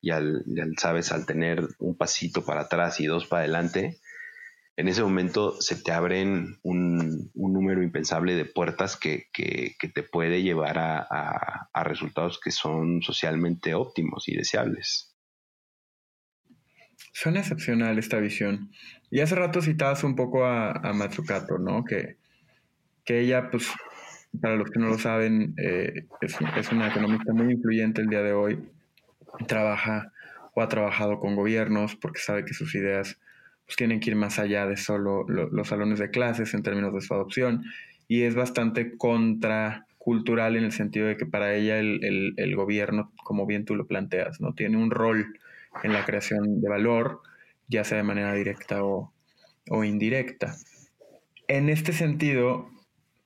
y 0.00 0.10
al, 0.10 0.44
sabes, 0.78 1.10
al 1.10 1.26
tener 1.26 1.66
un 1.80 1.96
pasito 1.96 2.44
para 2.44 2.62
atrás 2.62 3.00
y 3.00 3.06
dos 3.06 3.26
para 3.26 3.40
adelante, 3.40 3.98
en 4.76 4.86
ese 4.86 5.02
momento 5.02 5.60
se 5.60 5.74
te 5.74 5.90
abren 5.90 6.60
un, 6.62 7.30
número 7.34 7.82
impensable 7.82 8.36
de 8.36 8.44
puertas 8.44 8.96
que, 8.96 9.26
te 9.32 10.02
puede 10.04 10.42
llevar 10.42 10.78
a, 10.78 11.68
resultados 11.82 12.38
que 12.40 12.52
son 12.52 13.02
socialmente 13.02 13.74
óptimos 13.74 14.28
y 14.28 14.36
deseables. 14.36 15.12
Suena 17.12 17.40
excepcional 17.40 17.98
esta 17.98 18.18
visión. 18.20 18.70
Y 19.10 19.20
hace 19.20 19.34
rato 19.34 19.60
citabas 19.60 20.04
un 20.04 20.14
poco 20.14 20.46
a, 20.46 20.70
a 20.70 20.92
Matsukato, 20.92 21.58
¿no? 21.58 21.84
Que, 21.84 22.21
que 23.04 23.20
ella, 23.20 23.50
pues, 23.50 23.68
para 24.40 24.56
los 24.56 24.70
que 24.70 24.78
no 24.78 24.88
lo 24.88 24.98
saben, 24.98 25.54
eh, 25.58 26.06
es, 26.20 26.36
es, 26.56 26.72
una 26.72 26.88
economista 26.88 27.32
muy 27.32 27.52
influyente 27.52 28.00
el 28.00 28.08
día 28.08 28.22
de 28.22 28.32
hoy. 28.32 28.58
Trabaja 29.46 30.12
o 30.54 30.62
ha 30.62 30.68
trabajado 30.68 31.18
con 31.18 31.36
gobiernos 31.36 31.96
porque 31.96 32.20
sabe 32.20 32.44
que 32.44 32.54
sus 32.54 32.74
ideas 32.74 33.18
pues, 33.66 33.76
tienen 33.76 34.00
que 34.00 34.10
ir 34.10 34.16
más 34.16 34.38
allá 34.38 34.66
de 34.66 34.76
solo 34.76 35.24
los 35.28 35.68
salones 35.68 35.98
de 35.98 36.10
clases 36.10 36.54
en 36.54 36.62
términos 36.62 36.92
de 36.92 37.00
su 37.00 37.14
adopción 37.14 37.64
y 38.08 38.22
es 38.22 38.34
bastante 38.34 38.96
contracultural 38.96 40.56
en 40.56 40.64
el 40.64 40.72
sentido 40.72 41.06
de 41.06 41.16
que 41.16 41.24
para 41.24 41.54
ella 41.54 41.78
el, 41.78 42.34
el, 42.36 42.56
gobierno, 42.56 43.10
como 43.24 43.46
bien 43.46 43.64
tú 43.64 43.74
lo 43.74 43.86
planteas, 43.86 44.40
no 44.40 44.52
tiene 44.52 44.76
un 44.76 44.90
rol 44.90 45.38
en 45.82 45.92
la 45.94 46.04
creación 46.04 46.60
de 46.60 46.68
valor, 46.68 47.20
ya 47.68 47.84
sea 47.84 47.96
de 47.96 48.04
manera 48.04 48.34
directa 48.34 48.84
o, 48.84 49.12
o 49.70 49.84
indirecta. 49.84 50.54
En 51.48 51.70
este 51.70 51.94
sentido, 51.94 52.68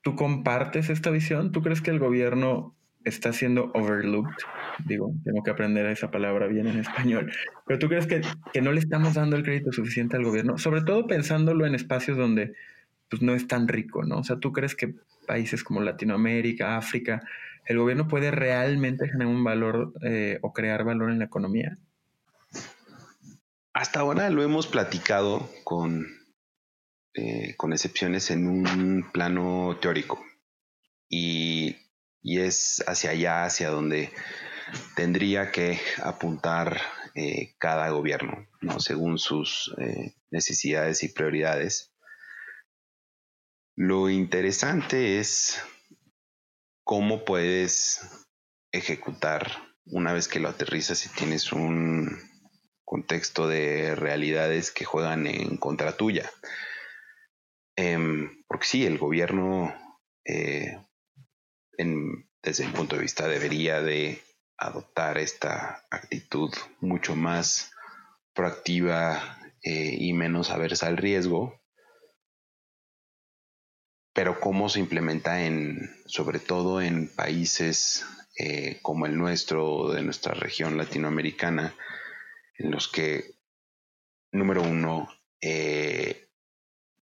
¿Tú 0.07 0.15
compartes 0.15 0.89
esta 0.89 1.11
visión? 1.11 1.51
¿Tú 1.51 1.63
crees 1.63 1.83
que 1.83 1.91
el 1.91 1.99
gobierno 1.99 2.77
está 3.05 3.33
siendo 3.33 3.73
overlooked? 3.75 4.37
Digo, 4.85 5.13
tengo 5.25 5.43
que 5.43 5.51
aprender 5.51 5.85
esa 5.87 6.13
palabra 6.13 6.47
bien 6.47 6.69
en 6.69 6.79
español. 6.79 7.33
Pero 7.67 7.81
¿tú 7.81 7.89
crees 7.89 8.07
que, 8.07 8.21
no 8.61 8.71
le 8.71 8.79
estamos 8.79 9.15
dando 9.15 9.35
el 9.35 9.43
crédito 9.43 9.73
suficiente 9.73 10.15
al 10.15 10.23
gobierno? 10.23 10.59
Sobre 10.59 10.83
todo 10.83 11.09
pensándolo 11.09 11.67
en 11.67 11.75
espacios 11.75 12.17
donde 12.17 12.53
pues, 13.11 13.21
no 13.21 13.35
es 13.35 13.49
tan 13.49 13.67
rico, 13.67 14.05
¿no? 14.05 14.19
O 14.19 14.23
sea, 14.23 14.39
¿tú 14.39 14.53
crees 14.53 14.77
que 14.77 14.95
países 15.27 15.65
como 15.65 15.81
Latinoamérica, 15.81 16.77
África, 16.77 17.25
el 17.65 17.79
gobierno 17.79 18.07
puede 18.07 18.31
realmente 18.31 19.09
generar 19.09 19.35
un 19.35 19.43
valor 19.43 19.93
eh, 20.05 20.39
o 20.43 20.53
crear 20.53 20.85
valor 20.85 21.11
en 21.11 21.19
la 21.19 21.25
economía? 21.25 21.79
Hasta 23.73 23.99
ahora 23.99 24.31
lo 24.31 24.45
hemos 24.45 24.69
platicado 24.69 25.51
con 25.65 26.07
eh, 27.17 27.55
con 27.57 27.73
excepciones 27.73 28.31
en 28.31 28.47
un 28.47 29.11
plano 29.11 29.79
teórico. 29.81 30.23
Y, 31.09 31.77
es 32.23 32.83
hacia 32.89 33.11
allá, 33.11 33.45
hacia 33.45 33.71
donde 33.71 34.13
tendría 34.97 35.53
que 35.53 35.81
apuntar 36.03 36.81
eh, 37.15 37.55
cada 37.59 37.89
gobierno, 37.91 38.49
¿no? 38.61 38.81
según 38.81 39.19
sus 39.19 39.73
eh, 39.79 40.15
necesidades 40.31 41.05
y 41.05 41.09
prioridades. 41.09 41.95
Lo 43.77 44.11
interesante 44.11 45.21
es 45.21 45.63
cómo 46.83 47.25
puedes 47.25 48.27
ejecutar 48.73 49.53
una 49.87 50.13
vez 50.13 50.29
que 50.29 50.41
lo 50.41 50.49
aterrizas 50.49 51.07
y 51.07 51.09
tienes 51.11 51.53
un 51.53 52.19
contexto 52.85 53.49
de 53.49 53.95
realidades 53.95 54.71
que 54.71 54.85
juegan 54.85 55.27
en 55.27 55.57
contra 55.57 55.97
tuya. 55.97 56.31
Em, 57.77 58.43
porque 58.49 58.67
sí, 58.67 58.87
el 58.87 58.99
gobierno, 58.99 59.75
eh, 60.25 60.79
desde 62.43 62.67
mi 62.67 62.73
punto 62.73 62.97
de 62.97 63.03
vista, 63.03 63.29
debería 63.29 63.83
de 63.83 64.23
adoptar 64.57 65.19
esta 65.19 65.85
actitud 65.91 66.51
mucho 66.81 67.15
más 67.15 67.73
proactiva 68.33 69.39
eh, 69.63 69.97
y 69.99 70.13
menos 70.15 70.51
aversa 70.51 70.87
al 70.87 70.97
riesgo. 70.97 71.61
Pero 74.15 74.41
cómo 74.41 74.71
se 74.71 74.81
implementa 74.81 75.45
en, 75.45 75.91
sobre 76.07 76.39
todo 76.39 76.81
en 76.81 77.09
países 77.09 78.07
eh, 78.39 78.79
como 78.81 79.05
el 79.05 79.19
nuestro, 79.19 79.93
de 79.93 80.03
nuestra 80.03 80.33
región 80.33 80.79
latinoamericana, 80.79 81.75
en 82.59 82.71
los 82.71 82.89
que 82.89 83.35
número 84.33 84.63
uno, 84.63 85.09
eh, 85.41 86.26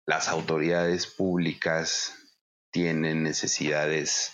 las 0.07 0.29
autoridades 0.29 1.05
públicas 1.05 2.13
tienen 2.71 3.23
necesidades 3.23 4.31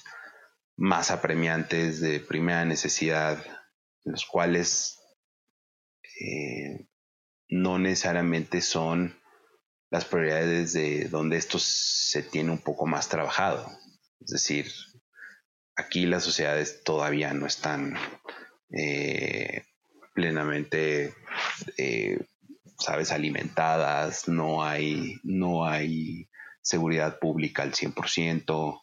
más 0.77 1.11
apremiantes 1.11 1.99
de 1.99 2.19
primera 2.19 2.63
necesidad, 2.63 3.43
los 4.03 4.25
cuales 4.25 4.99
eh, 6.21 6.87
no 7.49 7.79
necesariamente 7.79 8.61
son 8.61 9.19
las 9.89 10.05
prioridades 10.05 10.73
de 10.73 11.07
donde 11.09 11.37
esto 11.37 11.57
se 11.59 12.21
tiene 12.21 12.51
un 12.51 12.61
poco 12.61 12.85
más 12.85 13.09
trabajado. 13.09 13.67
Es 14.19 14.31
decir, 14.31 14.71
aquí 15.75 16.05
las 16.05 16.23
sociedades 16.23 16.83
todavía 16.83 17.33
no 17.33 17.47
están 17.47 17.95
eh, 18.69 19.65
plenamente, 20.13 21.15
eh, 21.77 22.19
sabes, 22.79 23.11
alimentadas, 23.11 24.27
no 24.27 24.63
hay, 24.63 25.19
no 25.23 25.65
hay 25.65 26.29
seguridad 26.61 27.19
pública 27.19 27.63
al 27.63 27.73
100%. 27.73 28.81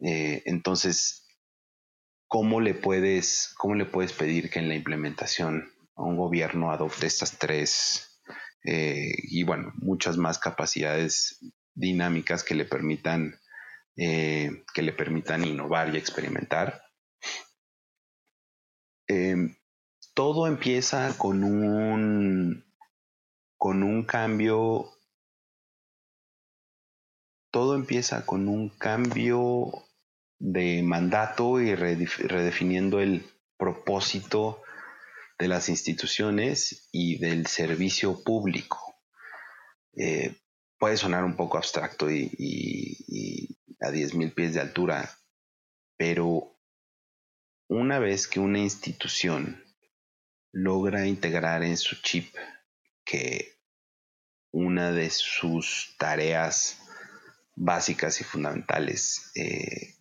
Eh, 0.00 0.42
entonces, 0.46 1.26
¿cómo 2.26 2.60
le, 2.60 2.74
puedes, 2.74 3.54
¿cómo 3.56 3.74
le 3.74 3.84
puedes 3.86 4.12
pedir 4.12 4.50
que 4.50 4.58
en 4.58 4.68
la 4.68 4.74
implementación 4.74 5.70
un 5.96 6.16
gobierno 6.16 6.70
adopte 6.70 7.06
estas 7.06 7.38
tres 7.38 8.10
y, 8.66 9.42
bueno, 9.44 9.72
muchas 9.76 10.16
más 10.16 10.38
capacidades 10.38 11.38
dinámicas 11.74 12.42
que 12.42 12.54
le 12.54 12.64
permitan 12.64 13.38
que 13.94 14.82
le 14.82 14.92
permitan 14.92 15.44
innovar 15.44 15.94
y 15.94 15.98
experimentar? 15.98 16.84
Em, 19.06 19.54
todo 20.14 20.46
empieza 20.46 21.16
con 21.18 21.44
un, 21.44 22.63
con 23.64 23.82
un 23.82 24.04
cambio, 24.04 24.92
todo 27.50 27.76
empieza 27.76 28.26
con 28.26 28.46
un 28.46 28.68
cambio 28.68 29.72
de 30.38 30.82
mandato 30.82 31.62
y 31.62 31.74
redefiniendo 31.74 33.00
el 33.00 33.24
propósito 33.56 34.62
de 35.38 35.48
las 35.48 35.70
instituciones 35.70 36.90
y 36.92 37.16
del 37.16 37.46
servicio 37.46 38.22
público. 38.22 38.96
Eh, 39.96 40.36
puede 40.78 40.98
sonar 40.98 41.24
un 41.24 41.34
poco 41.34 41.56
abstracto 41.56 42.10
y, 42.10 42.30
y 42.36 43.48
a 43.80 43.88
10.000 43.88 44.34
pies 44.34 44.52
de 44.52 44.60
altura, 44.60 45.10
pero 45.96 46.54
una 47.70 47.98
vez 47.98 48.28
que 48.28 48.40
una 48.40 48.58
institución 48.58 49.64
logra 50.52 51.06
integrar 51.06 51.62
en 51.62 51.78
su 51.78 51.96
chip 52.02 52.36
que 53.06 53.53
una 54.54 54.92
de 54.92 55.10
sus 55.10 55.96
tareas 55.98 56.78
básicas 57.56 58.20
y 58.20 58.24
fundamentales, 58.24 59.32
eh, 59.34 59.96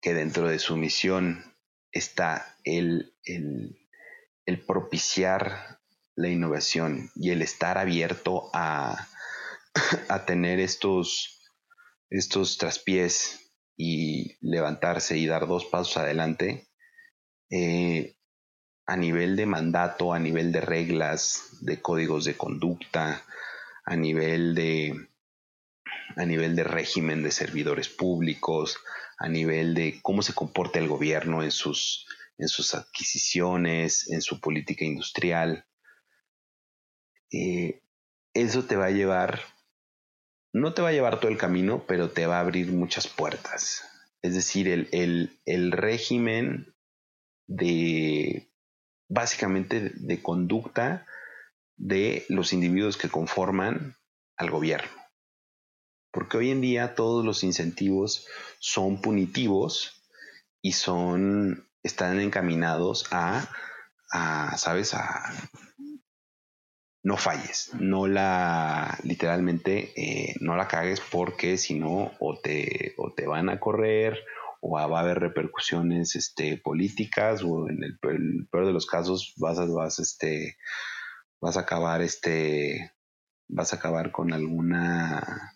que 0.00 0.14
dentro 0.14 0.48
de 0.48 0.60
su 0.60 0.76
misión 0.76 1.56
está 1.90 2.56
el, 2.62 3.16
el, 3.24 3.76
propiciar 4.64 5.80
la 6.14 6.28
innovación 6.28 7.10
y 7.16 7.30
el 7.30 7.42
estar 7.42 7.76
abierto 7.76 8.48
a, 8.52 9.08
a 10.08 10.24
tener 10.24 10.60
estos, 10.60 11.40
estos 12.10 12.58
traspiés 12.58 13.50
y 13.76 14.36
levantarse 14.40 15.18
y 15.18 15.26
dar 15.26 15.48
dos 15.48 15.64
pasos 15.64 15.96
adelante, 15.96 16.68
eh, 17.50 18.16
a 18.86 18.96
nivel 18.96 19.34
de 19.34 19.46
mandato, 19.46 20.12
a 20.12 20.20
nivel 20.20 20.52
de 20.52 20.60
reglas, 20.60 21.58
de 21.62 21.82
códigos 21.82 22.24
de 22.24 22.36
conducta, 22.36 23.24
a 23.84 23.96
nivel 23.96 24.54
de 24.54 25.08
a 26.16 26.24
nivel 26.26 26.54
de 26.56 26.64
régimen 26.64 27.22
de 27.22 27.30
servidores 27.30 27.88
públicos, 27.88 28.78
a 29.18 29.28
nivel 29.28 29.74
de 29.74 30.00
cómo 30.02 30.22
se 30.22 30.34
comporta 30.34 30.78
el 30.78 30.88
gobierno 30.88 31.42
en 31.42 31.50
sus, 31.50 32.06
en 32.38 32.48
sus 32.48 32.74
adquisiciones, 32.74 34.10
en 34.10 34.22
su 34.22 34.40
política 34.40 34.84
industrial. 34.84 35.66
Eh, 37.32 37.82
eso 38.32 38.64
te 38.64 38.76
va 38.76 38.86
a 38.86 38.90
llevar, 38.90 39.40
no 40.52 40.74
te 40.74 40.82
va 40.82 40.90
a 40.90 40.92
llevar 40.92 41.20
todo 41.20 41.30
el 41.30 41.38
camino, 41.38 41.84
pero 41.86 42.10
te 42.10 42.26
va 42.26 42.36
a 42.36 42.40
abrir 42.40 42.70
muchas 42.72 43.06
puertas. 43.08 43.82
Es 44.22 44.34
decir, 44.34 44.68
el, 44.68 44.88
el, 44.92 45.38
el 45.46 45.72
régimen 45.72 46.74
de 47.46 48.48
básicamente 49.08 49.90
de 49.94 50.22
conducta 50.22 51.06
de 51.76 52.24
los 52.28 52.52
individuos 52.52 52.96
que 52.96 53.08
conforman 53.08 53.96
al 54.36 54.50
gobierno. 54.50 54.90
Porque 56.12 56.36
hoy 56.36 56.50
en 56.50 56.60
día 56.60 56.94
todos 56.94 57.24
los 57.24 57.42
incentivos 57.42 58.26
son 58.58 59.00
punitivos 59.00 60.04
y 60.62 60.72
son 60.72 61.68
están 61.82 62.18
encaminados 62.20 63.06
a, 63.10 63.46
sabes, 64.56 64.94
a 64.94 65.32
no 67.02 67.18
falles, 67.18 67.70
no 67.78 68.06
la 68.06 68.98
literalmente 69.02 69.92
eh, 69.94 70.34
no 70.40 70.56
la 70.56 70.68
cagues 70.68 71.00
porque 71.00 71.58
si 71.58 71.78
no 71.78 72.12
o 72.18 72.40
te, 72.40 72.94
o 72.96 73.12
te 73.12 73.26
van 73.26 73.50
a 73.50 73.60
correr 73.60 74.24
o 74.62 74.70
va 74.72 74.82
a 74.82 75.00
haber 75.00 75.18
repercusiones 75.18 76.16
este, 76.16 76.56
políticas 76.56 77.42
o 77.42 77.68
en 77.68 77.84
el, 77.84 77.98
peor 77.98 78.66
de 78.66 78.72
los 78.72 78.86
casos 78.86 79.34
vas 79.36 79.58
a, 79.58 79.66
vas, 79.66 79.98
este, 79.98 80.56
vas 81.44 81.58
a 81.58 81.60
acabar 81.60 82.00
este, 82.00 82.94
vas 83.48 83.74
a 83.74 83.76
acabar 83.76 84.10
con 84.10 84.32
alguna 84.32 85.52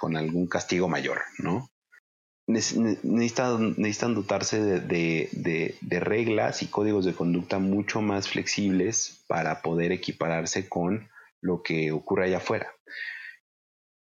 con 0.00 0.16
algún 0.16 0.48
castigo 0.48 0.88
mayor, 0.88 1.20
¿no? 1.38 1.70
Necesitan, 2.48 3.74
necesitan 3.76 4.14
dotarse 4.14 4.60
de, 4.60 5.28
de, 5.30 6.00
reglas 6.00 6.62
y 6.62 6.66
códigos 6.66 7.04
de 7.04 7.14
conducta 7.14 7.58
mucho 7.58 8.00
más 8.00 8.28
flexibles 8.28 9.24
para 9.28 9.62
poder 9.62 9.92
equipararse 9.92 10.68
con 10.68 11.08
lo 11.40 11.62
que 11.62 11.92
ocurre 11.92 12.26
allá 12.26 12.38
afuera. 12.38 12.72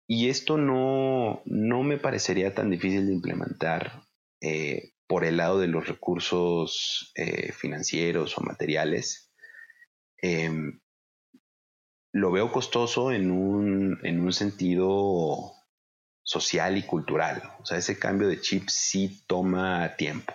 Y 0.07 0.29
esto 0.29 0.57
no, 0.57 1.41
no 1.45 1.83
me 1.83 1.97
parecería 1.97 2.53
tan 2.53 2.69
difícil 2.69 3.05
de 3.05 3.13
implementar 3.13 4.03
eh, 4.41 4.93
por 5.07 5.23
el 5.23 5.37
lado 5.37 5.59
de 5.59 5.67
los 5.67 5.87
recursos 5.87 7.13
eh, 7.15 7.51
financieros 7.51 8.37
o 8.37 8.41
materiales, 8.41 9.31
em, 10.17 10.81
lo 12.13 12.31
veo 12.31 12.51
costoso 12.51 13.11
en 13.11 13.31
un, 13.31 13.99
en 14.03 14.21
un 14.21 14.31
sentido 14.31 15.51
social 16.21 16.77
y 16.77 16.83
cultural. 16.83 17.43
O 17.59 17.65
sea, 17.65 17.77
ese 17.77 17.99
cambio 17.99 18.29
de 18.29 18.39
chip 18.39 18.69
sí 18.69 19.25
toma 19.27 19.97
tiempo, 19.97 20.33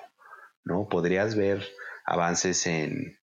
¿no? 0.65 0.87
Podrías 0.89 1.35
ver 1.35 1.67
avances 2.05 2.67
en, 2.67 3.19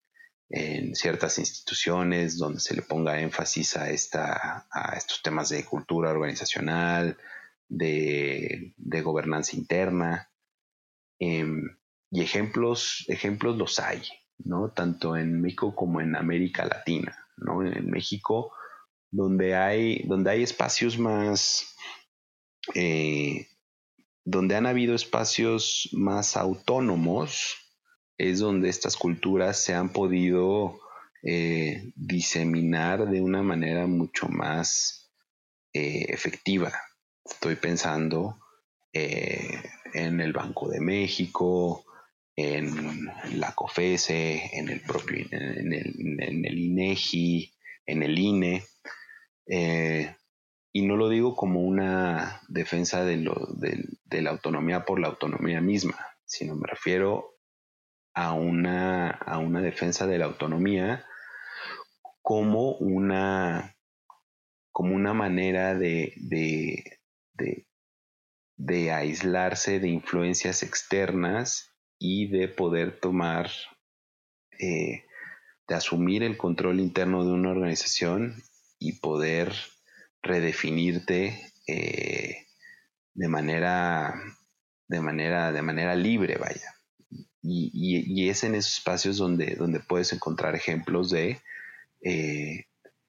en 0.49 0.95
ciertas 0.95 1.39
instituciones 1.39 2.39
donde 2.39 2.61
se 2.61 2.75
le 2.75 2.81
ponga 2.81 3.21
énfasis 3.21 3.77
a, 3.77 3.91
esta, 3.91 4.67
a 4.71 4.97
estos 4.97 5.21
temas 5.21 5.51
de 5.51 5.65
cultura 5.67 6.11
organizacional, 6.11 7.19
de, 7.69 8.73
de 8.79 9.03
gobernanza 9.03 9.57
interna, 9.57 10.31
Em, 11.19 11.77
y 12.11 12.23
ejemplos, 12.23 13.05
ejemplos 13.09 13.57
los 13.57 13.79
hay, 13.81 14.03
¿no? 14.39 14.71
Tanto 14.71 15.17
en 15.17 15.41
México 15.41 15.75
como 15.75 16.01
en 16.01 16.17
América 16.17 16.65
Latina, 16.65 17.24
¿no? 17.37 17.65
En 17.67 17.91
México, 17.91 18.53
donde 19.11 19.55
hay, 19.55 20.03
donde 20.07 20.31
hay 20.31 20.43
espacios 20.43 20.99
más, 20.99 21.75
eh, 22.75 23.47
donde 24.25 24.57
han 24.57 24.67
habido 24.67 24.95
espacios 24.95 25.89
más 25.93 26.37
autónomos, 26.37 27.57
es 28.19 28.41
donde 28.41 28.69
estas 28.69 28.97
culturas 28.97 29.59
se 29.59 29.75
han 29.75 29.91
podido 29.91 30.81
eh, 31.23 31.93
diseminar 31.97 33.09
de 33.09 33.21
una 33.21 33.43
manera 33.43 33.87
mucho 33.87 34.29
más 34.29 35.13
eh, 35.73 36.07
efectiva. 36.09 36.73
Estoy 37.25 37.57
pensando 37.57 38.39
en 38.93 40.21
el 40.21 40.33
Banco 40.33 40.69
de 40.69 40.79
México, 40.79 41.85
en 42.37 43.07
la 43.35 43.53
COFESE, 43.55 44.59
en 44.59 44.69
el 44.69 44.81
propio, 44.81 45.25
en 45.31 45.73
el, 46.45 46.59
INEGI, 46.59 47.55
en 47.87 48.03
el 48.03 48.19
INE. 48.19 48.65
Eh, 49.47 50.15
y 50.73 50.87
no 50.87 50.97
lo 50.97 51.09
digo 51.09 51.37
como 51.37 51.61
una 51.61 52.41
defensa 52.49 53.05
de, 53.05 53.19
la 53.19 54.31
autonomía 54.31 54.85
por 54.85 54.99
la 54.99 55.09
autonomía 55.09 55.61
misma, 55.61 55.97
sino 56.25 56.57
me 56.57 56.67
refiero 56.67 57.37
a 58.15 58.33
una, 58.33 59.11
a 59.11 59.39
una 59.39 59.61
defensa 59.61 60.07
de 60.07 60.19
la 60.19 60.25
autonomía 60.25 61.05
como 62.23 62.73
una, 62.73 63.77
como 64.73 64.95
una 64.97 65.15
manera 65.15 65.77
de, 65.77 66.15
de 68.57 68.93
aislarse 68.93 69.79
de 69.79 69.89
influencias 69.89 70.63
externas 70.65 71.74
y 72.07 72.27
de 72.27 72.49
poder 72.49 73.01
tomar, 73.01 73.51
eh, 74.59 75.05
de 75.67 75.75
asumir 75.75 76.23
el 76.23 76.37
control 76.37 76.79
interno 76.79 77.25
de 77.25 77.33
una 77.33 77.51
organización 77.51 78.43
y 78.79 79.01
poder 79.01 79.55
redefinirte 80.23 81.51
eh, 81.67 82.47
de 83.15 83.29
manera 83.29 84.15
de 84.87 85.01
manera 85.01 85.51
de 85.51 85.63
manera 85.63 85.95
libre 85.95 86.37
vaya 86.37 86.75
y, 87.41 88.29
es 88.29 88.45
en 88.45 88.55
esos 88.55 88.79
espacios 88.79 89.17
donde, 89.17 89.55
donde 89.55 89.81
puedes 89.81 90.13
encontrar 90.13 90.55
ejemplos 90.55 91.11
de, 91.11 91.41
eh, 92.03 92.67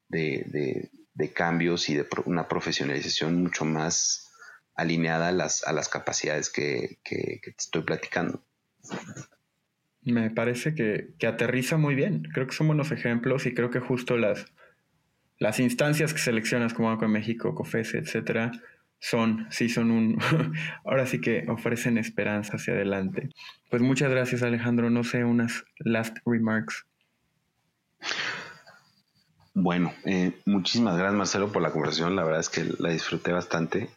de, 0.07 1.33
cambios 1.33 1.89
y 1.89 1.95
de 1.95 2.07
una 2.25 2.47
profesionalización 2.47 3.41
mucho 3.43 3.65
más 3.65 4.31
alineada 4.75 5.29
a 5.29 5.31
las, 5.31 5.65
a 5.65 5.73
las 5.73 5.89
capacidades 5.89 6.49
que, 6.49 6.99
que, 7.03 7.39
te 7.43 7.55
estoy 7.57 7.83
platicando. 7.83 8.41
Me 10.01 10.29
parece 10.29 10.75
que, 10.75 11.13
que, 11.17 11.27
aterriza 11.27 11.77
muy 11.77 11.95
bien. 11.95 12.23
Creo 12.33 12.47
que 12.47 12.53
son 12.53 12.67
buenos 12.67 12.91
ejemplos 12.91 13.45
y 13.45 13.53
creo 13.53 13.71
que 13.71 13.79
justo 13.79 14.17
las, 14.17 14.45
las 15.39 15.59
instancias 15.59 16.13
que 16.13 16.19
seleccionas 16.19 16.73
como 16.73 16.89
Banco 16.89 17.05
de 17.05 17.11
México, 17.11 17.55
COFESE, 17.55 17.97
etcétera, 17.97 18.51
son, 18.99 19.47
sí 19.51 19.69
son 19.69 19.91
un, 19.91 20.17
ahora 20.85 21.05
sí 21.05 21.19
que 21.21 21.45
ofrecen 21.47 21.97
esperanza 21.97 22.55
hacia 22.55 22.73
adelante. 22.73 23.29
Pues 23.69 23.81
muchas 23.81 24.09
gracias 24.09 24.41
Alejandro, 24.43 24.89
no 24.89 25.03
sé, 25.03 25.23
unas 25.23 25.63
last 25.79 26.17
remarks. 26.25 26.85
Bueno, 29.53 29.93
eh, 30.05 30.33
muchísimas 30.45 30.97
gracias 30.97 31.17
Marcelo 31.17 31.51
por 31.51 31.61
la 31.61 31.71
conversación, 31.71 32.15
la 32.15 32.23
verdad 32.23 32.41
es 32.41 32.49
que 32.49 32.65
la 32.79 32.89
disfruté 32.89 33.31
bastante, 33.31 33.89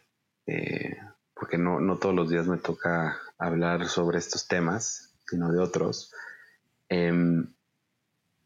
eh, 0.45 0.97
porque 1.33 1.57
no, 1.57 1.79
no 1.79 1.97
todos 1.97 2.15
los 2.15 2.29
días 2.29 2.47
me 2.47 2.57
toca 2.57 3.17
hablar 3.39 3.87
sobre 3.87 4.19
estos 4.19 4.47
temas, 4.47 5.15
sino 5.27 5.51
de 5.51 5.59
otros. 5.59 6.13
Em, 6.89 7.53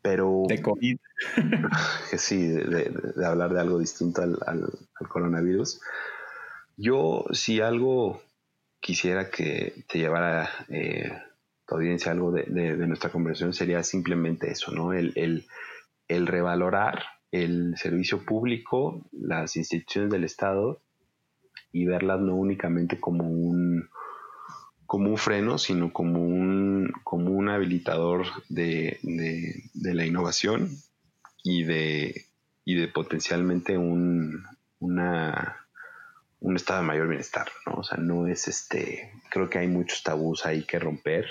pero... 0.01 0.43
De 0.47 0.61
COVID. 0.61 0.97
sí, 2.17 2.47
de, 2.47 3.25
hablar 3.25 3.53
de 3.53 3.59
algo 3.59 3.79
distinto 3.79 4.21
al, 4.21 4.37
al 4.45 5.07
coronavirus. 5.09 5.81
Yo, 6.77 7.25
si 7.31 7.61
algo 7.61 8.21
quisiera 8.83 9.29
que 9.29 9.85
te 9.87 9.99
llevara 9.99 10.49
eh, 10.67 11.09
tu 11.65 11.75
audiencia 11.75 12.11
algo 12.11 12.31
de, 12.31 12.45
nuestra 12.85 13.09
conversación, 13.09 13.53
sería 13.53 13.81
simplemente 13.81 14.51
eso, 14.51 14.71
¿no? 14.71 14.91
El, 14.93 15.45
el, 16.09 16.27
revalorar 16.27 17.03
el 17.31 17.75
servicio 17.77 18.25
público, 18.25 19.01
las 19.11 19.55
instituciones 19.55 20.11
del 20.11 20.25
Estado 20.25 20.81
y 21.71 21.85
verlas 21.85 22.19
no 22.19 22.35
únicamente 22.35 22.99
como 22.99 23.27
un 23.27 23.89
como 24.93 25.09
un 25.09 25.17
freno, 25.17 25.57
sino 25.57 25.91
como 25.91 26.23
un, 26.23 26.93
como 27.03 27.31
un 27.31 27.49
habilitador 27.49 28.27
de, 28.47 28.99
de 29.01 29.93
la 29.95 30.05
innovación 30.05 30.69
y 31.41 31.63
de, 31.63 32.27
y 32.63 32.75
de 32.75 32.87
potencialmente 32.89 33.75
un, 33.75 34.45
una, 34.77 35.65
un 36.41 36.55
estado 36.55 36.81
de 36.81 36.85
mayor 36.85 37.07
bienestar, 37.07 37.47
¿no? 37.65 37.77
O 37.77 37.83
sea, 37.83 37.97
no 37.97 38.27
es 38.27 38.47
este, 38.47 39.11
creo 39.31 39.49
que 39.49 39.57
hay 39.57 39.67
muchos 39.67 40.03
tabús 40.03 40.45
ahí 40.45 40.63
que 40.63 40.77
romper 40.77 41.25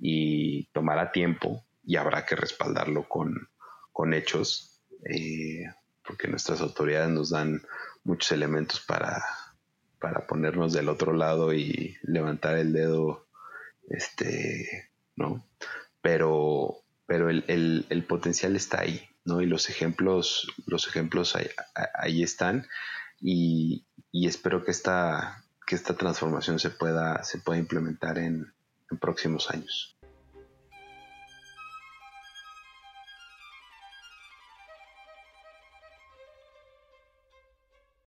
y 0.00 0.64
tomará 0.72 1.12
tiempo 1.12 1.64
y 1.84 1.94
habrá 1.98 2.26
que 2.26 2.34
respaldarlo 2.34 3.08
con, 3.08 3.50
con 3.92 4.14
hechos, 4.14 4.82
eh, 5.04 5.62
porque 6.04 6.26
nuestras 6.26 6.60
autoridades 6.60 7.10
nos 7.10 7.30
dan 7.30 7.62
muchos 8.02 8.32
elementos 8.32 8.80
para, 8.80 9.22
para 10.06 10.24
ponernos 10.24 10.72
del 10.72 10.88
otro 10.88 11.14
lado 11.14 11.52
y 11.52 11.96
levantar 12.02 12.56
el 12.58 12.72
dedo, 12.72 13.26
este, 13.88 14.92
¿no? 15.16 15.44
Pero, 16.00 16.84
pero 17.06 17.28
el, 17.28 17.44
el, 17.88 18.04
potencial 18.04 18.54
está 18.54 18.82
ahí, 18.82 19.04
¿no? 19.24 19.40
Y 19.40 19.46
los 19.46 19.68
ejemplos, 19.68 20.46
los 20.64 20.86
ejemplos 20.86 21.34
ahí, 21.34 21.48
ahí 21.94 22.22
están 22.22 22.68
y, 23.20 23.84
espero 24.12 24.64
que 24.64 24.70
esta, 24.70 25.44
que 25.66 25.74
esta 25.74 25.96
transformación 25.96 26.60
se 26.60 26.70
pueda, 26.70 27.24
se 27.24 27.40
pueda 27.40 27.58
implementar 27.58 28.18
en, 28.18 28.54
en 28.88 28.98
próximos 28.98 29.50
años. 29.50 29.95